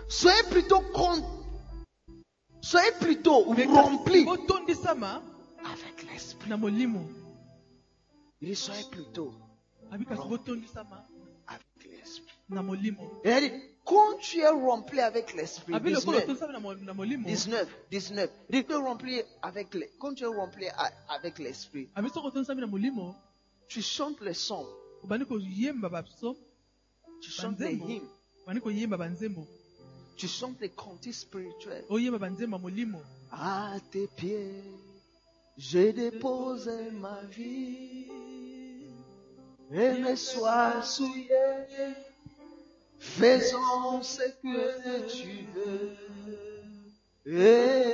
soyez 0.08 0.42
plutôt 0.50 0.80
con, 0.94 1.22
soyez 2.60 2.92
plutôt 3.00 3.42
rempli 3.42 4.26
avec 4.28 5.96
l'esprit. 6.10 6.50
Il 8.40 8.48
dit, 8.48 8.56
soyez 8.56 8.84
plutôt 8.90 9.32
avec 11.46 11.84
l'esprit. 11.90 12.34
dit, 13.40 13.52
quand 13.84 14.18
tu 14.20 14.40
es 14.40 14.48
rempli 14.48 15.00
avec 15.00 15.34
l'esprit, 15.34 15.74
abi 15.74 15.90
lokola 15.90 16.18
19, 16.20 16.24
otondisama 16.24 16.52
na 16.52 16.60
mo- 16.60 16.74
na 16.74 16.92
molimo? 16.94 17.26
19, 17.26 17.68
19, 17.90 18.30
il 18.50 18.56
dit, 18.60 18.64
tu 18.66 18.72
es 18.72 18.76
rempli 18.76 19.22
avec 19.42 19.74
le, 19.74 19.86
quand 19.98 20.14
tu 20.14 20.24
es 20.24 20.26
rempli 20.26 20.66
avec 21.08 21.38
l'esprit, 21.38 21.88
tu 23.68 23.82
chantes 23.82 24.20
les 24.22 24.34
sons, 24.34 24.66
tu 27.20 27.30
chantes 27.30 27.58
les 27.60 27.74
hymnes, 27.74 28.08
tu 30.16 30.26
chantes 30.28 30.60
les 30.60 30.70
cantiques 30.70 31.14
spirituels. 31.14 31.84
molimo. 32.60 33.00
À 33.30 33.76
tes 33.90 34.06
pieds, 34.16 34.62
j'ai 35.56 35.92
déposé 35.92 36.90
ma 36.92 37.20
vie 37.24 38.06
et 39.72 39.92
mes 40.00 40.16
soins 40.16 40.82
souillés. 40.82 41.28
Faisons 42.98 44.02
ce 44.02 44.22
que 44.42 45.08
tu 45.08 45.46
veux 45.54 45.96
et 47.26 47.84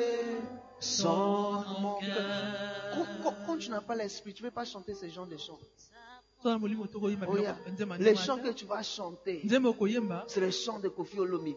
sonne 0.80 1.64
mon 1.80 1.94
cœur. 1.94 3.04
Quand, 3.46 3.58
tu 3.58 3.70
n'as 3.70 3.80
pas 3.80 3.94
l'esprit, 3.94 4.32
tu 4.32 4.42
ne 4.42 4.48
peux 4.48 4.54
pas 4.54 4.64
chanter 4.64 4.94
ce 4.94 5.08
genre 5.08 5.26
de 5.26 5.36
chants. 5.36 5.58
Oh, 6.46 6.58
yeah. 7.38 7.56
Les 7.98 8.14
chants 8.16 8.38
que 8.38 8.52
tu 8.52 8.66
vas 8.66 8.82
chanter, 8.82 9.40
c'est 10.26 10.40
les 10.40 10.52
chants 10.52 10.78
de 10.78 10.88
Kofi 10.88 11.18
Olomide. 11.18 11.56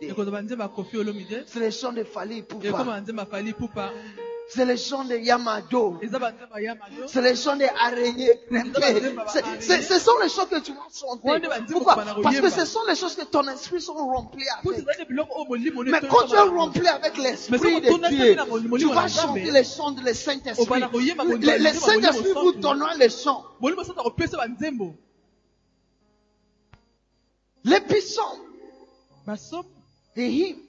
C'est 1.46 1.60
les 1.60 1.72
chants 1.72 1.92
de 1.92 2.04
Fali 2.06 2.42
Poupa. 2.44 3.92
C'est 4.50 4.66
les 4.66 4.78
chants 4.78 5.04
de 5.04 5.16
Yamado. 5.16 6.00
C'est 7.08 7.22
les 7.22 7.36
chants 7.36 7.56
des 7.58 7.68
araignées. 7.68 8.40
Ce 9.60 10.00
sont 10.00 10.18
les 10.22 10.30
chants 10.30 10.46
que 10.46 10.60
tu 10.60 10.72
vas 10.74 10.88
chanter. 10.94 11.48
Pourquoi 11.72 11.96
Parce 12.24 12.40
que 12.40 12.50
ce 12.50 12.66
sont 12.66 12.80
les 12.88 12.96
choses 12.96 13.16
que 13.16 13.26
ton 13.26 13.48
esprit 13.48 13.82
sont 13.82 13.94
remplis 13.94 14.46
avec. 14.64 14.86
Mais 15.10 16.00
quand 16.10 16.28
tu 16.28 16.36
es 16.36 16.40
rempli 16.40 16.88
avec 16.88 17.18
l'esprit 17.18 17.82
de 17.82 18.10
Dieu, 18.10 18.38
tu 18.78 18.94
vas 18.94 19.08
chanter 19.08 19.52
les 19.52 19.64
chants 19.64 19.92
de 19.92 20.02
le 20.02 20.14
Saint-Esprit. 20.14 20.80
Le, 20.80 21.64
le 21.64 21.74
Saint-Esprit 21.74 22.34
vous 22.34 22.54
donnera 22.54 22.96
les 22.96 23.10
chants. 23.10 23.44
Les 27.64 27.82
psaumes, 27.82 28.40
basomo 29.26 29.66
les 30.16 30.30
hymnes, 30.30 30.67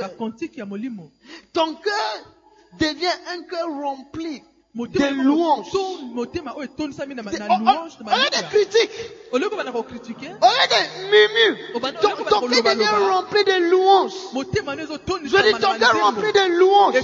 bakontike 0.00 0.58
ya 0.58 0.66
molimo 0.66 1.10
Ton 1.52 1.74
cœur 1.74 2.34
devient 2.78 3.18
un 3.32 3.42
cœur 3.42 3.68
rempli 3.68 4.42
motema 4.74 5.08
de 5.10 5.14
moko 5.16 5.24
louanges. 5.24 5.74
Au 5.74 5.78
lieu 6.18 6.26
de 8.30 8.42
critiques, 8.50 8.90
au 9.32 9.38
lieu 9.38 9.48
de 9.48 9.54
murmures, 11.10 11.56
ton, 12.00 12.10
cœur 12.24 12.40
devient 12.42 12.88
rempli 13.10 13.42
de 13.44 13.56
louanges. 13.70 14.12
Je 15.24 15.36
dis 15.42 15.52
ton 15.60 15.74
cœur 15.78 15.96
rempli 16.00 16.32
de 16.32 16.44
louanges. 16.58 16.94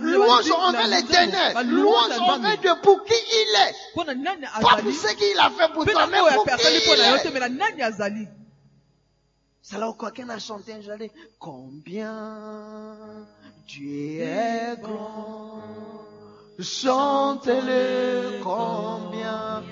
Louange 0.00 0.50
envers 0.50 0.88
l'éternel. 0.88 1.56
Louange 1.68 2.18
envers 2.20 2.58
Dieu 2.58 2.72
pour 2.82 3.04
qui 3.04 3.14
il 3.14 3.54
est. 3.68 3.74
Pas 3.94 4.04
pour 4.82 4.92
ce 4.92 5.12
qu'il 5.14 5.38
a 5.38 5.50
fait 5.50 5.72
pour 5.72 5.84
toi, 5.84 6.06
mais 6.10 6.18
pour 6.34 6.44
qui 6.44 6.50
il 6.86 7.00
est. 7.00 7.30
C'est 9.66 9.78
là 9.78 9.88
où 9.88 9.94
quelqu'un 9.94 10.28
a 10.28 10.38
chanté 10.38 10.74
un 10.74 10.82
jour, 10.82 10.92
Combien 11.38 12.86
Dieu 13.66 14.20
est 14.20 14.76
grand. 14.82 15.62
Chantez-le 16.60 18.42
combien 18.42 19.62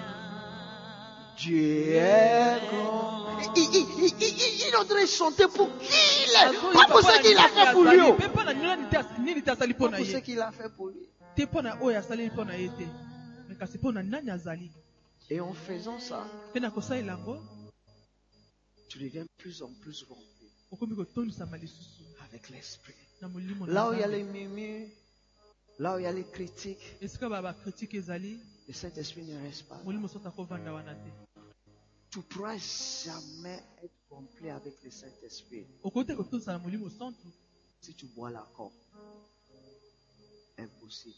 Dieu 1.36 1.92
est 1.96 2.58
grand. 2.70 3.26
Il, 3.54 3.62
il, 3.62 3.68
il, 3.74 3.86
il, 3.98 4.14
il- 4.18 4.66
il 4.66 4.72
est 4.72 4.76
en 4.76 4.84
train 4.86 5.02
de 5.02 5.06
chanter 5.06 5.46
pour 5.48 5.68
qui 5.78 5.92
il 6.24 6.30
est. 6.30 6.72
Pas 6.72 6.86
pour 6.88 7.00
ce 7.02 7.20
qu'il 7.20 7.36
a 7.36 7.48
fait 7.48 7.72
pour 7.72 7.84
lui. 7.84 7.98
Pas 9.90 9.90
pour 9.98 10.06
ce 10.06 10.16
qu'il 10.24 10.40
a 10.40 10.50
fait 10.52 10.68
pour 10.74 10.88
lui. 10.88 11.06
Et 15.28 15.40
en 15.40 15.52
faisant 15.52 15.98
ça, 15.98 16.24
tu 18.92 18.98
deviens 18.98 19.22
de 19.22 19.30
plus 19.38 19.62
en 19.62 19.72
plus 19.80 20.04
lisusu 21.56 22.04
avec 22.28 22.50
l'esprit. 22.50 22.94
Là 23.22 23.88
où 23.88 23.94
il 23.94 24.00
y 24.00 24.02
a 24.02 24.06
les 24.06 24.22
murmures, 24.22 24.88
là 25.78 25.96
où 25.96 25.98
il 25.98 26.02
y 26.02 26.06
a 26.06 26.12
les 26.12 26.24
critiques, 26.24 26.78
le 27.00 27.08
Saint-Esprit 28.74 29.22
ne 29.22 29.40
reste 29.40 29.66
pas. 29.66 29.80
Tu 32.10 32.18
ne 32.18 32.22
pourras 32.24 32.58
jamais 32.58 33.62
être 33.82 33.94
rempli 34.10 34.50
avec 34.50 34.74
le 34.84 34.90
Saint-Esprit 34.90 35.66
si 37.80 37.94
tu 37.94 38.06
bois 38.08 38.30
l'accord. 38.30 38.72
Impossible. 40.58 41.16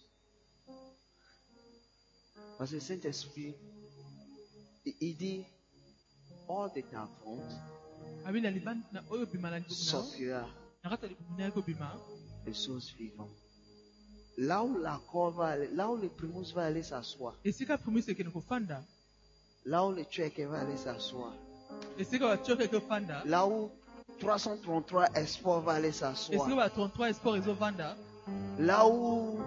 Parce 2.56 2.70
que 2.70 2.76
le 2.76 2.80
Saint-Esprit, 2.80 3.56
il 5.00 5.16
dit, 5.16 5.44
na 8.24 8.50
libumu 8.50 8.82
na 8.92 9.02
yo 9.10 9.26
sortira 9.68 10.46
les 12.46 12.54
choses 12.54 12.92
vivantes. 12.98 13.30
Là 14.36 14.64
où 14.64 14.76
l'accord 14.78 15.30
va 15.30 15.46
aller, 15.48 15.68
là 15.68 15.88
où 15.90 15.96
le 15.96 16.08
primus 16.08 16.52
va 16.54 16.64
aller 16.64 16.82
s'asseoir, 16.82 17.34
là 19.64 19.86
où 19.86 19.92
le 19.92 20.04
tuek 20.04 20.40
va 20.40 20.58
aller 20.60 20.76
s'asseoir, 20.76 21.32
là 23.26 23.46
où 23.46 23.70
333 24.20 25.06
espoirs 25.14 25.60
va 25.60 25.72
aller 25.74 25.92
s'asseoir, 25.92 26.48
ba 26.56 26.68
33 26.68 27.10
esport 27.10 27.36
ezovanda 27.36 27.96
là 28.58 28.86
où 28.86 29.38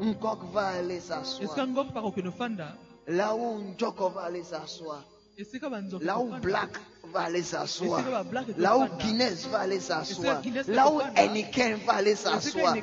Nkok 0.00 0.44
va 0.52 0.68
aller 0.68 1.00
s'asseoir, 1.00 1.56
là 3.06 3.34
où 3.34 3.58
Njoko 3.60 4.10
va 4.10 4.22
aller 4.24 4.42
s'asseoir, 4.44 5.02
là 6.00 6.18
où 6.18 6.30
Black 6.40 6.70
va 7.12 7.20
aller 7.20 7.42
s'asseoir, 7.42 8.02
là 8.56 8.78
où 8.78 8.86
Guinness 8.98 9.46
va 9.48 9.60
aller 9.60 9.80
s'asseoir, 9.80 10.42
là 10.68 10.92
où 10.92 11.00
Eniken 11.16 11.78
va 11.86 11.94
aller 11.94 12.14
s'asseoir, 12.14 12.76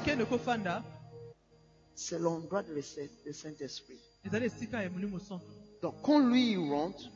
c'est 1.96 2.20
l'endroit 2.20 2.64
le 2.74 3.34
Saint-Esprit. 3.34 4.00
Donc 5.82 5.96
quand 6.02 6.20
lui 6.20 6.56
rentre, 6.58 7.10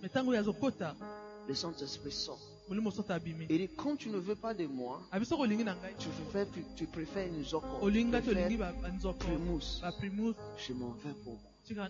le 1.48 1.56
Saint-Esprit 1.56 2.12
sort. 2.12 2.40
Il 2.70 3.48
dit 3.48 3.70
quand 3.78 3.96
tu 3.96 4.10
ne 4.10 4.18
veux 4.18 4.36
pas 4.36 4.54
de 4.54 4.68
moi, 4.68 5.02
ngai 5.14 5.96
tu 5.98 6.10
préfères, 6.10 6.48
tu 6.76 6.86
préfères 6.86 7.28
une 7.28 7.44
tu 7.46 8.22
préfères 8.22 9.14
Primus. 9.18 9.80
baprimus 9.82 10.36
Je 10.58 10.74
m'en 10.74 10.92
vais 10.92 11.14
pour 11.24 11.34
moi. 11.34 11.88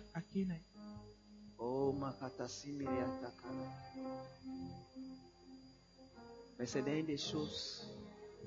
Oh. 1.58 1.94
Mais 6.58 6.66
c'est 6.66 6.82
l'une 6.82 7.06
des 7.06 7.16
choses 7.16 7.86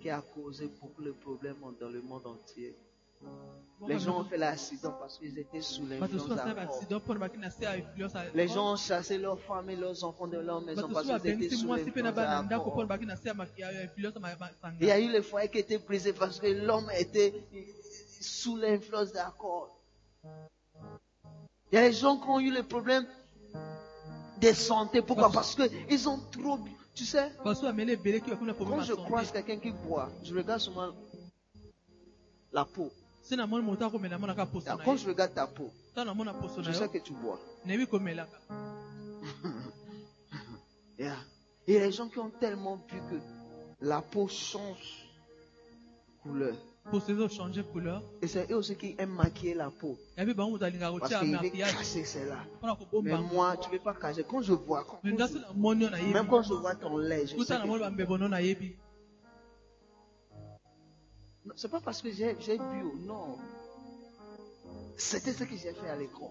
qui 0.02 0.10
a 0.10 0.22
causé 0.22 0.70
beaucoup 0.82 1.04
de 1.04 1.12
problèmes 1.12 1.58
dans 1.80 1.90
le 1.90 2.02
monde 2.02 2.26
entier. 2.26 2.76
Les 3.88 4.00
gens 4.00 4.22
ont 4.22 4.24
fait 4.24 4.38
l'accident 4.38 4.94
parce 5.00 5.18
qu'ils 5.18 5.38
étaient 5.38 5.62
sous 5.62 5.86
l'influence 5.86 6.28
d'alcool. 6.28 7.30
Les 8.34 8.48
gens 8.48 8.74
ont 8.74 8.76
chassé 8.76 9.18
leurs 9.18 9.40
femmes 9.40 9.70
et 9.70 9.76
leurs 9.76 10.04
enfants 10.04 10.28
de 10.28 10.38
leur 10.38 10.62
maison 10.62 10.88
parce 10.92 11.08
qu'ils 11.08 11.44
étaient 11.44 11.56
sous 11.56 11.74
l'influence 11.74 12.14
d'alcool. 12.16 12.88
Il 14.80 14.88
y 14.88 14.92
a 14.92 15.00
eu 15.00 15.12
les 15.12 15.22
foyers 15.22 15.50
qui 15.50 15.60
étaient 15.60 15.80
brisés 15.80 16.14
parce 16.14 16.40
que 16.40 16.48
l'homme 16.48 16.90
était 16.98 17.34
sous 18.22 18.56
l'influence 18.58 19.12
d'alcool. 19.12 19.70
Il 21.72 21.76
y 21.76 21.78
a 21.78 21.88
des 21.88 21.94
gens 21.94 22.18
qui 22.18 22.28
ont 22.28 22.40
eu 22.40 22.52
les 22.52 22.64
problèmes 22.64 23.06
de 24.42 24.52
santé. 24.54 25.02
Pourquoi? 25.02 25.32
Parce 25.32 25.56
qu'ils 25.56 26.10
ont 26.10 26.20
trop 26.32 26.58
bu. 26.58 26.72
Tu 26.94 27.06
sais, 27.06 27.32
problème 28.54 28.58
quand 28.58 28.82
je 28.84 28.94
croise 28.94 29.32
quelqu'un 29.32 29.58
qui 29.58 29.72
boit, 29.72 30.10
je 30.24 30.36
regarde 30.36 30.60
souvent 30.60 30.92
la 32.52 32.66
peau. 32.66 32.92
na 33.32 33.48
Quand 34.84 34.98
je 34.98 35.08
regarde 35.08 35.34
ta 35.34 35.48
peau, 35.48 35.72
je 36.62 36.72
sais 36.74 36.90
que 36.90 36.98
tu 36.98 37.14
bois. 37.14 37.40
Yeah. 41.00 41.16
Et 41.68 41.72
il 41.72 41.74
y 41.74 41.78
a 41.78 41.86
des 41.88 41.92
gens 41.92 42.10
qui 42.10 42.20
ont 42.20 42.30
tellement 42.30 42.78
bu 42.78 42.98
que 43.10 43.16
la 43.80 44.02
peau 44.02 44.28
change 44.28 45.08
couleur. 46.22 46.56
Et 48.22 48.28
c'est 48.28 48.52
eux 48.52 48.56
aussi 48.58 48.76
qui 48.76 48.96
aiment 48.98 49.16
maquiller 49.16 49.54
la 49.54 49.70
peau. 49.70 49.98
Parce 51.00 51.12
qu'ils 51.22 51.32
veulent 51.38 51.52
casser 51.78 52.04
cela. 52.06 52.38
mpona 52.58 52.76
Mais 53.04 53.12
moi, 53.34 53.56
tu 53.58 53.70
ne 53.70 53.74
veux 53.74 53.80
pas 53.80 53.94
cacher. 53.94 54.24
Quand 54.24 54.42
je 54.42 54.54
vois, 54.54 54.84
quand- 54.84 55.00
même 56.14 56.28
quand 56.28 56.42
je 56.44 56.54
vois 56.54 56.76
ton 56.76 56.98
lait, 56.98 57.28
je 57.28 57.36
sais 57.46 57.54
que... 57.64 57.68
C'est 61.56 61.70
pas 61.72 61.80
parce 61.82 62.02
que 62.02 62.12
j'ai 62.12 62.34
bu, 62.36 62.82
oh, 62.84 62.98
non. 63.06 63.38
C'était 64.98 65.34
ce 65.34 65.44
que 65.44 65.56
j'ai 65.56 65.74
fait 65.74 65.90
à 65.90 65.96
l'école. 65.96 66.30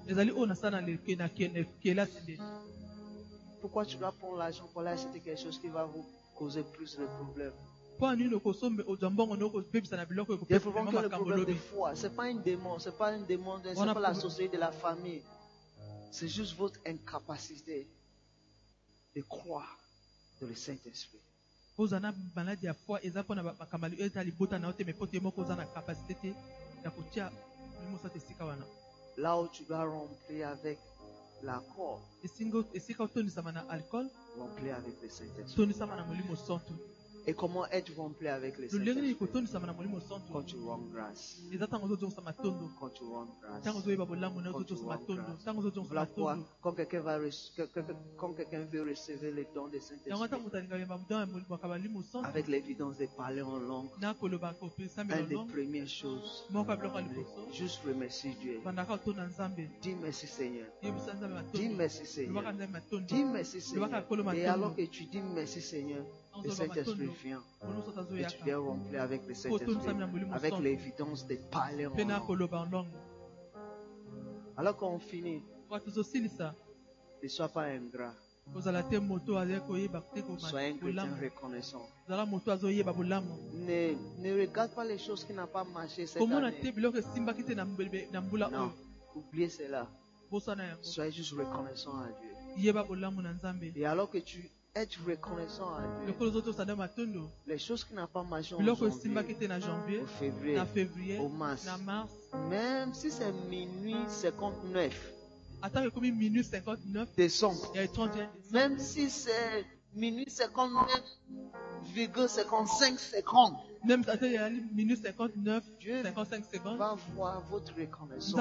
Pourquoi 3.61 3.85
tu 3.85 3.97
dois 3.97 4.13
prendre 4.13 4.37
l'argent 4.39 4.67
pour 4.73 4.83
aller 4.83 4.91
acheter 4.91 5.21
quelque 5.21 5.41
chose 5.41 5.59
qui 5.59 5.69
va 5.69 5.85
vous 5.85 6.05
causer 6.37 6.63
plus 6.63 6.97
de 6.97 7.05
problèmes? 7.07 7.53
Vraiment 10.71 10.91
que 10.91 10.97
le 11.03 11.09
problème 11.19 11.39
de 11.47 11.53
lobi 11.53 11.59
foi. 11.71 11.95
C'est 11.95 12.15
pas 12.17 12.29
une 12.31 12.43
démon, 12.43 12.79
c'est 12.79 12.97
pas 12.97 13.15
une 13.17 13.27
démon, 13.27 13.57
a 13.57 13.95
pas 13.95 14.01
la 14.01 14.15
société 14.15 14.57
de 14.57 14.61
la 14.61 14.73
famille. 14.73 15.23
C'est 16.11 16.29
juste 16.29 16.57
votre 16.57 16.79
incapacité 16.87 17.87
de 19.15 19.23
croire 19.23 19.79
dans 20.41 20.49
le 20.49 20.55
Saint-Esprit. 20.55 21.21
Là 29.17 29.37
où 29.39 29.49
tu 29.49 29.65
dois 29.65 29.85
remplir 29.85 30.49
avec 30.49 30.79
l'accord, 31.43 32.01
Esingo- 32.23 32.67
esika 32.75 33.05
otondisama 33.05 33.53
na 33.53 33.61
alcool 33.69 34.09
remplir 34.39 34.77
avec 34.77 34.95
le 35.03 35.09
Saint-Esprit. 35.09 35.55
Et 37.27 37.35
comment 37.35 37.67
êtes-vous 37.67 38.03
en 38.03 38.11
plaie 38.11 38.29
avec 38.31 38.59
les 38.59 38.69
Quand 40.33 40.43
tu 40.47 40.57
rends 40.57 40.81
grâce. 40.93 41.39
Quand 42.79 42.89
tu 42.91 43.05
rends 43.05 43.27
grâce. 43.41 43.63
Quand 46.63 46.73
quelqu'un 46.73 47.03
quand 48.17 48.33
quelqu'un 48.33 48.65
veut 48.65 48.83
recevoir 48.83 49.33
les 49.33 49.47
dons 49.55 49.69
des 49.69 49.81
Saint-Esprit, 49.81 50.13
avec 52.25 52.49
l'évidence 52.49 52.97
de 52.99 53.07
parler 53.17 53.43
en 53.43 53.59
langue, 53.59 53.89
une 55.21 55.27
des 55.27 55.35
premières 55.53 55.89
choses, 55.89 56.45
juste 57.53 57.81
remercier 57.87 58.35
Dieu. 58.41 58.61
Dis 59.83 59.95
merci 60.01 60.27
Seigneur. 60.27 60.67
Dis 61.53 61.69
merci 61.69 62.07
Seigneur. 62.07 62.43
Dis 63.07 63.25
merci 63.25 63.61
Seigneur. 63.61 63.91
Et 64.35 64.47
alors 64.47 64.75
que 64.77 64.83
tu 64.83 65.05
dis 65.05 65.21
merci 65.35 65.61
Seigneur, 65.61 66.05
le 66.45 66.51
Saint-Esprit 66.51 67.11
vient 67.23 67.43
et 68.17 68.25
tu 68.27 68.45
viens 68.45 68.59
remplir 68.59 69.03
avec 69.03 69.27
le 69.27 69.35
Saint-Esprit, 69.35 69.77
avec 70.33 70.59
l'évidence 70.59 71.27
de 71.27 71.37
parler 71.51 71.87
en. 71.87 71.93
Alors 74.57 74.77
qu'on 74.77 74.99
finit, 74.99 75.43
ne 77.23 77.29
sois 77.29 77.49
pas 77.49 77.65
ingrat. 77.65 78.15
Sois 80.39 80.61
un 80.61 80.75
reconnaissant. 81.21 81.87
Ne, 83.53 83.95
ne 84.19 84.41
regarde 84.41 84.73
pas 84.75 84.85
les 84.85 84.99
choses 84.99 85.25
qui 85.25 85.33
n'ont 85.33 85.47
pas 85.47 85.65
marché 85.65 86.07
cette 86.07 86.21
année. 86.21 86.75
Non, 88.51 88.73
oubliez 89.15 89.49
cela. 89.49 89.87
Sois 90.83 91.11
juste 91.11 91.33
reconnaissant 91.33 91.97
à 91.99 92.09
Dieu. 92.09 92.31
Et 93.77 93.87
alors 93.87 94.11
que 94.11 94.19
tu 94.19 94.51
être 94.75 94.99
reconnaissant 95.07 95.75
à 95.75 95.83
Dieu? 96.05 97.23
Les 97.47 97.59
choses 97.59 97.85
qui 97.85 97.95
n'ont 97.95 98.07
pas 98.07 98.23
marché 98.23 98.55
en 98.55 98.61
janvier, 99.61 100.01
au 100.01 100.07
février, 100.07 101.19
au 101.19 101.29
mars, 101.29 101.67
même 102.49 102.95
si 102.95 103.11
c'est 103.11 103.33
minuit 103.49 103.97
59, 104.09 105.13
décembre, 107.17 107.73
même 108.53 108.79
si 108.79 109.11
c'est 109.11 109.65
minutes 109.95 110.31
59,55 110.31 112.99
secondes. 112.99 113.55
Même 113.85 114.05
minutes 114.75 115.03
59, 115.05 115.63
55 116.05 116.45
secondes. 116.53 116.79
va 116.79 116.97
voir 117.17 117.43
votre 117.51 117.73
reconnaissance. 117.75 118.35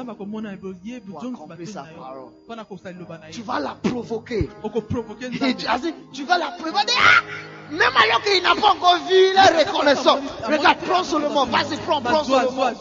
Tu 3.31 3.41
vas 3.41 3.59
la 3.59 3.76
provoquer. 3.76 4.49
Tu, 6.13 6.26
vas 6.26 6.38
la 6.38 6.51
provoquer. 6.51 6.93
Même 7.71 7.81
alors 7.81 8.21
qu'il 8.23 8.43
n'a 8.43 8.55
pas 8.55 8.71
encore 8.73 8.97
vu 9.07 9.34
la 9.34 9.45
reconnaissance. 9.45 10.19
Regarde, 10.43 10.77
prends 10.80 11.03
seulement. 11.03 11.45
Vas-y, 11.45 11.77
prends, 11.77 12.01
prends 12.01 12.23
seulement. 12.23 12.73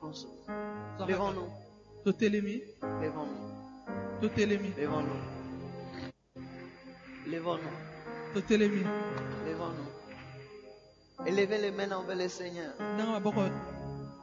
Prends 0.00 0.12
seulement. 0.12 0.36
Levons-nous. 1.06 1.48
Levons-nous. 3.00 4.20
Levons-nous. 4.76 5.31
Levons-nous. 7.26 7.62
Levons-nous. 8.34 8.82
Levons 9.46 9.72
Élevez 11.26 11.58
les 11.58 11.70
mains 11.70 11.92
envers 11.92 12.16
le 12.16 12.28
Seigneur. 12.28 12.72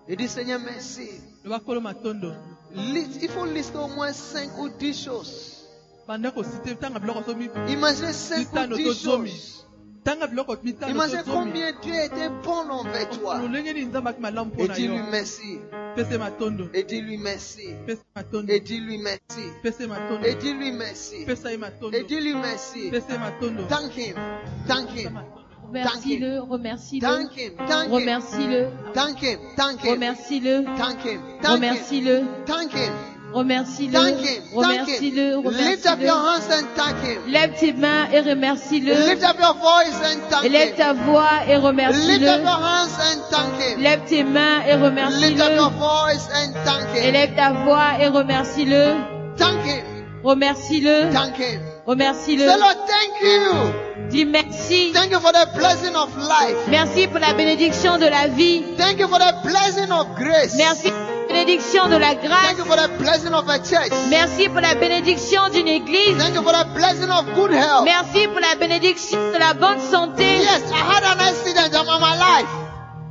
Il 0.07 0.17
dit 0.17 0.27
Seigneur, 0.27 0.59
merci. 0.59 1.09
Il 1.45 3.29
faut 3.29 3.45
lister 3.45 3.77
au 3.77 3.87
moins 3.87 4.11
5 4.11 4.57
ou 4.57 4.69
10 4.69 5.05
choses. 5.05 5.67
Imaginez 7.67 8.13
5 8.13 8.47
ou 8.53 8.75
10 8.75 9.03
choses. 9.03 9.58
Imaginez 10.87 11.21
combien 11.25 11.71
Dieu 11.81 11.93
était 11.95 12.29
bon 12.43 12.69
envers 12.69 13.09
toi. 13.09 13.41
Et 14.57 14.67
dis-lui 14.67 15.01
merci. 15.11 15.59
Et 16.73 16.83
dis-lui 16.83 17.17
merci. 17.17 17.69
Et 18.47 18.59
dis-lui 18.59 18.97
merci. 18.97 19.41
Et 20.23 20.35
dis-lui 20.35 20.71
merci. 20.71 21.15
Et 21.93 22.03
dis-lui 22.03 22.33
merci. 22.35 22.91
Thank 23.69 23.97
him. 23.97 24.15
Thank 24.67 24.95
him. 24.95 25.21
Remercie-le, 25.69 26.39
remercie-le. 26.39 27.05
Remercie-le. 27.93 28.67
Thank 28.93 29.21
him, 29.21 29.39
thank 29.55 29.83
him, 29.83 29.91
Remercie-le. 29.91 30.65
Remercie-le. 30.65 31.45
Remercie-le. 31.47 33.18
Remercie-le. 33.33 33.97
Remercie-le. 34.53 35.37
Remercie-le. 35.37 37.31
Lève 37.31 37.51
tes 37.59 37.73
mains 37.73 38.07
et 38.11 38.21
remercie-le. 38.21 38.93
Lève 40.49 40.75
ta 40.75 40.93
voix 40.93 41.45
et 41.47 41.55
remercie-le. 41.57 42.43
Lève 43.81 44.01
tes 44.07 44.23
mains 44.23 44.61
et 44.67 44.75
remercie-le. 44.75 45.37
Lève 47.11 47.35
ta 47.35 47.51
voix 47.51 47.99
et 47.99 48.07
remercie-le. 48.07 48.95
Remercie-le. 50.23 51.09
Remercie-le. 51.85 52.45
Dis 54.09 54.25
merci. 54.25 54.91
Thank 54.93 55.11
you 55.11 55.19
for 55.19 55.31
the 55.31 55.47
blessing 55.55 55.95
of 55.95 56.09
life. 56.17 56.57
Merci 56.67 57.07
pour 57.07 57.19
la 57.19 57.33
bénédiction 57.33 57.97
de 57.97 58.05
la 58.05 58.27
vie. 58.27 58.63
Thank 58.77 58.99
you 58.99 59.07
for 59.07 59.19
the 59.19 59.33
blessing 59.43 59.91
of 59.91 60.07
grace. 60.15 60.55
Merci 60.57 60.91
bénédiction 61.29 61.87
de 61.87 61.95
la 61.97 62.15
Thank 62.15 62.23
grâce. 62.23 62.57
you 62.57 62.65
for 62.65 62.75
the 62.75 62.89
blessing 62.99 63.33
of 63.33 63.47
a 63.47 63.59
church. 63.59 63.91
Merci 64.09 64.49
pour 64.49 64.61
la 64.61 64.75
bénédiction 64.75 65.49
d'une 65.53 65.67
église. 65.67 66.17
Thank 66.17 66.35
you 66.35 66.41
for 66.43 66.51
the 66.53 66.65
blessing 66.73 67.09
of 67.09 67.25
good 67.35 67.51
health. 67.51 67.83
Merci 67.85 68.27
pour 68.27 68.39
la 68.39 68.55
bénédiction 68.55 69.19
de 69.33 69.37
la 69.39 69.53
bonne 69.53 69.79
santé. 69.79 70.23
Yes, 70.23 70.63
I 70.71 70.77
had 70.77 71.03
an 71.03 71.19
accident. 71.19 71.73
I'm 71.73 72.03
alive. 72.03 72.47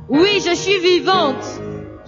Oui, 0.09 0.41
je 0.45 0.53
suis 0.55 0.77
vivante. 0.79 1.43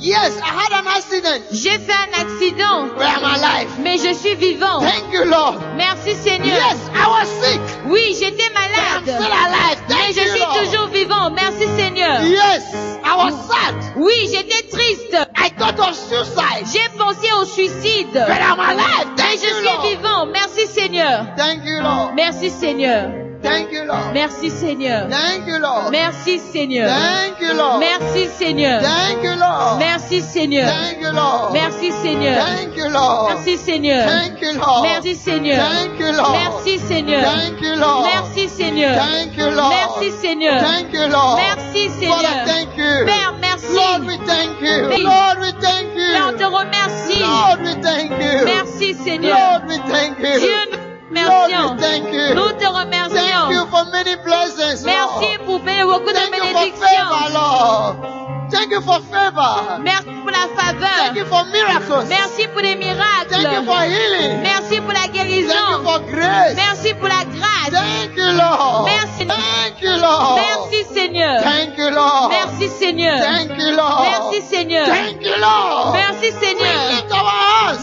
Yes, 0.03 0.36
I 0.41 0.45
had 0.48 0.72
an 0.82 0.88
accident. 0.88 1.44
J'ai 1.52 1.78
fait 1.78 1.94
un 1.94 2.19
accident, 2.19 2.88
But 2.98 3.06
I'm 3.06 3.23
alive? 3.23 3.69
mais 3.84 3.98
je 3.99 4.11
suis 4.15 4.34
vivante. 4.34 4.82
Thank 4.82 5.14
you, 5.14 5.26
Lord. 5.26 5.60
Merci 5.78 6.15
Seigneur. 6.15 6.57
Yes, 6.57 6.78
I 6.91 7.06
was 7.07 7.28
sick. 7.40 7.61
Oui, 7.86 8.15
j'étais 8.19 8.49
But 8.49 8.72
I'm 8.73 9.03
still 9.03 9.19
malade, 9.19 9.53
alive. 9.53 9.78
mais 9.90 9.95
Thank 9.95 10.15
je 10.15 10.22
you, 10.22 10.28
suis 10.32 10.40
Lord. 10.40 10.57
toujours 10.57 10.88
vivant. 10.88 11.30
Merci 11.30 11.68
Seigneur. 11.78 12.23
Yes, 12.23 12.64
I 13.06 13.15
was 13.15 13.34
sad. 13.48 13.76
Oui, 13.95 14.28
j'étais 14.32 14.64
triste. 14.69 15.15
I 15.38 15.49
thought 15.52 15.80
of 15.80 15.94
suicide. 15.95 16.65
J'ai 16.73 16.90
pensé 16.98 17.32
au 17.40 17.45
suicide. 17.45 18.07
But 18.14 18.41
I'm 18.41 18.60
alive. 18.60 19.07
Mais 19.18 19.23
Thank 19.23 19.40
je 19.40 19.45
you, 19.48 19.53
suis 19.56 19.65
Lord. 19.65 19.88
vivant. 19.88 20.26
Merci 20.26 20.65
Seigneur. 20.68 21.26
Thank 21.38 21.64
you, 21.64 21.80
Lord. 21.80 22.15
Merci 22.15 22.49
Seigneur. 22.49 23.11
Thank 23.41 23.72
you, 23.72 23.84
Lord. 23.85 24.13
Merci 24.13 24.49
Seigneur. 24.49 25.09
Thank 25.09 25.47
you, 25.47 25.57
Lord. 25.59 25.91
Merci 25.91 26.38
Seigneur. 26.38 26.88
Thank 26.88 27.39
you, 27.41 27.53
Lord. 27.53 27.80
Merci 27.80 28.27
Seigneur. 28.27 28.81
Thank 28.81 29.23
you, 29.23 29.35
Lord. 29.35 29.80
Merci 29.80 30.22
Seigneur. 30.22 30.65
Thank 30.68 31.01
you, 31.01 31.11
Lord. 31.11 31.53
Merci 31.53 31.91
Seigneur. 31.91 32.35
Thank 32.35 32.77
you, 32.77 32.89
Lord. 32.89 33.23
Merci 33.23 33.55
Seigneur. 33.57 34.05
Thank 34.05 34.41
you, 34.41 34.51
Lord. 34.51 34.84
Merci 34.84 35.11
Seigneur. 35.15 35.61
Thank 35.61 35.99
you, 35.99 36.11
Lord. 36.15 36.43
Merci 36.43 36.77
Seigneur. 36.77 37.23
Thank 37.23 37.61
you, 37.61 37.76
Lord. 37.76 38.05
Merci 38.05 38.47
Seigneur. 38.47 38.95
Thank 38.95 39.38
you, 39.38 39.49
Lord. 39.49 39.76
Merci 39.76 40.11
Seigneur. 40.11 40.59
Thank 40.59 40.93
you, 40.93 41.05
Lord. 41.07 41.38
Merci 41.41 41.89
Father, 41.89 42.27
Seigneur. 42.27 42.45
thank 42.45 42.77
you. 42.77 43.05
Père, 43.05 43.34
merci. 43.41 43.73
Lord, 43.73 44.01
we 44.05 44.18
thank 44.26 44.61
you. 44.61 44.77
Lord, 45.03 45.38
we 45.41 45.51
thank 45.61 45.81
Père, 45.95 46.27
on 46.27 46.34
te 46.38 46.43
you. 46.43 46.57
remercie. 46.57 47.19
Lord, 47.19 47.59
we 47.61 47.73
thank 47.81 48.11
you. 48.11 48.45
Merci 48.45 48.93
Seigneur. 48.93 49.34
Lord, 49.34 49.68
we 49.68 49.77
thank 49.89 50.19
you. 50.19 50.39
Dieu, 50.39 50.70
remercions. 51.11 51.75
thank. 51.77 52.03
Nous 52.35 52.51
te 52.53 52.63
Thank 52.63 52.71
you 52.71 52.79
remercions. 52.79 53.69
for 53.69 53.85
many 53.91 54.15
blessings, 54.23 54.83
Merci 54.85 55.38
pour 55.45 55.59
beaucoup 55.59 56.09
de 56.09 56.13
Thank 56.13 56.35
you 56.35 56.43
for 56.43 56.53
bénédictions. 56.53 58.21
Thank 58.51 58.71
you 58.71 58.81
for 58.81 58.99
favor. 59.09 59.79
Merci 59.81 60.09
pour 60.21 60.29
la 60.31 60.45
Thank 60.55 60.75
faveur. 60.75 61.15
you 61.15 61.25
for 61.25 61.45
miracles. 61.45 62.07
Merci 62.09 62.47
pour 62.49 62.61
les 62.61 62.75
Thank 62.75 62.83
you 62.83 62.95
miracles. 62.95 63.65
for 63.65 63.81
healing. 63.81 64.41
Merci 64.43 64.81
pour 64.81 64.91
la 64.91 64.99
Thank 65.07 65.15
you 65.15 65.23
guérison. 65.23 65.83
for 65.83 65.99
grace. 66.11 66.55
Merci 66.55 66.93
pour 66.95 67.07
la 67.07 67.23
grâce. 67.23 67.71
Thank 67.71 68.17
you, 68.17 68.25
Lord. 68.25 68.85
Merci. 68.85 69.25
Thank 69.25 69.81
you, 69.81 69.95
Lord. 70.01 70.41
Merci 70.41 70.83
Seigneur. 70.93 71.41
Thank 71.41 71.77
you, 71.77 71.89
Lord. 71.91 72.31
Merci 72.31 72.67
Seigneur. 72.67 73.19
Thank 73.21 73.57
you, 73.57 73.71
Lord. 73.71 74.01
Merci 74.03 74.41
Seigneur. 74.41 74.85
Thank 74.88 75.21
you, 75.21 75.35
Lord. 75.39 75.93
Merci 75.93 76.31
Seigneur. 76.33 77.31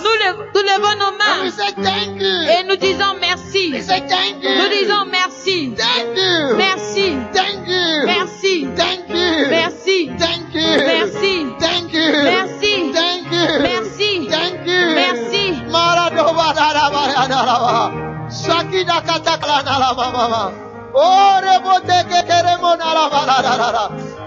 Lift 0.02 0.04
our 0.04 0.04
hands. 0.04 0.04
Nous, 0.04 0.16
le- 0.22 0.50
nous 0.54 0.62
levons 0.62 0.96
nos 0.98 1.08
And 1.08 1.42
we 1.42 1.44
mains 1.44 1.54
say 1.54 1.72
thank 1.82 2.20
you. 2.20 2.36
et 2.50 2.62
nous 2.64 2.76
disons 2.76 3.14
merci. 3.20 3.72
We 3.72 3.80
say 3.80 4.00
thank 4.08 4.42
you. 4.42 4.54
Nous 4.56 4.68
disons 4.68 5.04
merci. 5.10 5.74
thank 5.76 6.16
you. 6.16 6.56
Merci. 6.56 7.16
Thank 7.32 7.68
you. 7.68 8.06
Merci. 8.06 8.68
Thank 8.76 9.08
you. 9.08 9.48
Merci. 9.50 10.10
Thank 10.18 10.54
you. 10.54 10.68
Merci. 10.86 11.46
Thank 11.58 11.92
you. 11.92 12.12
Merci. 12.24 12.92
Thank 12.92 13.32
you. 13.32 13.46
Merci. 13.62 14.28
Thank 14.28 14.66
you. 14.66 14.94
Merci. 14.94 15.44
Maradova 15.70 16.52
daraba 16.54 17.02
daraba. 17.28 17.92
Shakida 18.30 19.00
katakla 19.06 19.62
nalama 19.64 20.06
mama. 20.12 20.52
Ore 20.94 21.58
boteke 21.64 22.20
keremo 22.28 22.76
nalama 22.76 23.20
darara. 23.26 23.84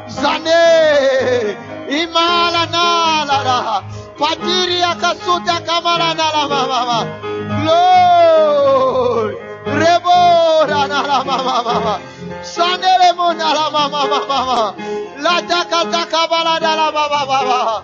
Zane. 0.07 1.57
Imala 1.89 2.65
nalala. 2.73 3.83
Padiri 4.21 4.79
akasuta 4.83 5.57
kamara 5.65 6.13
na 6.13 6.27
la 6.35 6.43
mama. 6.47 6.99
Glory. 7.61 9.35
Rebora 9.81 10.81
na 10.91 10.99
la 11.09 11.23
mama 11.23 11.63
mama. 11.65 11.95
Sanere 12.43 13.09
mo 13.17 13.33
na 13.33 13.49
la 13.57 13.65
mama 13.71 14.01
mama. 14.11 14.75
La 15.25 15.41
taka 15.49 15.81
taka 15.91 16.21
na 16.61 16.71
la 16.79 16.91
mama 16.91 17.25
mama. 17.25 17.83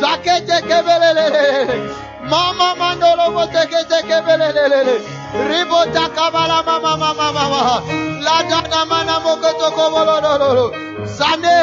Zakete. 0.00 0.56
Mama 2.30 2.74
mandolo 2.78 3.26
boteke 3.34 3.80
teke 3.90 4.18
belelele. 4.26 4.96
Ribo 5.48 5.80
taka 5.94 6.30
bala 6.34 6.62
mama 6.66 6.96
mama 6.96 7.32
mama. 7.32 7.60
La 8.26 8.36
dana 8.48 8.80
mana 8.90 9.20
mokoto 9.24 9.70
kobolololo. 9.76 10.66
Sane. 11.06 11.58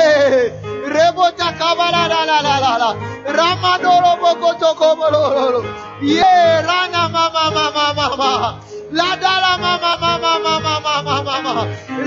Rebo 0.94 1.28
taka 1.38 1.76
bala 1.78 2.08
la 2.12 2.22
la 2.30 2.38
la 2.48 2.56
la 2.64 2.74
la. 2.82 2.90
Ramadoro 3.38 4.14
mokoto 4.24 4.70
kobolololo. 4.80 5.62
Ye 6.02 6.34
rana 6.68 7.10
mama 7.10 7.44
mama 7.56 7.94
mama. 7.98 8.60
La 8.92 9.16
dala 9.24 9.58
mama 9.64 9.98
mama 10.04 10.40
mama 10.46 10.74
mama 10.86 11.24
mama. 11.44 11.54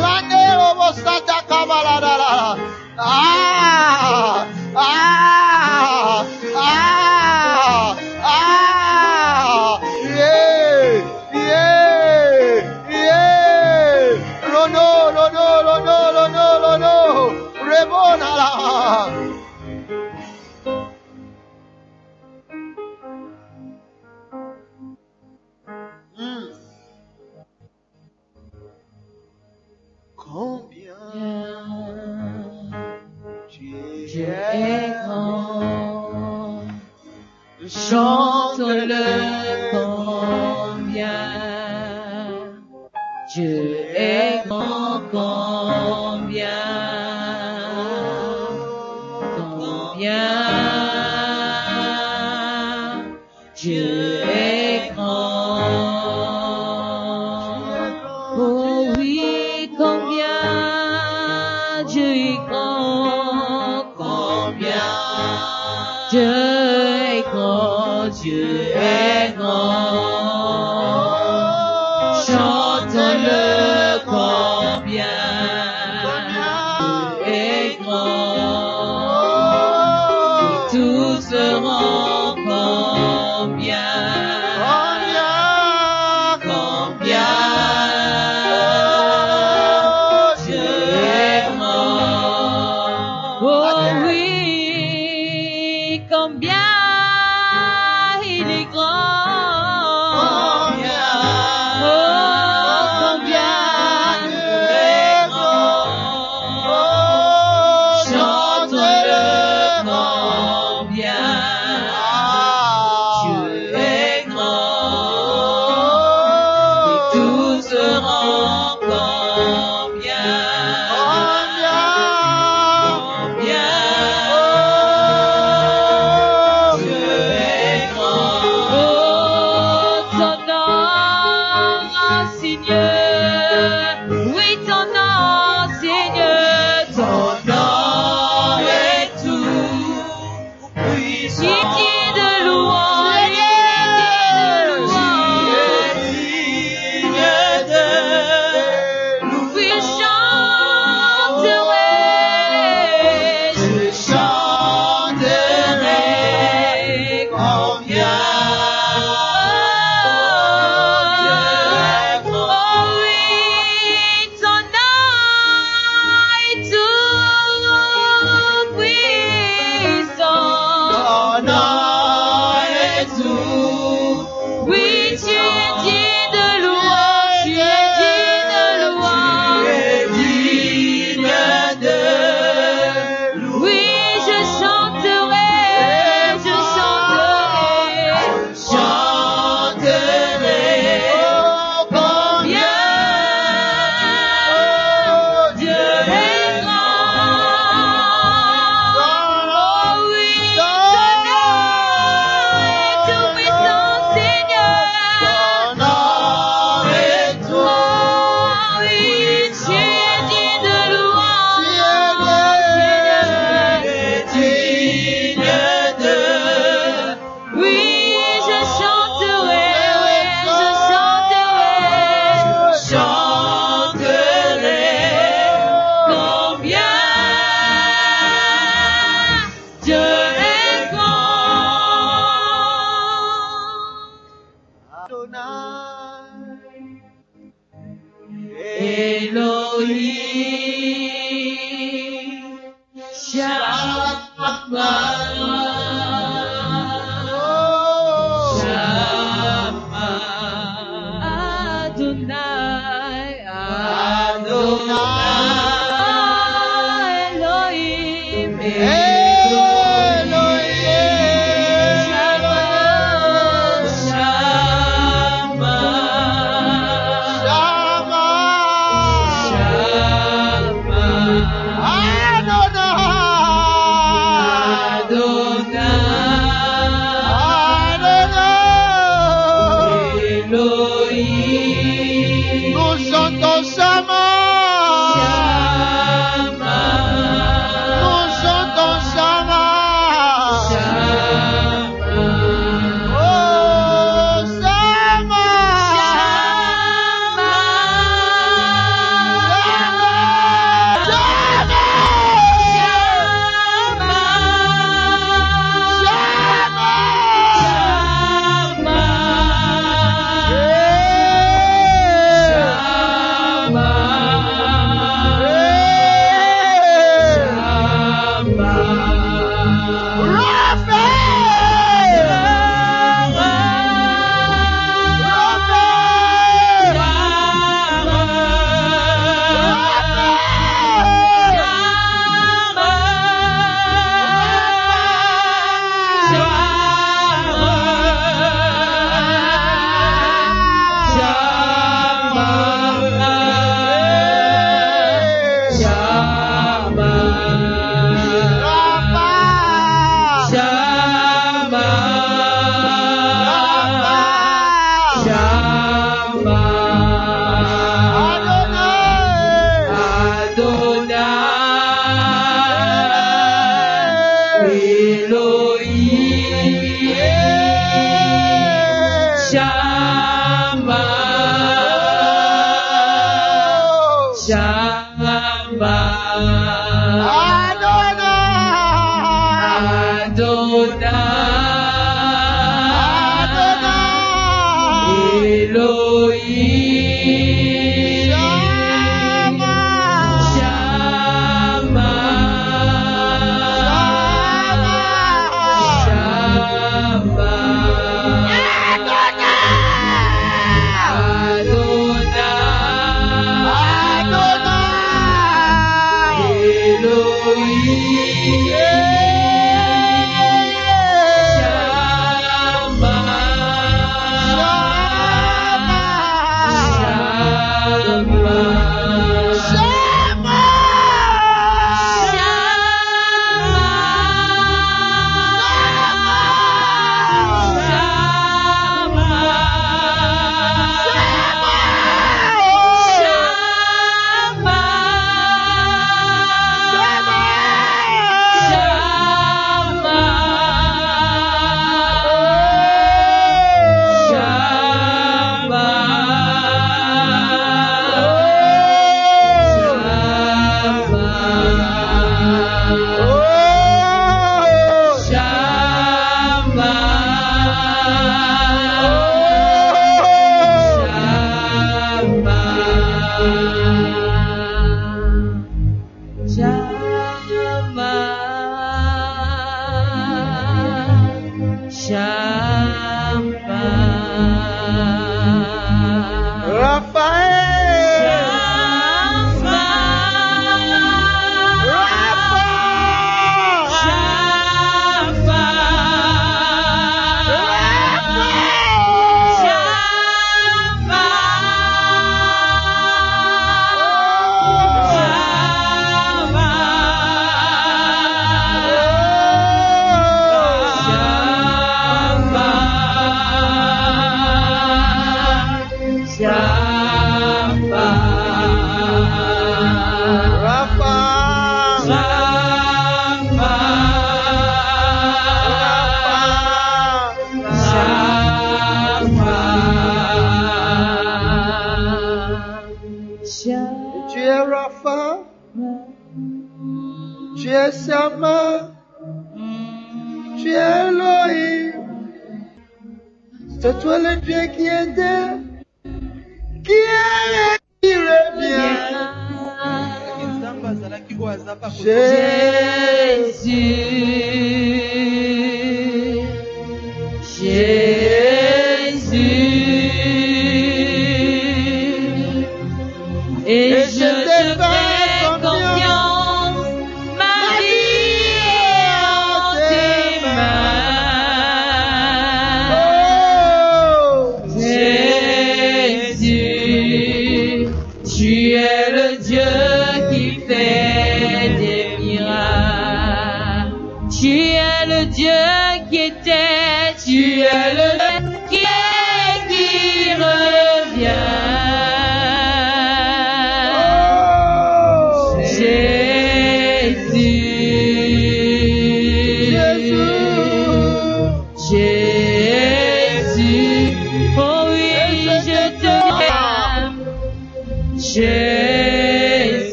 La 0.00 0.20
nero 0.28 0.68
bostata 0.78 1.38
kabala 1.48 2.00
la 2.04 2.16
la 2.22 2.28
la. 2.40 2.56
Ah! 3.00 4.48
Ah! 4.74 6.26
Ah! 6.56 7.94
Ah! 8.24 9.78
Yeah! 10.02 11.06
Yeah! 11.32 12.90
Yeah! 12.90 14.18
Lono, 14.50 15.14
lono, 15.14 15.46
lono, 15.62 15.96
lono, 16.10 16.44
lono. 16.58 16.94
Rebona 17.62 18.30
la. 18.34 18.50
Hmm. 26.16 26.50
Combien 30.16 30.68
tu 30.68 30.74
Dieu 30.74 31.54
es 31.54 31.57
est 34.32 34.94
grand. 35.06 36.62
Chante-le 37.66 39.04
combien. 39.70 41.28
Dieu 43.34 43.76
est 43.94 44.46
grand 44.46 45.00
combien. 45.10 46.77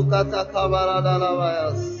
ukata 0.00 0.48
kabara 0.48 1.04
dalabayas. 1.04 2.00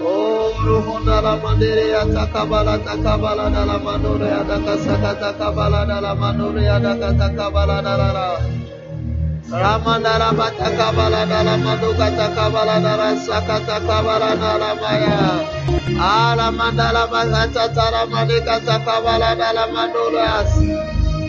Om 0.00 0.54
ruhunda 0.64 1.20
la 1.20 1.36
mandere 1.36 1.92
ya 1.92 2.08
takabala 2.08 2.80
takabala 2.80 3.52
dalamanore 3.52 4.32
ya 4.32 4.40
dakasaka 4.48 5.12
takabala 5.20 5.84
dalamanore 5.84 6.64
ya 6.64 6.80
dakatakabala 6.80 7.84
dalara. 7.84 8.40
Ramanara 9.50 10.30
bata 10.32 10.70
kabala 10.78 11.26
dala 11.26 11.58
maduka 11.58 12.08
takabala 12.16 12.80
dala 12.80 13.12
sakata 13.18 13.82
kabala 13.82 14.32
dala 14.38 14.72
maya. 14.78 15.42
Ala 16.00 16.48
mandala 16.48 17.04
bata 17.10 17.68
tara 17.74 18.06
manika 18.08 18.56
takabala 18.62 19.36
dala 19.36 19.68
madulas. 19.68 20.54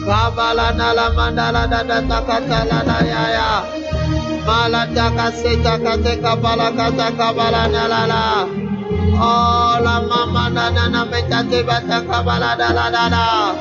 Kabala 0.05 0.71
dala 0.79 1.11
mandala 1.11 1.67
dada 1.67 1.97
takata 2.07 2.59
lana 2.69 2.97
yaya. 3.03 3.80
Balataka 4.51 5.31
setaka 5.31 5.95
teka 6.03 6.35
balakataka 6.43 7.27
balanalala. 7.37 8.43
Ola 9.15 9.95
mama 10.03 10.51
nanana 10.51 11.07
metate 11.07 11.63
bataka 11.63 12.19
baladaladala. 12.27 13.55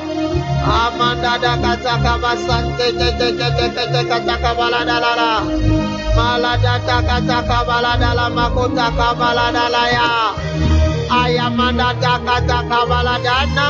Amanda 0.67 1.39
daka 1.43 1.73
taka 1.79 2.13
basante 2.19 2.87
teke 2.99 3.29
teke 3.39 3.67
teke 3.95 4.17
taka 4.27 4.51
baladalala. 4.59 5.31
Baladata 6.11 6.97
taka 7.07 7.59
baladala 7.63 8.27
makotaka 8.35 9.09
baladalaya. 9.15 10.35
Ayamanda 11.07 11.95
taka 12.03 12.35
taka 12.43 12.79
baladana. 12.91 13.65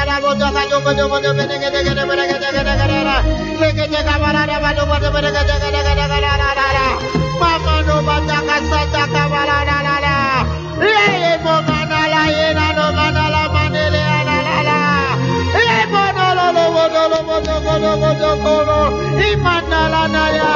Imandala 19.31 20.03
naya, 20.15 20.51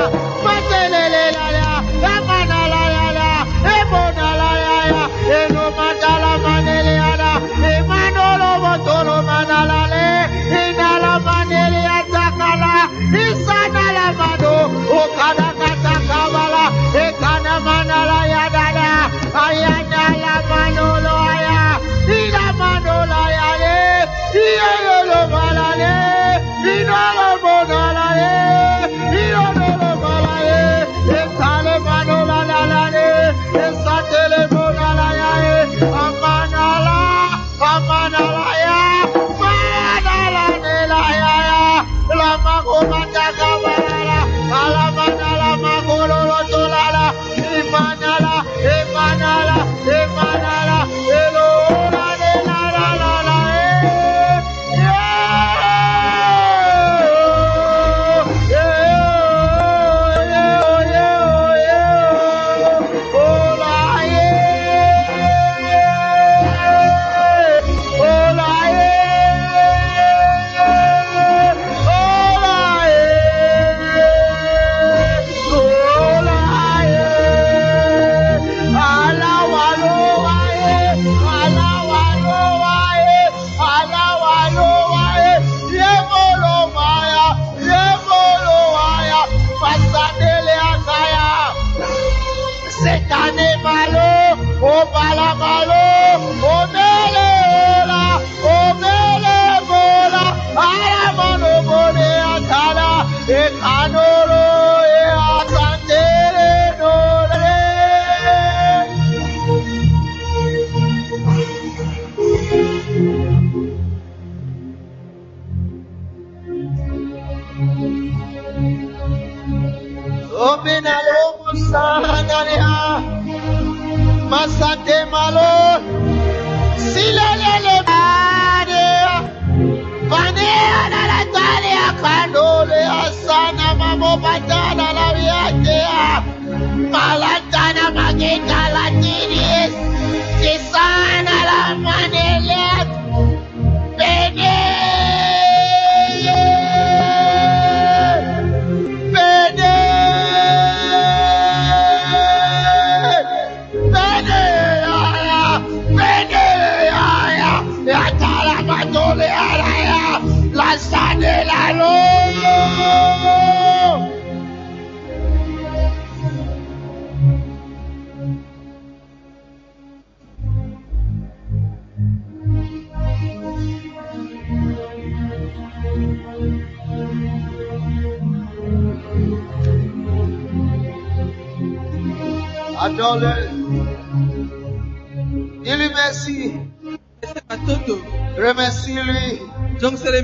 matelele 0.45 1.25
naya. 1.37 1.64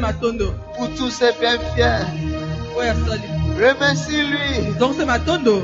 matondo. 0.01 0.55
Pour 0.77 0.89
tous 0.95 1.11
ses 1.11 1.33
bienfaits. 1.41 2.07
Remercie-lui. 3.57 4.75
Donc 4.79 4.95
c'est 4.99 5.05
matondo. 5.07 5.63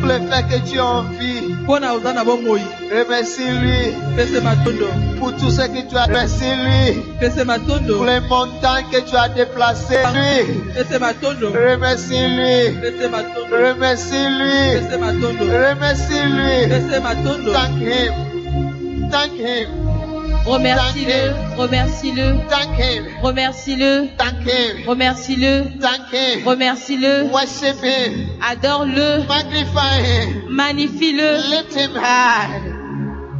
Pour 0.00 0.08
le 0.08 0.18
fait 0.18 0.42
que 0.50 0.56
tu 0.68 0.78
as 0.78 0.84
envie. 0.84 1.40
Remercie-lui. 2.90 3.94
Pour 5.18 5.32
tout 5.36 5.50
ce 5.50 5.62
que 5.62 5.88
tu 5.88 5.96
as 5.96 6.04
remercie 6.04 6.44
lui. 6.44 7.02
Pour 7.94 8.04
les 8.04 8.20
montagnes 8.20 8.86
que 8.92 9.00
tu 9.08 9.16
as 9.16 9.28
déplacées 9.30 10.02
lui. 10.12 10.74
Remercie-lui. 11.54 12.56
Remercie-lui. 13.50 14.80
Remercie-lui. 15.50 16.68
Thank 17.52 17.80
him. 17.80 18.12
Thank 19.10 19.32
him. 19.38 19.83
Remercie-le, 20.46 21.32
remercie-le, 21.56 22.36
remercie-le, 23.22 24.08
remercie-le, 24.86 25.62
remercie-le, 26.46 27.30
adore-le, 28.50 29.24
magnifie-le. 30.50 31.36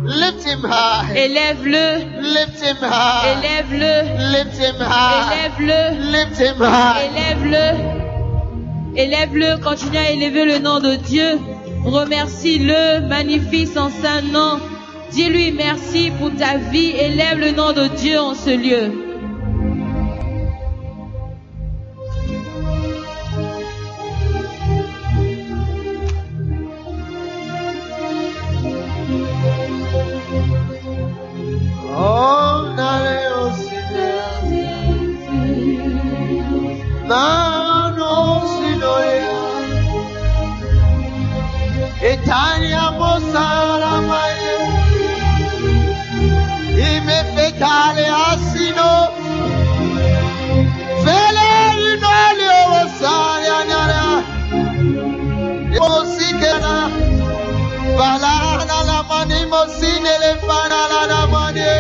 Lift 0.07 0.45
him 0.47 0.61
high. 0.65 1.17
élève-le, 1.17 1.99
Lift 2.23 2.63
him 2.63 2.77
high. 2.81 3.37
élève-le, 3.39 3.93
Lift 4.33 4.59
him 4.59 4.77
high. 4.81 5.33
élève-le, 5.33 5.81
Lift 6.13 6.39
him 6.41 6.57
high. 6.61 7.11
élève-le, 7.11 7.67
élève-le, 8.97 9.57
continue 9.63 9.99
à 9.99 10.11
élever 10.11 10.45
le 10.47 10.59
nom 10.59 10.79
de 10.81 10.95
Dieu, 10.95 11.39
remercie-le, 11.85 13.01
magnifie 13.09 13.67
son 13.67 13.91
saint 14.03 14.23
nom, 14.23 14.59
dis-lui 15.13 15.53
merci 15.53 16.11
pour 16.19 16.35
ta 16.35 16.57
vie, 16.57 16.91
élève 16.91 17.39
le 17.39 17.53
nom 17.53 17.73
de 17.73 17.87
Dieu 17.97 18.19
en 18.19 18.35
ce 18.35 18.51
lieu. 18.51 19.05
tale 47.61 48.07
asino 48.29 48.91
fele 51.05 51.51
nole 52.03 52.53
o 52.79 52.81
sare 52.99 53.49
anara 53.61 54.05
mosikena 55.79 56.75
bala 57.99 58.35
na 58.69 58.79
la 58.89 58.99
mani 59.11 59.41
mosine 59.53 60.15
le 60.23 60.33
fara 60.47 60.83
la 60.93 61.03
la 61.13 61.21
mani 61.33 61.71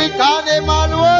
ikane 0.00 0.56
maluo 0.68 1.14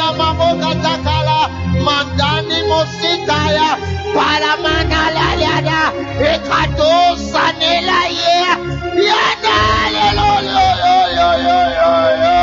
mana 0.00 0.12
mamoka 0.16 0.74
takala 0.82 1.38
mandani 1.84 2.58
mositaya 2.68 3.76
para 4.16 4.56
mana 4.64 5.02
ekato 6.32 6.92
sanela 7.30 8.00
ye 8.18 8.36
yana 9.08 9.56
lelo 9.94 10.30
yo 10.54 10.68
yo 10.84 10.96
yo 11.16 11.60
yo 11.76 12.00
yo 12.22 12.38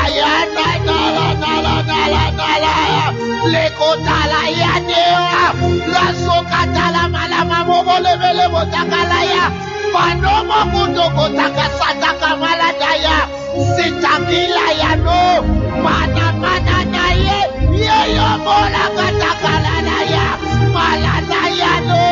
ayana 0.00 0.68
nala 0.88 1.28
nala 1.42 1.76
nala 1.90 2.24
nala 2.40 2.74
lekota 3.52 4.18
la 4.32 4.42
la 5.94 6.04
la 6.94 7.04
mala 7.12 8.48
botakala 8.52 9.20
ya 9.28 9.44
sitakila 13.76 14.66
mana 16.42 16.78
na 16.94 17.06
ye. 17.24 17.38
Yeyo 17.84 18.28
mola 18.44 18.84
katakala 18.96 19.76
na 19.88 19.98
ya. 20.14 20.26
Malada 20.74 21.42
ya 21.60 21.72
no. 21.88 22.02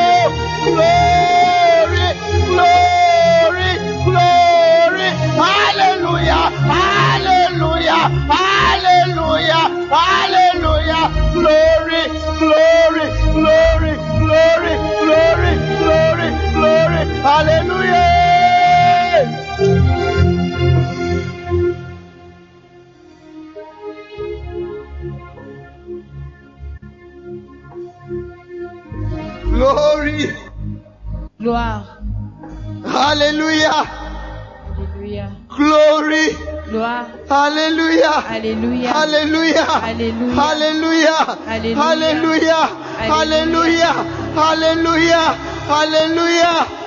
Glory, 0.67 2.07
glory, 2.51 3.71
glory. 4.07 5.09
Hallelujah, 5.41 6.45
hallelujah, 6.73 8.03
hallelujah, 8.33 9.65
hallelujah. 9.95 11.05
Glory, 11.35 11.35
glory, 11.35 11.86
Gloire, 31.47 32.01
hallelujah, 32.85 33.87
Alléluia, 34.77 35.31
glory, 35.49 36.35
gloire, 36.69 37.07
hallelujah. 37.31 38.19
Alléluia, 38.29 38.91
Hallelujah. 38.93 39.69
Alléluia. 39.79 40.35
Hallelujah. 40.35 41.27
Alléluia. 41.47 42.61
Hallelujah. 42.99 43.95
Hallelujah. 44.35 45.37
Hallelujah. 45.69 46.86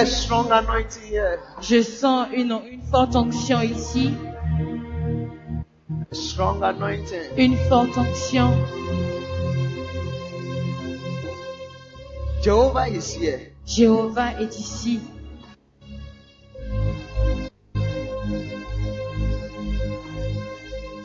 A 0.00 0.06
strong 0.06 0.50
anointing 0.50 1.02
here. 1.02 1.38
Je 1.60 1.82
sens 1.82 2.28
une, 2.32 2.52
une 2.70 2.80
forte 2.90 3.16
onction 3.16 3.60
ici, 3.62 4.14
A 6.10 6.14
strong 6.14 6.62
anointing. 6.62 7.36
une 7.36 7.56
forte 7.68 7.96
onction. 7.98 8.50
Jehovah 12.42 12.88
is 12.88 13.12
here. 13.14 13.52
Jéhovah 13.66 14.40
est 14.40 14.58
ici. 14.58 15.00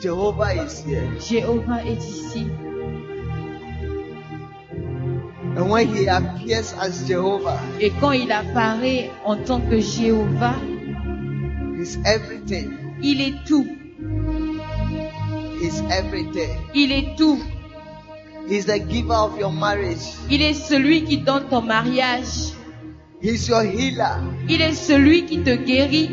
Jehovah 0.00 0.54
is 0.54 0.84
here. 0.84 1.08
Jéhovah 1.18 1.84
est 1.84 1.96
ici. 1.98 2.46
And 5.56 5.70
when 5.70 5.88
he 5.88 6.06
appears 6.06 6.74
as 6.78 7.06
Jehovah, 7.08 7.58
Et 7.80 7.90
quand 8.00 8.12
il 8.12 8.30
apparaît 8.30 9.10
en 9.24 9.36
tant 9.36 9.60
que 9.60 9.80
Jéhovah, 9.80 10.54
he's 11.78 11.98
everything. 12.04 12.72
il 13.02 13.20
est 13.22 13.34
tout. 13.46 13.66
He's 15.62 15.80
everything. 15.90 16.50
Il 16.74 16.92
est 16.92 17.16
tout. 17.16 17.38
He's 18.48 18.66
the 18.66 18.78
giver 18.78 19.14
of 19.14 19.38
your 19.38 19.50
marriage. 19.50 20.14
Il 20.30 20.42
est 20.42 20.52
celui 20.54 21.04
qui 21.04 21.18
donne 21.18 21.44
ton 21.48 21.62
mariage. 21.62 22.52
He's 23.22 23.48
your 23.48 23.62
healer. 23.62 24.20
Il 24.48 24.60
est 24.60 24.74
celui 24.74 25.24
qui 25.24 25.38
te 25.40 25.56
guérit. 25.56 26.10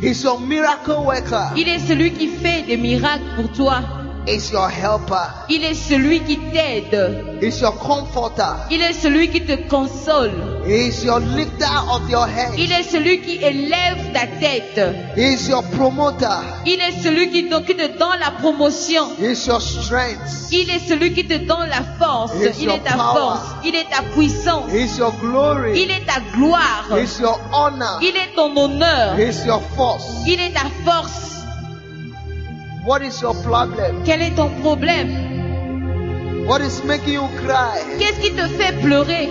He's 0.00 0.22
your 0.22 0.40
miracle 0.40 0.92
worker. 1.04 1.52
Il 1.56 1.68
est 1.68 1.80
celui 1.80 2.12
qui 2.12 2.28
fait 2.28 2.62
des 2.62 2.76
miracles 2.76 3.24
pour 3.36 3.50
toi. 3.52 3.80
Is 4.26 4.52
your 4.52 4.68
helper. 4.68 5.26
Il 5.48 5.64
est 5.64 5.74
celui 5.74 6.20
qui 6.20 6.38
t'aide. 6.52 7.38
He's 7.40 7.60
your 7.60 7.76
comforter. 7.78 8.66
Il 8.70 8.80
est 8.80 8.92
celui 8.92 9.28
qui 9.28 9.42
te 9.42 9.68
console. 9.68 10.30
He's 10.66 11.02
your 11.04 11.18
lifter 11.20 11.66
of 11.90 12.08
your 12.08 12.26
head. 12.26 12.52
Il 12.56 12.70
est 12.70 12.84
celui 12.84 13.20
qui 13.20 13.36
élève 13.42 14.12
ta 14.12 14.26
tête. 14.26 14.80
He's 15.16 15.48
your 15.48 15.62
promoter. 15.64 16.26
Il 16.66 16.80
est 16.80 17.02
celui 17.02 17.30
qui 17.30 17.48
te, 17.48 17.60
qui 17.62 17.74
te 17.74 17.98
donne 17.98 18.20
la 18.20 18.30
promotion. 18.40 19.08
He's 19.20 19.46
your 19.46 19.60
strength. 19.60 20.50
Il 20.52 20.70
est 20.70 20.86
celui 20.88 21.12
qui 21.12 21.26
te 21.26 21.34
donne 21.34 21.68
la 21.68 21.82
force. 21.98 22.32
Il 22.58 22.64
your 22.64 22.76
est 22.76 22.80
ta 22.80 22.92
power. 22.92 23.18
force. 23.18 23.42
Il 23.64 23.74
est 23.74 23.90
ta 23.90 24.02
puissance. 24.14 24.70
He's 24.72 24.96
your 24.98 25.12
glory. 25.20 25.80
Il 25.82 25.90
est 25.90 26.06
ta 26.06 26.20
gloire. 26.36 26.86
He's 26.96 27.18
your 27.18 27.40
honor. 27.52 27.98
Il 28.00 28.16
est 28.16 28.34
ton 28.36 28.56
honneur. 28.56 29.18
He's 29.18 29.44
your 29.44 29.62
force. 29.76 30.04
Il 30.26 30.40
est 30.40 30.52
ta 30.52 30.66
force. 30.84 31.41
What 32.84 33.02
is 33.02 33.20
your 33.22 33.34
problem? 33.44 34.02
Quel 34.04 34.22
est 34.22 34.34
ton 34.34 34.50
problème? 34.60 36.46
What 36.46 36.60
is 36.62 36.82
making 36.82 37.12
you 37.12 37.28
cry? 37.46 37.78
Qu'est-ce 38.00 38.18
qui 38.20 38.32
te 38.32 38.44
fait 38.58 38.72
pleurer? 38.82 39.28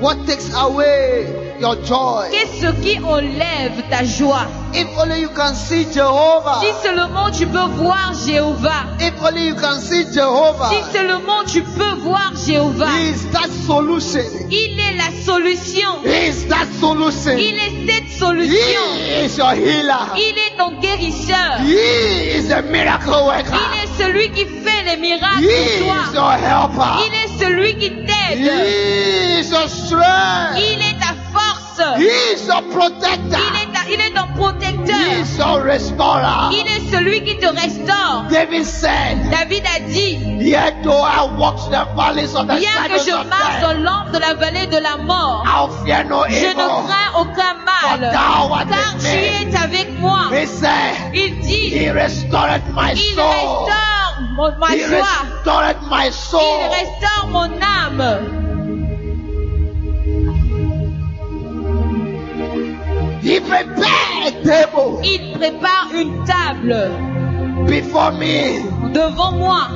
What 0.00 0.24
takes 0.26 0.54
away 0.54 1.26
your 1.58 1.74
joy? 1.84 2.28
Qu'est-ce 2.30 2.70
qui 2.80 2.98
enlève 3.02 3.82
ta 3.90 4.04
joie? 4.04 4.46
If 4.72 4.86
only 4.98 5.20
you 5.20 5.28
can 5.30 5.54
see 5.54 5.84
Jehovah. 5.92 6.60
Si 6.60 6.72
seulement 6.82 7.30
tu 7.30 7.46
peux 7.46 7.68
voir 7.76 8.12
Jéhovah. 8.26 8.86
If 9.00 9.14
only 9.22 9.48
you 9.48 9.54
can 9.56 9.80
see 9.80 10.04
Jehovah. 10.12 10.70
Si 10.70 10.92
seulement 10.92 11.44
tu 11.44 11.62
peux 11.62 11.94
voir 12.02 12.32
Jéhovah. 12.46 12.86
He 12.86 13.10
is 13.10 13.26
that 13.32 13.48
solution. 13.66 14.22
Il 14.50 14.78
est 14.78 14.96
la 14.96 15.10
solution. 15.24 16.02
He 16.04 16.28
is 16.28 16.46
that 16.48 16.66
solution. 16.80 17.36
Il 17.36 17.56
est 17.58 17.86
cette 17.92 18.10
solution. 18.18 18.82
He 18.96 19.24
is 19.26 19.36
your 19.38 19.52
healer. 19.54 20.14
Il 20.16 20.38
est 20.38 20.56
ton 20.56 20.72
guérisseur. 20.80 21.60
He 21.64 22.36
is 22.38 22.50
a 22.52 22.62
miracle 22.62 23.10
worker. 23.10 23.58
Il 23.74 23.84
est 23.84 24.02
celui 24.04 24.30
qui 24.30 24.44
fait 24.44 24.84
les 24.84 24.96
miracles 24.96 25.42
He 25.42 25.80
pour 25.82 25.94
is 25.94 26.12
toi. 26.14 26.14
your 26.14 26.32
helper. 26.32 27.06
Il 27.06 27.14
est 27.14 27.38
celui 27.44 27.74
qui 27.76 27.90
t'aide. 27.90 28.38
He 28.38 29.40
is 29.40 29.50
your 29.50 29.68
strength. 29.68 30.56
Il 30.58 30.78
est 30.80 30.98
ta 31.00 31.14
force. 31.32 31.98
He 31.98 32.34
is 32.34 32.46
your 32.46 32.62
Il 32.62 32.74
protector. 32.74 33.40
est, 33.40 33.69
il 33.92 34.00
est 34.00 34.14
ton 34.14 34.26
protecteur. 34.34 34.96
He 34.96 35.20
is 35.22 35.38
your 35.38 35.62
restorer. 35.62 36.50
Il 36.52 36.66
est 36.66 36.90
celui 36.90 37.22
qui 37.24 37.36
te 37.38 37.46
restaure. 37.46 38.24
David 38.30 38.64
said, 38.64 39.30
David 39.30 39.64
a 39.66 39.80
dit, 39.88 40.18
Yet 40.40 40.82
though 40.82 41.02
I 41.02 41.28
walk 41.38 41.58
through 41.58 41.72
the 41.72 41.86
valleys 41.96 42.34
of 42.34 42.46
the 42.46 42.56
bien 42.58 42.88
que 42.88 42.98
je 42.98 43.12
marche 43.28 43.60
dans 43.60 43.74
l'ombre 43.74 44.10
de 44.12 44.18
la 44.18 44.34
vallée 44.34 44.66
de 44.66 44.78
la 44.78 44.96
mort, 44.96 45.44
I'll 45.46 45.70
fear 45.84 46.04
no 46.04 46.24
je 46.28 46.46
ne 46.46 46.54
crains 46.54 47.12
aucun 47.18 47.54
mal, 47.64 48.10
car 48.12 48.96
tu 48.98 49.06
es 49.06 49.54
avec 49.56 49.98
moi. 50.00 50.30
He 50.32 50.46
said, 50.46 50.94
Il 51.14 51.40
dit, 51.40 51.70
He 51.74 51.90
restored 51.90 52.62
my 52.74 52.92
il 52.92 53.14
soul. 53.14 53.24
restaure 53.24 54.20
mon- 54.36 54.58
ma 54.58 54.66
He 54.68 54.78
joie, 54.80 54.96
restored 54.96 55.76
my 55.90 56.06
il 56.06 56.68
restaure 56.70 57.26
mon 57.30 57.50
âme. 57.60 58.59
He 63.22 63.38
prepared 63.40 64.26
a 64.26 64.42
table 64.44 65.00
Il 65.04 65.32
prépare 65.38 65.90
une 65.94 66.24
table 66.24 66.90
before 67.66 68.12
me 68.12 68.92
devant 68.92 69.32
moi 69.32 69.68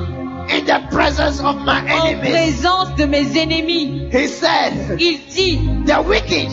in 0.49 0.65
the 0.65 0.79
presence 0.91 1.39
of 1.39 1.57
my 1.63 1.79
en 1.81 2.07
enemies. 2.07 2.31
présence 2.31 2.95
de 2.95 3.05
mes 3.05 3.37
ennemis. 3.37 4.09
He 4.11 4.27
said, 4.27 4.97
Il 4.99 5.19
dit, 5.29 5.59
The 5.85 6.01
wicked, 6.01 6.49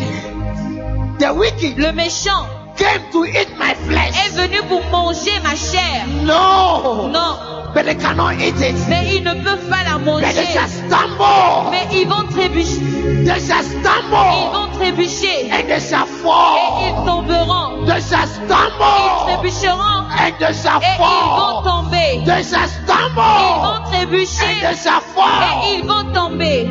the 1.18 1.32
wicked 1.34 1.78
le 1.78 1.92
méchant 1.92 2.46
came 2.76 3.02
to 3.12 3.24
eat 3.24 3.48
my 3.58 3.70
est 3.72 3.76
flesh. 3.86 4.30
venu 4.34 4.60
pour 4.68 4.82
manger 4.90 5.38
ma 5.42 5.54
chair. 5.54 6.06
No, 6.24 7.08
Non, 7.08 7.72
but 7.74 7.84
they 7.84 7.94
cannot 7.94 8.34
eat 8.40 8.60
it. 8.60 8.76
mais 8.88 9.14
ils 9.16 9.22
ne 9.24 9.34
peuvent 9.42 9.68
pas 9.68 9.82
la 9.84 9.98
But 9.98 10.20
they 10.22 10.34
manger. 10.34 10.52
shall 10.52 10.68
stumble. 10.68 11.70
Mais 11.70 11.86
ils 11.92 12.06
vont 12.08 12.26
trébucher. 12.30 12.80
They 13.24 13.40
shall 13.40 13.62
Ils 13.62 13.80
stumble 13.80 14.52
vont 14.52 14.68
trébucher. 14.78 15.50
and 15.52 15.68
they 15.68 15.80
shall 15.80 16.06
Et 16.06 16.10
ils 16.10 16.22
fall. 16.22 17.06
tomberont. 17.06 17.84
They 17.86 18.00
shall 18.00 18.24
Ils 18.24 18.46
stumble 18.46 19.26
trébucheront. 19.26 20.06
and 20.18 20.34
they 20.38 20.52
shall 20.54 20.80
Et 20.80 20.86
ils 20.86 20.98
vont 20.98 21.62
fall. 21.62 21.64
tomber. 21.64 22.22
They 22.24 22.42
shall 22.44 22.64
Ils 22.64 22.84
stumble 22.84 23.62
vont 23.62 23.90
trébucher. 23.90 24.44
and 24.44 24.60
they 24.62 24.76
shall 24.76 25.00
Et 25.00 25.14
fall. 25.14 25.42
ils 25.74 25.84
vont 25.84 26.12
tomber. 26.12 26.68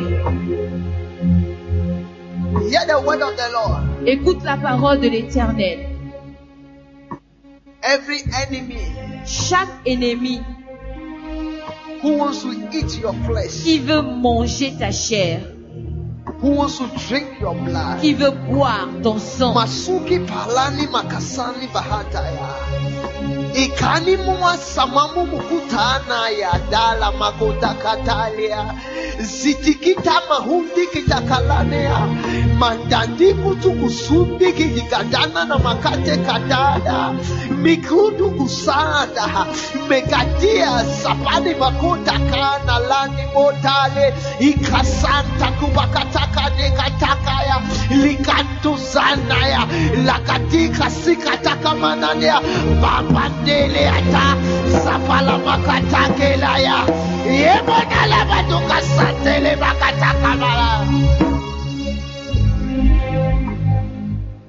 Hear 2.70 2.86
the 2.86 3.00
word 3.06 3.20
of 3.22 3.36
the 3.36 3.50
Lord. 3.52 3.82
Écoute 4.06 4.42
la 4.44 4.56
parole 4.56 5.00
de 5.00 5.08
l'Éternel. 5.08 5.88
Every 7.82 8.22
enemy 8.34 8.80
Chaque 9.26 9.84
ennemi 9.86 10.44
who 12.02 12.16
wants 12.18 12.42
to 12.42 12.50
eat 12.72 12.98
your 12.98 13.14
flesh, 13.24 13.62
qui 13.62 13.78
veut 13.78 14.02
manger 14.02 14.72
ta 14.76 14.90
chair, 14.90 15.38
who 16.40 16.50
wants 16.50 16.78
to 16.78 16.86
drink 17.08 17.38
your 17.40 17.54
blood, 17.54 18.00
qui 18.00 18.12
veut 18.14 18.32
boire 18.32 18.88
ton 19.02 19.18
sang, 19.20 19.54
Masuki 19.54 20.18
palani 20.26 20.88
makasani 20.88 21.68
bahataya. 21.72 23.41
ikanimwasamamu 23.54 25.26
mukutana 25.26 26.28
ya 26.28 26.60
dala 26.70 27.12
makotakatalia 27.12 28.74
zitikita 29.20 30.12
mahundi 30.28 30.86
kitakalanea 30.86 31.98
mandandi 32.58 33.34
kutu 33.34 33.72
kusundi 33.72 34.52
kilikandana 34.52 35.44
na 35.44 35.58
makate 35.58 36.16
katada 36.16 37.12
mikundu 37.62 38.30
kusada 38.30 39.46
mekatia 39.88 40.84
sapani 40.84 41.54
makotakana 41.54 42.78
lani 42.78 43.22
motale. 43.34 44.14
Ikasanta 44.40 45.46
kubakatakanekatakaya 45.60 47.62
likantuzanaya 47.90 49.66
lakatika 50.06 50.90
sikatakamananea 50.90 52.40
baba 52.82 53.30
Sapala 54.82 55.38
makatakelaya. 55.38 56.86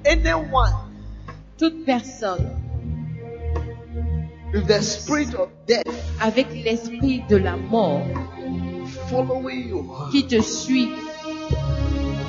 Anyone 0.06 0.72
toute 1.58 1.86
personne 1.86 2.64
with 4.52 4.66
the 4.66 4.80
spirit 4.82 5.34
of 5.34 5.48
death 5.66 5.82
avec 6.20 6.46
l'esprit 6.64 7.22
de 7.28 7.36
la 7.36 7.56
mort 7.56 8.06
following 9.08 9.68
you, 9.68 9.90
qui 10.10 10.26
te 10.26 10.40
suit, 10.40 10.90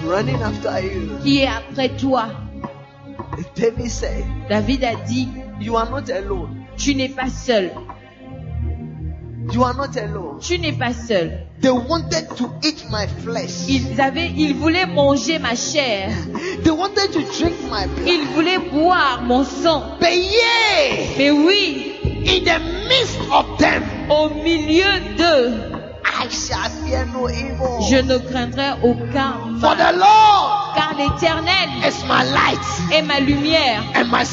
running 0.05 0.41
after 0.41 0.81
you, 0.81 1.19
qui 1.21 1.41
est 1.41 1.47
après 1.47 1.89
toi, 1.89 2.27
David 3.55 3.89
said, 3.89 4.25
David 4.49 4.83
a 4.83 4.95
dit, 5.07 5.27
You 5.59 5.77
are 5.77 5.89
not 5.89 6.09
alone. 6.09 6.65
tu 6.77 6.93
n'es 6.95 7.09
pas 7.09 7.29
seul, 7.29 7.71
You 9.53 9.63
are 9.63 9.75
not 9.75 9.95
alone. 9.95 10.39
tu 10.41 10.57
n'es 10.57 10.73
pas 10.73 10.91
seul. 10.93 11.31
They 11.61 11.69
wanted 11.71 12.27
to 12.37 12.49
eat 12.63 12.85
my 12.91 13.07
flesh. 13.23 13.67
Ils 13.69 13.99
avaient, 14.01 14.31
ils 14.35 14.53
voulaient 14.55 14.85
manger 14.85 15.39
ma 15.39 15.55
chair, 15.55 16.09
They 16.63 16.71
wanted 16.71 17.11
to 17.13 17.21
drink 17.37 17.55
my 17.69 17.87
blood. 17.87 18.07
ils 18.07 18.25
voulaient 18.35 18.59
boire 18.71 19.21
mon 19.23 19.43
sang. 19.43 19.97
But 19.99 20.11
yeah, 20.13 21.15
Mais 21.17 21.31
oui, 21.31 21.93
in 22.25 22.43
the 22.43 22.59
midst 22.89 23.19
of 23.31 23.57
them, 23.59 23.83
au 24.09 24.29
milieu 24.29 24.99
d'eux, 25.17 25.71
I 26.17 26.27
shall 26.29 26.69
fear 26.83 27.05
no 27.13 27.29
evil. 27.29 27.81
je 27.89 27.97
ne 28.01 28.17
craindrai 28.19 28.71
aucun 28.83 29.59
For 29.59 29.75
the 29.75 29.91
mal. 29.97 30.73
Car 30.75 30.93
l'Éternel 30.97 31.69
is 31.87 32.03
my 32.05 32.23
light 32.23 32.65
est 32.91 33.01
ma 33.01 33.19
lumière 33.19 33.83
and 33.95 34.09
my 34.09 34.23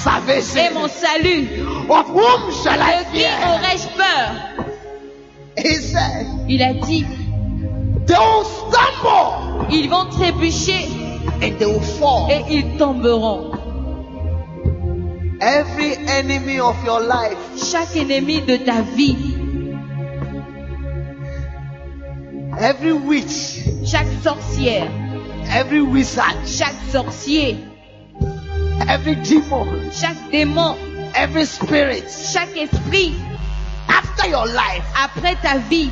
et 0.57 0.71
mon 0.75 0.89
salut. 0.89 1.49
Of 1.91 2.07
whom 2.09 2.53
shall 2.63 2.81
I 2.81 3.03
De 3.05 3.11
qui 3.11 3.19
fear? 3.19 3.39
aurais-je 3.47 3.89
peur? 3.97 4.67
He 5.59 5.75
said, 5.77 6.27
Il 6.49 6.63
a 6.63 6.73
dit, 6.87 7.05
They 8.07 8.17
will 8.17 8.45
stumble 8.45 9.67
ils 9.71 9.89
vont 9.89 10.07
trébucher 10.11 10.89
and 11.43 11.59
they 11.59 11.67
will 11.67 11.81
fall. 11.81 12.29
et 12.31 12.43
ils 12.49 12.77
tomberont. 12.79 13.51
Every 15.41 15.97
enemy 16.09 16.61
of 16.61 16.77
your 16.85 17.01
life, 17.01 17.37
Chaque 17.71 17.97
ennemi 17.97 18.41
de 18.43 18.57
ta 18.59 18.83
vie, 18.97 19.17
every 22.59 22.93
witch, 22.93 23.61
chaque 23.87 24.09
sorcière, 24.23 24.91
every 25.51 25.83
wizard, 25.83 26.37
chaque 26.47 26.75
sorcier, 26.91 27.59
every 28.89 29.15
demon, 29.17 29.91
chaque 29.91 30.17
démon, 30.31 30.77
every 31.15 31.45
spirit. 31.45 32.05
Chaque 32.09 32.57
esprit. 32.57 33.15
After 33.89 34.29
your 34.29 34.47
life 34.47 34.85
après 34.97 35.35
ta 35.43 35.59
vie. 35.59 35.91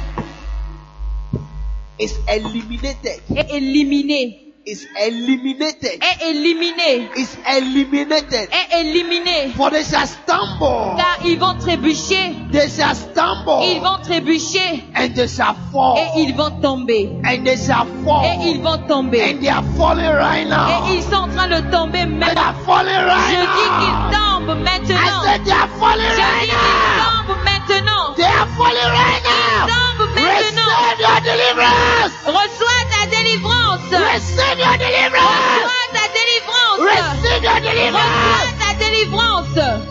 is 2.01 2.16
eliminated. 2.28 3.20
est 3.37 3.51
éliminé, 3.51 4.40
Is 4.66 4.87
eliminated. 4.95 6.03
est 6.05 6.23
éliminé, 6.31 7.09
Is 7.16 7.35
eliminated. 7.49 8.49
est 8.53 8.81
éliminé. 8.81 9.53
For 9.57 9.70
they 9.70 9.82
shall 9.82 10.07
stumble. 10.07 10.97
Car 10.99 11.16
ils 11.24 11.39
vont 11.39 11.55
trébucher, 11.59 12.37
They 12.53 12.69
shall 12.69 12.91
ils 12.91 12.97
stumble. 12.97 13.65
Ils 13.65 13.81
vont 13.81 13.99
trébucher 14.03 14.85
And 14.95 15.15
they 15.16 15.28
shall 15.28 15.57
fall. 15.73 15.97
et 15.97 16.20
ils 16.20 16.35
vont 16.37 16.61
tomber. 16.61 17.09
And 17.24 17.43
they 17.47 17.57
shall 17.57 17.87
fall. 18.05 18.23
Et 18.27 18.51
ils 18.51 18.61
vont 18.62 18.77
tomber. 18.87 19.23
And 19.31 19.41
they 19.41 19.49
are 19.49 19.65
falling 19.78 20.05
right 20.05 20.47
now. 20.47 20.69
Et 20.91 20.97
ils 20.97 21.03
sont 21.05 21.15
en 21.24 21.28
train 21.28 21.49
de 21.49 21.61
tomber 21.73 22.01
They 22.05 22.07
maintenant. 22.07 22.43
are 22.43 22.55
falling 22.66 23.01
right 23.07 23.32
Je 23.32 23.41
now. 23.41 23.57
dis 23.57 23.69
qu'ils 23.81 23.99
tombent 24.12 24.51
I 24.51 24.62
maintenant. 24.62 25.23
said 25.24 25.45
they 25.47 25.53
are 25.53 25.69
falling 25.81 26.05
Je 26.05 26.20
right 26.20 26.45
dis 26.45 26.53
now. 26.53 26.61
qu'ils 26.61 27.01
tombent 27.01 27.45
maintenant. 27.49 28.15
They 28.15 28.24
are 28.28 28.49
falling 28.59 28.91
right 28.93 29.23
now. 29.24 29.66
tombent 29.73 30.15
maintenant. 30.15 30.69
Receive 30.69 31.01
your 31.01 31.20
deliverance. 31.24 32.12
Reçois 32.27 32.82
ta 32.93 33.07
délivrance. 33.09 33.60
Receive 33.89 34.59
your 34.59 34.77
deliverance. 34.77 35.65
Reçois 35.65 35.86
ta 35.93 36.05
délivrance. 36.16 36.81
Reçois 36.81 37.61
deliverance. 37.61 38.52
ta 38.59 38.70
délivrance. 38.78 39.90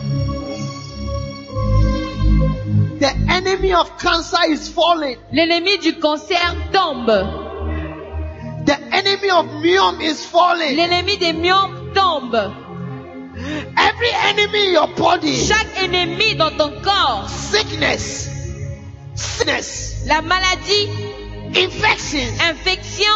The 3.00 3.12
enemy 3.30 3.74
of 3.74 3.98
cancer 3.98 4.44
is 4.50 4.68
falling. 4.70 5.18
L'ennemi 5.32 5.78
du 5.78 5.94
cancer 6.00 6.56
tombe. 6.72 7.46
The 8.66 8.78
enemy 8.92 9.30
of 9.32 9.46
myom 9.64 10.02
is 10.02 10.26
falling. 10.26 10.76
L'ennemi 10.76 11.18
des 11.18 11.34
myomes 11.34 11.94
tombe. 11.94 12.54
Every 13.78 14.12
enemy 14.12 14.68
in 14.68 14.74
your 14.74 14.88
body, 14.96 15.34
Chaque 15.48 15.82
ennemi 15.82 16.36
dans 16.36 16.52
ton 16.58 16.82
corps, 16.82 17.30
sickness, 17.30 18.28
sickness, 19.16 20.04
la 20.08 20.22
maladie, 20.22 20.90
infection 21.56 22.28
infection, 22.50 23.16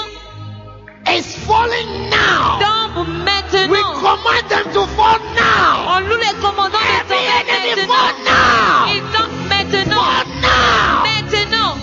is 1.09 1.35
falling 1.45 2.09
now. 2.09 2.59
tombe 2.59 3.07
We 3.07 3.13
maintenant. 3.23 3.99
command 4.01 4.49
them 4.49 4.65
to 4.73 4.85
fall 4.95 5.19
now. 5.35 5.97
En 5.97 6.01
nous 6.01 6.17
les 6.17 6.33
commandons 6.41 6.77
de 6.79 6.99
tomber 7.07 7.85
fall 7.87 8.13
maintenant. 8.13 8.23
now. 8.25 8.85
Ils 8.87 9.03
tombent 9.13 9.47
maintenant. 9.49 10.01
Fall 10.01 10.25
now. 10.41 11.03
Maintenant. 11.03 11.77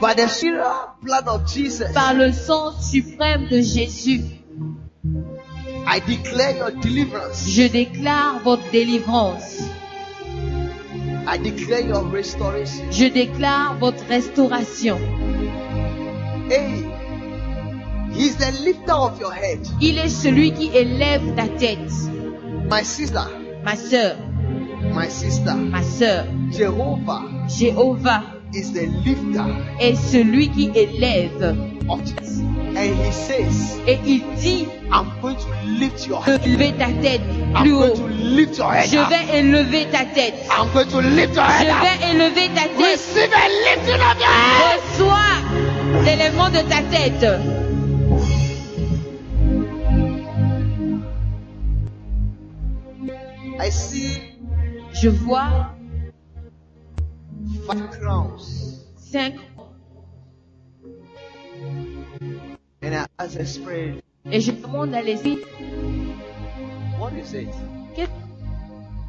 By 0.00 0.14
the 0.14 0.28
sheer 0.28 0.62
blood 1.02 1.26
of 1.28 1.46
Jesus, 1.50 1.92
Par 1.92 2.14
le 2.14 2.32
sang 2.32 2.72
suprême 2.80 3.46
de 3.48 3.60
Jésus, 3.62 4.20
I 5.86 6.00
declare 6.00 6.56
your 6.56 6.70
deliverance. 6.72 7.46
je 7.48 7.66
déclare 7.68 8.40
votre 8.44 8.70
délivrance. 8.70 9.62
I 11.26 11.38
declare 11.38 11.80
your 11.80 12.04
restoration. 12.04 12.90
Je 12.90 13.06
déclare 13.06 13.76
votre 13.78 14.04
restauration. 14.06 14.98
Hey, 16.48 16.84
He's 18.12 18.36
the 18.36 18.52
lifter 18.64 18.92
of 18.92 19.20
your 19.20 19.32
head. 19.32 19.66
Il 19.80 19.98
est 19.98 20.08
celui 20.08 20.52
qui 20.52 20.70
élève 20.74 21.34
ta 21.34 21.48
tête. 21.48 21.90
My 22.70 22.82
sister, 22.84 23.26
Ma 23.64 23.74
sœur, 23.74 24.16
my 24.94 25.08
sister, 25.10 25.54
ma 25.54 25.82
sœur, 25.82 26.26
Jehovah 26.52 27.22
Jéhovah 27.48 28.22
is 28.56 28.72
the 28.72 28.86
lifter 29.04 29.44
est 29.80 29.94
celui 29.96 30.48
qui 30.48 30.70
élève. 30.74 31.54
of 31.88 32.02
this. 32.16 32.40
And 32.74 32.94
He 33.04 33.12
says, 33.12 33.78
Et 33.86 33.98
il 34.04 34.22
dit 34.40 34.66
I'm 34.92 35.06
going 35.22 35.36
to 35.36 35.46
lift 35.78 36.06
your 36.08 36.20
head. 36.22 36.44
lever 36.44 36.72
ta 36.76 36.86
tête 37.00 37.20
I'm 37.54 37.62
plus 37.62 37.72
going 37.72 37.90
haut. 37.90 37.96
to 37.96 38.06
lift 38.08 38.58
your 38.58 38.72
head. 38.72 38.88
Je 38.90 38.98
vais 38.98 39.38
élever 39.38 39.86
ta 39.92 40.04
tête. 40.04 40.34
I'm 40.50 40.68
going 40.74 40.88
to 40.88 41.00
lift 41.00 41.36
your 41.36 41.44
Je 41.46 41.64
head. 41.64 41.70
up. 41.70 41.82
vais 41.82 42.10
élever 42.12 42.48
ta 42.54 42.62
tête. 42.62 42.76
Receive 42.76 43.32
a 43.32 43.48
lifting 43.66 44.00
of 44.00 44.18
your 44.18 44.34
head. 44.34 44.80
Reçois 44.90 46.04
l'élèvement 46.04 46.50
de 46.50 46.62
ta 46.68 46.82
tête. 46.90 47.24
I 53.58 53.70
see 53.70 54.20
Je 54.92 55.08
vois 55.08 55.70
five 57.66 57.90
crowns. 57.90 58.84
cinq 58.96 59.34
And 62.82 62.94
I 62.94 63.06
ask 63.18 63.36
the 63.36 63.46
Spirit, 63.46 64.02
et 64.30 64.40
je 64.40 64.52
demande 64.52 64.94
à 64.94 65.02
l'esprit 65.02 65.38
what 66.98 67.12
is 67.14 67.34
it? 67.34 67.48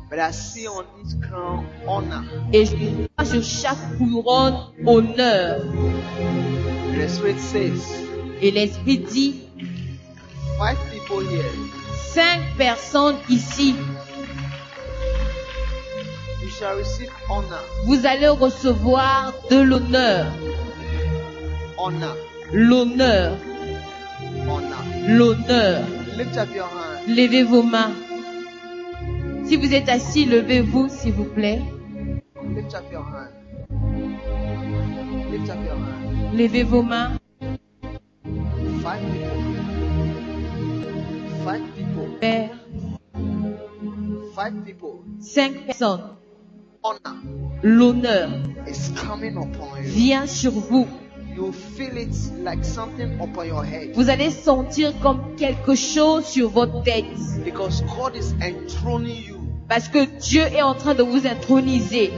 But 0.10 0.20
I 0.20 0.32
see 0.32 0.68
on 0.68 0.86
each 1.04 1.20
crown 1.22 1.68
honor. 1.86 2.24
et 2.54 2.66
je 2.66 2.76
vois 2.76 3.26
sur 3.26 3.44
chaque 3.44 3.98
couronne 3.98 4.72
honneur. 4.86 5.60
The 6.96 7.08
Spirit 7.10 7.40
says, 7.40 7.82
Et 8.42 8.52
l'esprit 8.52 9.00
dit 9.00 9.42
five 10.58 10.78
people 10.92 11.22
here. 11.30 11.44
cinq 12.14 12.40
personnes 12.58 13.18
ici, 13.30 13.76
shall 16.58 16.76
receive 16.78 17.10
honor. 17.30 17.62
vous 17.86 18.06
allez 18.06 18.28
recevoir 18.28 19.34
de 19.50 19.58
l'honneur, 19.62 20.26
Honor. 21.78 22.16
l'honneur, 22.52 23.38
Honor. 24.48 24.84
l'honneur. 25.08 25.84
Lift 26.18 26.38
up 26.38 26.50
your 26.56 26.66
hand. 26.66 27.08
Levez 27.08 27.44
vos 27.44 27.62
mains. 27.64 27.92
Si 29.46 29.56
vous 29.56 29.74
êtes 29.74 29.88
assis, 29.88 30.26
levez-vous, 30.26 30.90
s'il 30.90 31.14
vous 31.14 31.26
plaît. 31.26 31.62
Lift 32.56 32.74
up 32.76 32.84
your 32.92 33.04
hand. 33.04 33.32
Lift 35.32 35.50
up 35.50 35.58
your 35.64 35.76
hand. 35.78 36.34
Levez 36.38 36.64
vos 36.64 36.82
mains. 36.82 37.18
Five 38.82 39.02
people. 39.12 39.44
Five 41.46 41.62
people. 41.76 42.08
Père, 42.20 42.50
Five 44.36 44.54
people. 44.66 45.04
cinq 45.22 45.66
personnes. 45.68 46.02
L'honneur 47.64 48.30
vient 49.82 50.28
sur 50.28 50.52
vous. 50.52 50.88
You 51.36 51.52
feel 51.52 51.96
it 51.98 52.16
like 52.44 52.66
something 52.66 53.20
upon 53.22 53.46
your 53.46 53.64
head. 53.64 53.92
Vous 53.94 54.10
allez 54.10 54.32
sentir 54.32 54.92
comme 55.04 55.20
quelque 55.38 55.76
chose 55.76 56.26
sur 56.26 56.50
votre 56.50 56.82
tête. 56.82 57.06
Because 57.46 57.84
God 57.96 58.16
is 58.16 58.34
enthroning 58.42 59.24
you 59.24 59.38
Parce 59.70 59.88
que 59.88 60.06
Dieu 60.20 60.42
est 60.42 60.64
en 60.64 60.74
train 60.74 60.96
de 60.96 61.04
vous 61.04 61.28
introniser. 61.28 62.12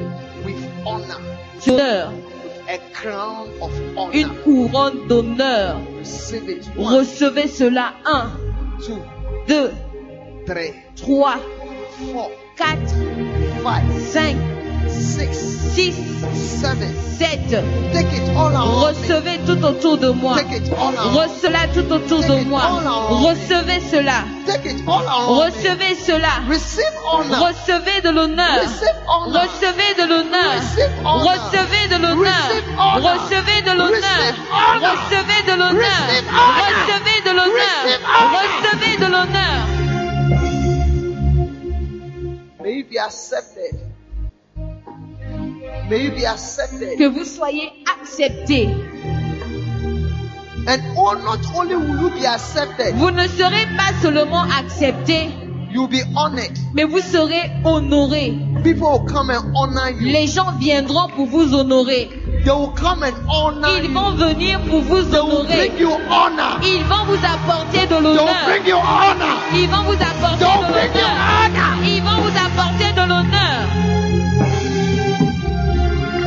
with 0.46 0.56
honor. 0.86 1.20
D'honneur. 1.66 2.14
A 2.70 2.78
crown 2.94 3.50
of 3.62 3.72
honor. 3.98 4.14
Une 4.14 4.30
couronne 4.44 5.08
d'honneur. 5.10 5.82
Receive 6.00 6.50
it. 6.50 6.70
One, 6.78 7.00
Recevez 7.00 7.48
cela. 7.50 7.94
Un, 8.06 8.30
two, 8.86 9.00
deux, 9.50 9.72
trois, 10.96 11.36
four, 12.14 12.32
quatre, 12.56 12.94
five, 13.64 13.84
cinq, 14.12 14.38
six, 14.90 15.38
six, 15.76 15.96
seven. 16.62 17.10
sept. 17.20 17.50
Take 17.94 18.14
it 18.14 18.30
all 18.36 18.52
around 18.52 18.70
me. 18.70 18.86
Recevez 18.86 19.40
tout 19.46 19.62
autour 19.64 19.98
de 19.98 20.10
moi. 20.10 20.36
Recevez 20.36 21.68
tout 21.74 21.92
autour 21.92 22.22
de 22.22 22.44
moi. 22.46 22.62
Recevez 23.10 23.82
cela. 23.92 24.24
Recevez 24.48 25.96
cela. 25.96 26.34
Recevez 26.48 28.02
de 28.02 28.10
l'honneur. 28.10 28.60
Recevez 29.28 29.94
de 30.00 30.06
l'honneur. 30.08 30.52
Recevez 31.04 31.88
de 31.90 31.98
l'honneur. 32.02 32.46
Recevez 32.96 33.62
de 33.62 33.72
l'honneur. 33.78 34.32
Recevez 34.98 35.42
de 35.42 35.54
l'honneur. 35.60 36.00
Recevez 36.66 37.22
de 37.26 37.32
l'honneur. 37.38 37.80
Recevez 38.38 38.98
de 38.98 39.12
l'honneur. 39.12 39.89
May 42.70 42.76
you 42.76 42.84
be 42.86 43.00
accepted. 43.00 43.80
May 45.90 46.04
you 46.04 46.12
be 46.12 46.24
accepted. 46.24 47.00
Que 47.00 47.08
vous 47.10 47.26
soyez 47.26 47.72
acceptés. 48.00 48.68
And 50.68 50.80
oh, 50.96 51.14
not 51.16 51.40
only 51.56 51.76
will 51.76 52.00
you 52.00 52.10
be 52.12 52.28
accepted, 52.28 52.94
Vous 52.96 53.10
ne 53.10 53.28
serez 53.28 53.66
pas 53.76 53.92
seulement 54.04 54.44
acceptés, 54.56 55.30
you'll 55.72 55.88
be 55.88 56.04
honored. 56.16 56.56
mais 56.76 56.84
vous 56.84 57.00
serez 57.00 57.50
honorés. 57.66 58.38
People 58.64 58.88
will 58.92 59.06
come 59.12 59.32
and 59.32 59.52
honor 59.56 59.90
you. 59.90 60.06
Les 60.12 60.28
gens 60.28 60.52
viendront 60.60 61.08
pour 61.16 61.26
vous 61.26 61.56
honorer. 61.56 62.10
They 62.46 62.52
will 62.52 62.72
come 62.76 63.04
and 63.04 63.16
honor 63.28 63.68
Ils 63.80 63.86
you. 63.86 63.94
vont 63.94 64.12
venir 64.12 64.60
pour 64.70 64.82
vous 64.82 65.02
They 65.02 65.20
will 65.20 65.40
honorer. 65.40 65.70
bring 65.70 65.80
you 65.80 65.92
honor. 66.10 66.60
Ils 66.62 66.84
vont 66.84 67.04
vous 67.06 67.18
apporter 67.26 67.82
de 67.82 67.88
They 67.88 67.96
will 67.98 68.04
l'honneur. 68.16 68.46
bring 68.46 68.68
you 68.68 68.76
honor. 68.78 69.38
Ils 69.56 69.68
vont 69.70 69.84
vous 69.84 69.94
apporter 69.94 70.46
de 70.46 70.72
l'honneur. 70.72 71.10
honor. 71.50 71.84
Ils 71.84 72.02
vont 72.04 72.19
vous 72.40 72.60
apporter 72.60 72.92
de 72.94 73.02
l'honneur. 73.08 73.68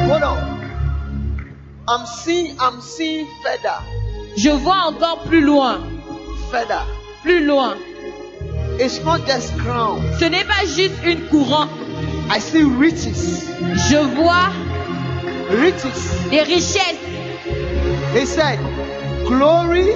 Hold 0.08 0.22
on. 0.22 0.38
I'm 1.88 2.06
seeing, 2.06 2.56
I'm 2.60 2.80
seeing 2.80 3.26
further, 3.42 3.82
Je 4.36 4.50
vois 4.50 4.86
encore 4.88 5.22
plus 5.24 5.40
loin, 5.42 5.80
further. 6.50 6.82
plus 7.22 7.44
loin. 7.44 7.76
It's 8.78 9.02
not 9.04 9.26
just 9.26 9.56
crown. 9.58 10.00
Ce 10.18 10.24
n'est 10.24 10.44
pas 10.44 10.64
juste 10.66 10.94
une 11.04 11.20
couronne. 11.28 11.68
I 12.30 12.38
see 12.40 12.62
riches, 12.62 13.44
Je 13.90 13.96
vois 14.16 14.50
riches. 15.50 16.30
des 16.30 16.40
richesses. 16.42 16.98
He 18.14 18.26
said, 18.26 18.58
glory, 19.26 19.86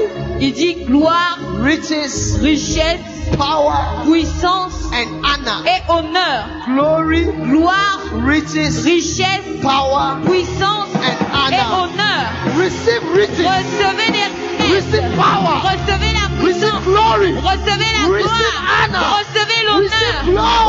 Il 0.41 0.53
dit 0.53 0.85
gloire, 0.85 1.39
riches, 1.63 2.39
richesse, 2.41 3.01
power, 3.37 4.05
puissance 4.05 4.75
and 4.93 5.09
honor. 5.25 5.65
et 5.67 5.83
honneur. 5.89 6.45
Glory, 6.67 7.25
Gloire, 7.25 8.01
riches, 8.25 8.85
richesse, 8.85 9.43
power, 9.63 10.21
puissance 10.27 10.95
and 10.95 11.17
et 11.53 11.61
honor. 11.61 11.89
honneur. 11.89 12.27
Receive 12.59 13.03
riches, 13.15 13.39
Recevez 13.39 14.11
les 14.13 14.29
richesses. 14.29 14.93
Receive 14.93 15.17
power. 15.17 15.57
Recevez 15.65 16.13
la 16.13 16.27
puissance. 16.43 16.85
glory, 16.85 17.33
Recevez 17.33 17.93
la 17.97 18.03
Receive 18.09 18.29
gloire. 18.29 18.85
honor. 18.85 19.09
Recevez 19.19 19.63
l'honneur. 19.67 20.21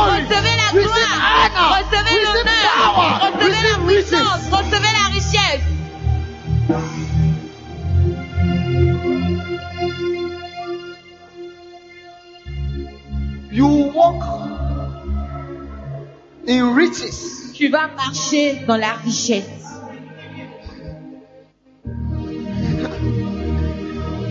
Recevez 0.08 0.56
la 0.56 0.68
receive 0.72 1.08
gloire. 1.08 1.50
honor, 1.54 1.68
Recevez 1.76 2.18
l'honneur. 2.24 2.68
Recevez 3.20 3.62
la 3.68 3.76
puissance. 3.86 4.40
riches. 4.40 4.52
Recevez 4.52 4.92
la 4.92 5.06
richesse. 5.14 5.64
In 16.48 16.74
riches. 16.74 17.52
Tu 17.54 17.68
vas 17.68 17.88
marcher 17.96 18.64
dans 18.66 18.76
la 18.80 18.94
richesse. 19.04 19.44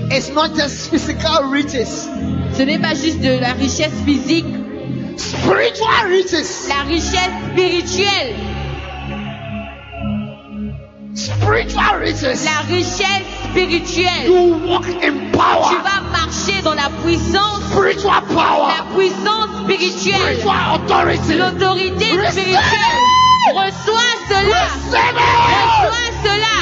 It's 0.10 0.30
not 0.30 0.56
just 0.56 0.90
physical 0.90 1.50
riches, 1.52 2.08
Ce 2.54 2.64
n'est 2.64 2.80
pas 2.80 2.96
juste 2.96 3.20
de 3.22 3.38
la 3.40 3.54
richesse 3.54 3.94
physique, 4.06 4.46
spiritual 5.18 6.08
riches. 6.08 6.68
la 6.70 6.84
richesse 6.88 7.34
spirituelle, 7.52 8.34
Spiritual 11.14 12.00
riches. 12.00 12.44
la 12.46 12.62
richesse 12.68 13.26
spirituelle. 13.58 14.26
You 14.26 14.68
walk 14.68 14.86
in 14.88 15.32
Tu 15.32 15.78
vas 15.84 16.02
marcher 16.12 16.62
dans 16.64 16.76
la 16.76 16.90
puissance, 17.04 17.62
spiritual 17.72 18.22
la 18.38 18.96
puissance 18.96 19.50
spirituelle, 19.64 20.38
spiritual 20.38 20.76
authority. 20.76 21.34
l'autorité 21.36 22.06
spirituelle. 22.06 22.54
it. 22.54 23.56
Reçois 23.56 24.14
cela. 24.30 24.64
Reçois 24.92 26.12
cela. 26.24 26.57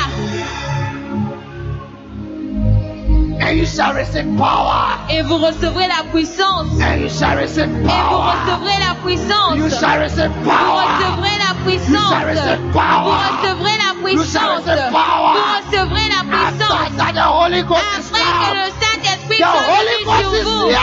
And 3.45 3.57
you 3.59 3.65
shall 3.67 3.93
receive 3.93 4.25
power. 4.37 4.97
Et 5.09 5.21
vous 5.21 5.37
recevrez 5.37 5.87
la 5.87 6.03
puissance. 6.11 6.67
And 6.81 7.01
you 7.01 7.09
shall 7.09 7.37
receive 7.37 7.69
Et 7.69 8.01
vous 8.09 8.17
recevrez 8.17 8.77
la 8.79 8.95
puissance. 9.05 9.55
You 9.55 9.69
shall 9.69 9.99
receive 10.01 10.31
Vous 10.43 10.49
recevrez 10.49 11.37
la 11.37 11.51
You 11.53 11.61
puissance. 11.65 12.09
shall 12.09 12.25
receive 12.25 12.61
Vous 12.73 13.11
recevrez 13.13 13.77
la 13.85 13.91
puissance. 14.03 14.65
receive 14.65 14.91
power. 14.91 15.33
Vous 15.35 15.45
recevrez 15.61 16.07
la 16.09 16.21
puissance. 16.25 16.73
After 16.73 16.97
that, 16.97 17.13
the 17.13 17.21
Holy 17.21 17.61
Ghost 17.63 17.85
is 17.85 18.09
Après 18.09 18.33
que 18.41 18.49
le 18.57 18.67
Saint-Esprit 18.81 19.37
soit 19.37 20.17
sur 20.17 20.41
vous, 20.43 20.65
le 20.69 20.73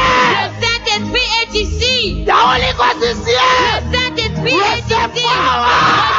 Saint-Esprit 0.62 1.28
est 1.42 1.54
ici. 1.58 2.24
The 2.26 2.30
Holy 2.32 2.72
Ghost 2.78 3.02
is 3.02 3.18
here. 3.26 3.82
Le 3.82 3.98
Saint-Esprit 3.98 4.54
est 4.54 4.86
ici. 4.86 5.26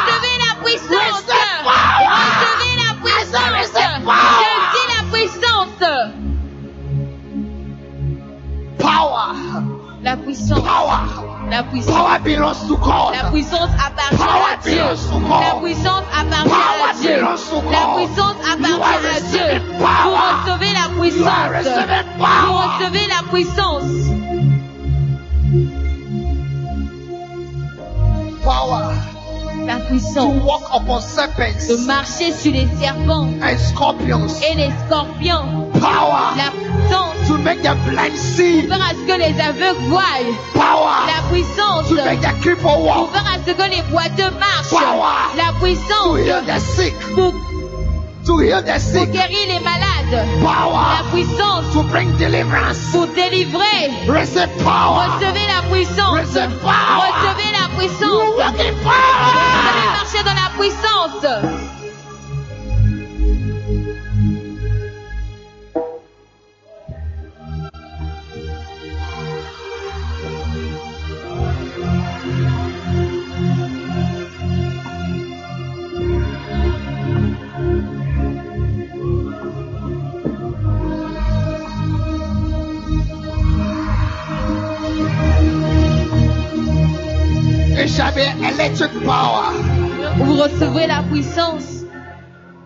Recevez 0.04 0.38
la 0.44 0.52
puissance. 0.64 1.24
Recevez 1.24 2.76
la 2.84 2.92
puissance. 3.00 3.63
La 10.04 10.18
puissance. 10.18 10.60
Power. 10.60 11.50
La 11.50 11.64
puissance. 11.64 11.96
Power 11.96 12.20
belongs 12.20 12.68
to 12.68 12.76
God. 12.78 13.14
La 13.16 13.30
puissance 13.32 13.70
appartient 13.80 14.18
Power 14.18 14.54
à 14.54 14.58
Dieu. 14.64 14.76
belongs 14.76 15.10
to 15.10 15.20
God. 15.20 15.42
La 15.44 15.60
puissance 15.62 16.04
appartient 16.20 16.50
Power 16.50 16.90
à 16.90 16.94
Dieu. 17.02 17.16
belongs 17.16 17.50
to 17.50 17.62
God. 17.62 17.72
La 17.72 17.86
puissance 17.96 18.36
appartient 18.52 18.82
à 18.84 19.20
Dieu. 19.22 19.40
receiving 19.40 19.78
Vous 19.78 19.80
power. 19.80 20.34
recevez 20.44 20.74
la 20.74 20.88
puissance. 21.00 21.50
receiving 21.56 22.08
Vous 22.18 22.24
power. 22.24 22.68
recevez 22.80 23.08
la 23.08 23.22
puissance. 23.32 23.92
Power. 28.44 29.13
La 29.66 29.80
To 29.80 29.86
puissance 29.88 30.44
walk 30.44 30.64
upon 30.74 31.02
serpents 31.02 31.68
de 31.68 31.78
marcher 31.86 32.32
sur 32.32 32.52
les 32.52 32.68
serpents 32.80 33.30
and 33.42 33.58
scorpions. 33.58 34.28
et 34.52 34.56
les 34.56 34.72
scorpions. 34.86 35.70
Power. 35.74 36.36
La 36.38 36.52
puissance 36.52 37.28
To 37.28 37.38
make 37.38 37.62
the 37.62 37.74
blind 37.88 38.16
see. 38.18 38.64
pour 38.64 38.76
faire 38.78 38.86
à 38.86 38.90
ce 38.94 39.06
que 39.08 39.18
les 39.18 39.40
aveugles 39.40 39.80
voient. 39.88 40.04
Power. 40.54 41.08
La 41.08 41.22
puissance 41.32 41.88
To 41.90 41.96
make 41.96 42.20
pour 42.22 42.32
the 42.32 42.42
cripple 42.42 42.66
walk. 42.86 43.12
faire 43.14 43.26
à 43.26 43.38
ce 43.46 43.52
que 43.54 43.70
les 43.70 43.82
boiteux 43.92 44.32
marchent. 44.40 44.70
Power. 44.70 45.38
La 45.38 45.52
To 45.54 45.60
puissance 45.66 46.20
heal 46.20 46.44
the 46.46 46.60
sick. 46.60 46.94
pour, 47.16 47.34
To 48.26 48.38
heal 48.40 48.62
the 48.62 48.72
pour 48.72 48.80
sick. 48.80 49.12
guérir 49.12 49.48
les 49.48 49.60
malades. 49.60 50.28
La 50.42 50.48
Power. 50.48 51.12
puissance 51.12 51.74
To 51.74 51.84
bring 51.84 52.16
deliverance. 52.18 52.92
pour 52.92 53.08
délivrer. 53.08 53.92
Receive 54.08 54.50
power. 54.64 55.08
Recevez 55.20 55.48
la 55.48 55.62
puissance. 55.70 56.20
Receive 56.20 56.52
power. 56.62 57.10
Recevez 57.12 57.52
la 57.52 57.68
You 57.68 57.78
puissance. 57.80 58.38
walk 58.38 58.48
in 58.48 58.54
Vous 58.56 58.60
allez 58.60 58.72
power. 58.84 59.94
marcher 59.98 60.24
dans 60.24 60.36
la 60.36 60.50
puissance. 60.58 61.63
Electric 88.54 88.92
power. 89.06 89.54
Vous 90.18 90.36
recevrez 90.36 90.88
la 90.88 91.04
puissance. 91.04 91.84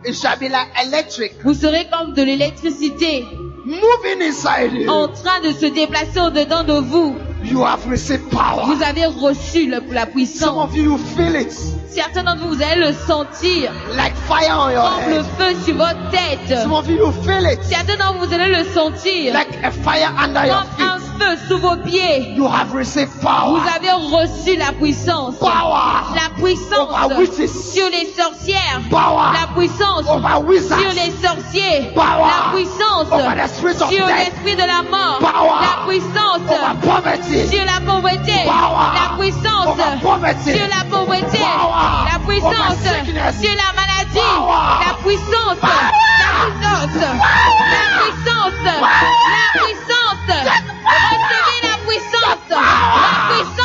It 0.05 0.13
shall 0.15 0.37
be 0.37 0.49
like 0.49 0.67
electric. 0.85 1.33
Vous 1.43 1.53
serez 1.53 1.87
comme 1.91 2.13
de 2.13 2.21
l'électricité 2.23 3.25
Moving 3.65 4.21
inside 4.21 4.71
you. 4.73 4.89
en 4.89 5.07
train 5.09 5.41
de 5.43 5.51
se 5.51 5.65
déplacer 5.65 6.19
au-dedans 6.21 6.63
de 6.63 6.73
vous. 6.79 7.15
You 7.43 7.63
have 7.65 7.85
received 7.89 8.29
power. 8.29 8.63
Vous 8.65 8.81
avez 8.83 9.05
reçu 9.05 9.67
le- 9.67 9.81
la 9.91 10.03
Some 10.03 10.11
puissance. 10.13 10.69
of 10.69 10.75
you, 10.77 10.97
feel 11.15 11.35
it. 11.35 11.51
Certains 11.89 12.23
d'entre 12.23 12.43
vous, 12.47 12.55
vous 12.55 12.63
allez 12.63 12.81
le 12.81 12.93
sentir 12.93 13.71
Like 13.95 14.13
fire 14.27 14.57
on 14.67 14.69
your 14.71 14.89
comme 15.01 15.09
le 15.09 15.17
head. 15.17 15.25
feu 15.37 15.55
sur 15.65 15.75
votre 15.75 16.09
tête. 16.11 16.59
Some 16.61 16.73
of 16.73 16.87
you, 16.89 17.11
feel 17.23 17.45
it. 17.51 17.59
Certains 17.63 17.97
d'entre 17.97 18.19
vous, 18.19 18.27
vous 18.27 18.33
allez 18.33 18.55
le 18.55 18.63
sentir 18.65 19.33
Like 19.33 19.49
a 19.63 19.71
fire 19.71 20.13
under 20.17 20.45
your 20.45 20.63
comme 20.77 20.87
un 20.87 20.99
feet. 20.99 21.06
Feu 21.19 21.37
sous 21.47 21.57
vos 21.59 21.75
pieds. 21.77 22.33
You 22.35 22.47
have 22.47 22.73
received 22.73 23.11
Vous 23.13 23.21
power. 23.27 23.61
avez 23.75 23.91
reçu 23.91 24.55
la 24.57 24.71
puissance. 24.73 25.35
Power. 25.39 26.13
La 26.15 26.29
puissance 26.41 26.89
Over 27.05 27.17
witches. 27.17 27.49
sur 27.73 27.89
les 27.89 28.07
sorcières. 28.17 28.81
Power. 28.89 29.33
La 29.33 29.47
puissance 29.55 30.05
Over 30.07 30.37
wizards. 30.45 30.79
sur 30.81 30.93
les 30.93 31.11
sorciers. 31.25 31.91
Power. 31.95 32.27
La 32.27 32.51
puissance 32.55 33.07
Over 33.11 33.35
the 33.35 33.47
spirit 33.47 33.81
of 33.81 33.89
sur 33.91 34.05
l'esprit 34.07 34.55
de 34.55 34.65
la 34.65 34.81
mort. 34.83 35.19
Power. 35.19 35.61
La 35.61 35.87
puissance 35.87 36.41
Over 36.47 36.75
poverty. 36.81 37.47
sur 37.47 37.65
la 37.65 37.79
pauvreté. 37.85 38.43
Power. 38.45 38.87
La 38.93 39.17
puissance 39.17 39.67
Over 39.67 39.99
poverty. 40.01 40.53
sur 40.53 40.67
la 40.67 40.83
pauvreté. 40.89 41.37
Power. 41.39 42.11
La 42.11 42.19
puissance 42.27 42.77
Over 42.79 43.05
sickness. 43.05 43.41
sur 43.41 43.55
la 43.55 43.69
maladie. 43.75 44.19
Power. 44.19 44.85
La 44.85 44.93
puissance. 45.03 45.57
Power. 45.61 45.91
La 46.19 46.29
puissance. 46.45 46.95
La 46.95 47.09
puissance. 48.01 48.53
La 48.63 48.75
puissance. 49.61 50.23
La 50.27 50.51
puissance. 50.61 50.76
Let's 50.87 51.09
give 51.11 51.21
it 51.21 51.65
up 51.73 51.81
with 51.87 52.03
something. 52.15 52.63
Let's 52.63 53.21
be 53.29 53.56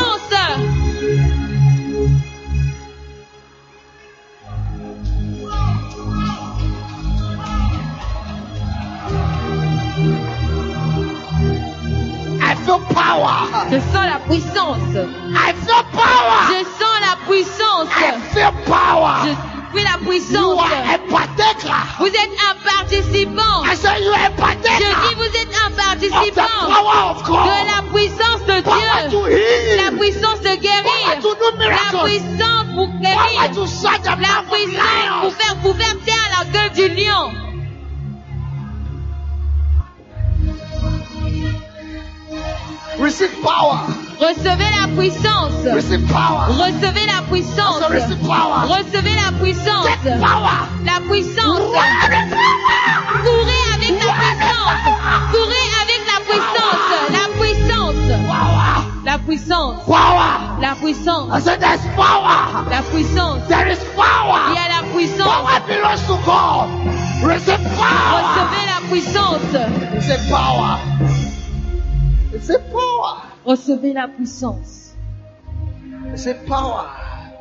Recevez 73.82 73.94
la 73.94 74.06
puissance. 74.06 74.94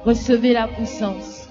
Recevez 0.06 0.54
la 0.54 0.68
puissance. 0.68 1.48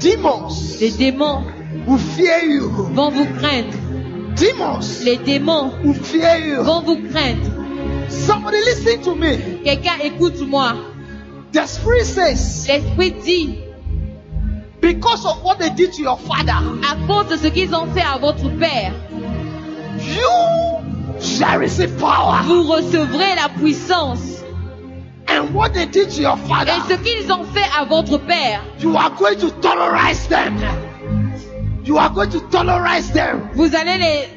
Demons 0.00 0.48
Les 0.80 0.90
démons 0.92 1.42
will 1.86 1.98
fear 1.98 2.42
you. 2.42 2.70
vont 2.94 3.10
vous 3.10 3.26
craindre. 3.36 3.74
Demons 4.40 4.80
Les 5.04 5.18
démons 5.18 5.72
will 5.84 5.94
fear 5.94 6.38
you. 6.38 6.62
vont 6.62 6.80
vous 6.80 6.96
craindre. 7.10 7.50
Somebody 8.08 8.56
listen 8.64 9.02
to 9.02 9.14
me. 9.14 9.36
Quelqu'un 9.62 9.98
écoute-moi. 10.02 10.72
The 11.52 11.66
spirit 11.66 12.06
says, 12.06 12.66
L'esprit 12.66 13.10
dit, 13.22 13.58
because 14.80 15.26
of 15.26 15.42
what 15.44 15.58
they 15.58 15.68
did 15.68 15.92
to 15.92 16.02
your 16.02 16.18
father, 16.18 16.56
à 16.90 16.96
cause 17.06 17.28
de 17.28 17.36
ce 17.36 17.48
qu'ils 17.48 17.74
ont 17.74 17.86
fait 17.92 18.00
à 18.00 18.16
votre 18.18 18.48
père, 18.58 18.94
you. 19.98 20.71
Vous 21.22 22.62
recevrez 22.64 23.34
la 23.36 23.48
puissance. 23.48 24.42
And 25.28 25.54
what 25.54 25.72
they 25.72 25.86
did 25.86 26.10
to 26.10 26.20
your 26.20 26.36
Et 26.36 26.48
father, 26.48 26.72
ce 26.88 26.94
qu'ils 26.94 27.32
ont 27.32 27.44
fait 27.54 27.64
à 27.78 27.84
votre 27.84 28.18
père, 28.18 28.60
you 28.80 28.96
are 28.96 29.10
going 29.16 29.38
to 29.38 29.50
tolerize 29.60 30.26
them. 30.28 30.58
You 31.84 31.96
are 31.98 32.10
going 32.10 32.30
to 32.30 32.40
tolerize 32.50 33.10
them. 33.12 33.48
vous 33.54 33.74
allez 33.74 33.98
les, 33.98 34.28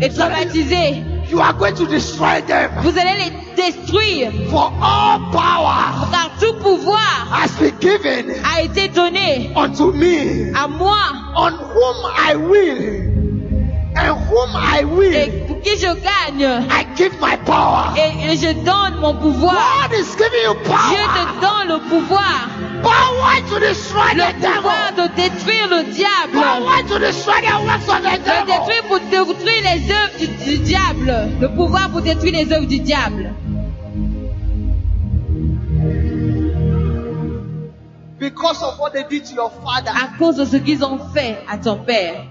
les 0.00 0.08
traumatiser. 0.10 1.02
You 1.30 1.40
are 1.40 1.54
going 1.54 1.74
to 1.76 1.86
destroy 1.86 2.42
them. 2.42 2.70
Vous 2.82 2.98
allez 2.98 3.14
les 3.24 3.32
détruire. 3.56 4.30
For 4.50 4.70
all 4.82 5.20
power 5.32 6.08
Car 6.12 6.30
tout 6.38 6.54
pouvoir 6.60 7.26
has 7.30 7.50
been 7.58 7.74
given 7.80 8.34
a 8.44 8.62
été 8.62 8.88
donné 8.88 9.52
unto 9.56 9.92
me, 9.92 10.52
à 10.54 10.68
moi. 10.68 10.96
on 11.36 11.52
whom 11.52 11.96
I 12.16 12.36
will, 12.36 13.13
and 13.96 14.16
whom 14.26 14.50
I 14.56 14.84
will, 14.84 15.14
Et 15.14 15.30
pour 15.46 15.60
qui 15.60 15.76
je 15.78 15.86
gagne. 15.94 16.66
I 16.70 16.84
give 16.96 17.12
my 17.20 17.36
power. 17.44 17.94
Et, 17.96 18.32
et 18.32 18.36
je 18.36 18.52
donne 18.64 19.00
mon 19.00 19.14
pouvoir. 19.14 19.54
God 19.88 19.92
is 19.98 20.16
giving 20.16 20.42
you 20.44 20.54
Dieu 20.64 21.04
te 21.14 21.40
donne 21.40 21.68
le 21.68 21.78
pouvoir. 21.88 22.48
Power 22.82 23.40
to 23.48 23.58
destroy 23.60 24.14
Le 24.14 24.24
the 24.32 24.46
pouvoir 24.46 24.92
devil. 24.96 25.08
de 25.08 25.14
détruire 25.16 25.68
le 25.70 25.82
diable. 25.92 26.32
Power 26.32 26.82
to 26.88 26.98
destroy 26.98 27.40
the 27.40 27.64
works 27.64 27.88
of 27.88 28.02
the 28.02 28.18
De 28.18 28.46
détruire 28.46 28.82
pour 28.88 28.98
détruire 29.00 29.62
les 29.62 29.90
œuvres 29.90 30.18
du, 30.18 30.26
du 30.44 30.58
diable. 30.58 31.28
Le 31.40 31.48
pouvoir 31.54 31.88
pour 31.90 32.00
détruire 32.02 32.34
les 32.34 32.52
œuvres 32.52 32.66
du 32.66 32.80
diable. 32.80 33.32
Because 38.18 38.62
of 38.62 38.78
what 38.78 38.92
they 38.94 39.04
did 39.04 39.24
to 39.26 39.34
your 39.34 39.50
father, 39.62 39.90
À 39.90 40.16
cause 40.18 40.36
de 40.36 40.44
ce 40.44 40.56
qu'ils 40.56 40.84
ont 40.84 40.98
fait 41.12 41.38
à 41.48 41.58
ton 41.58 41.76
père. 41.76 42.24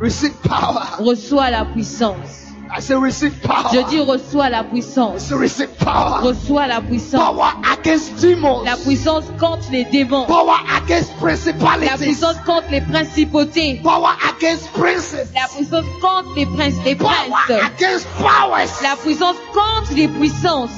Receive 0.00 0.34
power. 0.42 0.86
Reçois 0.98 1.50
la 1.50 1.64
puissance. 1.64 2.46
I 2.72 2.80
say 2.80 2.94
receive 2.94 3.34
power. 3.42 3.68
Je 3.72 3.80
dis 3.90 3.98
reçois 4.00 4.48
la 4.48 4.62
puissance. 4.62 5.22
Say 5.24 5.34
receive 5.34 5.70
power. 5.78 6.20
Reçois 6.22 6.68
la 6.68 6.80
puissance. 6.80 7.20
Power 7.20 7.52
against 7.72 8.20
demons. 8.22 8.62
La 8.64 8.76
puissance 8.76 9.24
contre 9.40 9.70
les 9.72 9.84
démons. 9.84 10.26
Power 10.26 10.54
against 10.76 11.10
La 11.14 11.18
principalities. 11.20 11.96
puissance 11.98 12.36
contre 12.46 12.70
les 12.70 12.80
principautés. 12.80 13.80
Power 13.82 14.14
against 14.28 14.72
princes. 14.72 15.16
La 15.34 15.48
puissance 15.48 15.84
contre 16.00 16.32
les 16.36 16.46
princes, 16.46 16.76
les 16.84 16.94
Power 16.94 17.10
princes. 17.46 17.62
against 17.76 18.06
powers. 18.18 18.82
La 18.82 18.94
puissance 18.96 19.36
contre 19.52 19.92
les 19.96 20.06
puissances. 20.08 20.70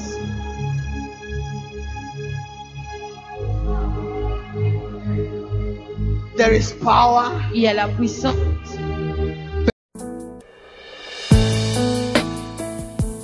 There 6.37 6.53
is 6.53 6.73
power. 6.73 7.31
Il 7.55 7.61
y 7.63 7.67
a 7.69 7.75
la 7.75 7.89
puissance. 7.89 8.72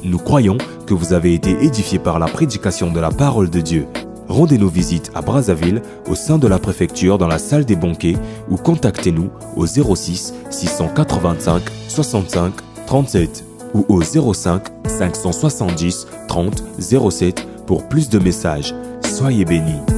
Nous 0.09 0.19
croyons 0.19 0.57
que 0.87 0.95
vous 0.95 1.13
avez 1.13 1.35
été 1.35 1.51
édifiés 1.63 1.99
par 1.99 2.19
la 2.19 2.29
prédication 2.29 2.91
de 2.91 2.99
la 2.99 3.11
parole 3.11 3.51
de 3.51 3.61
Dieu. 3.61 3.87
Rendez-nous 4.29 4.71
visite 4.71 5.11
à 5.15 5.21
Brazzaville, 5.21 5.83
au 6.09 6.15
sein 6.15 6.39
de 6.39 6.49
la 6.49 6.59
préfecture, 6.59 7.19
dans 7.19 7.29
la 7.29 7.39
salle 7.39 7.67
des 7.67 7.77
banquets, 7.77 8.17
ou 8.49 8.57
contactez-nous 8.57 9.29
au 9.55 9.67
06 9.67 10.33
685 10.49 11.63
65 11.89 12.55
37 12.87 13.45
ou 13.75 13.85
au 13.91 14.01
05 14.03 14.63
570 14.87 16.07
30 16.27 16.65
07 17.11 17.47
pour 17.67 17.87
plus 17.87 18.09
de 18.09 18.19
messages. 18.19 18.75
Soyez 19.05 19.45
bénis. 19.45 19.98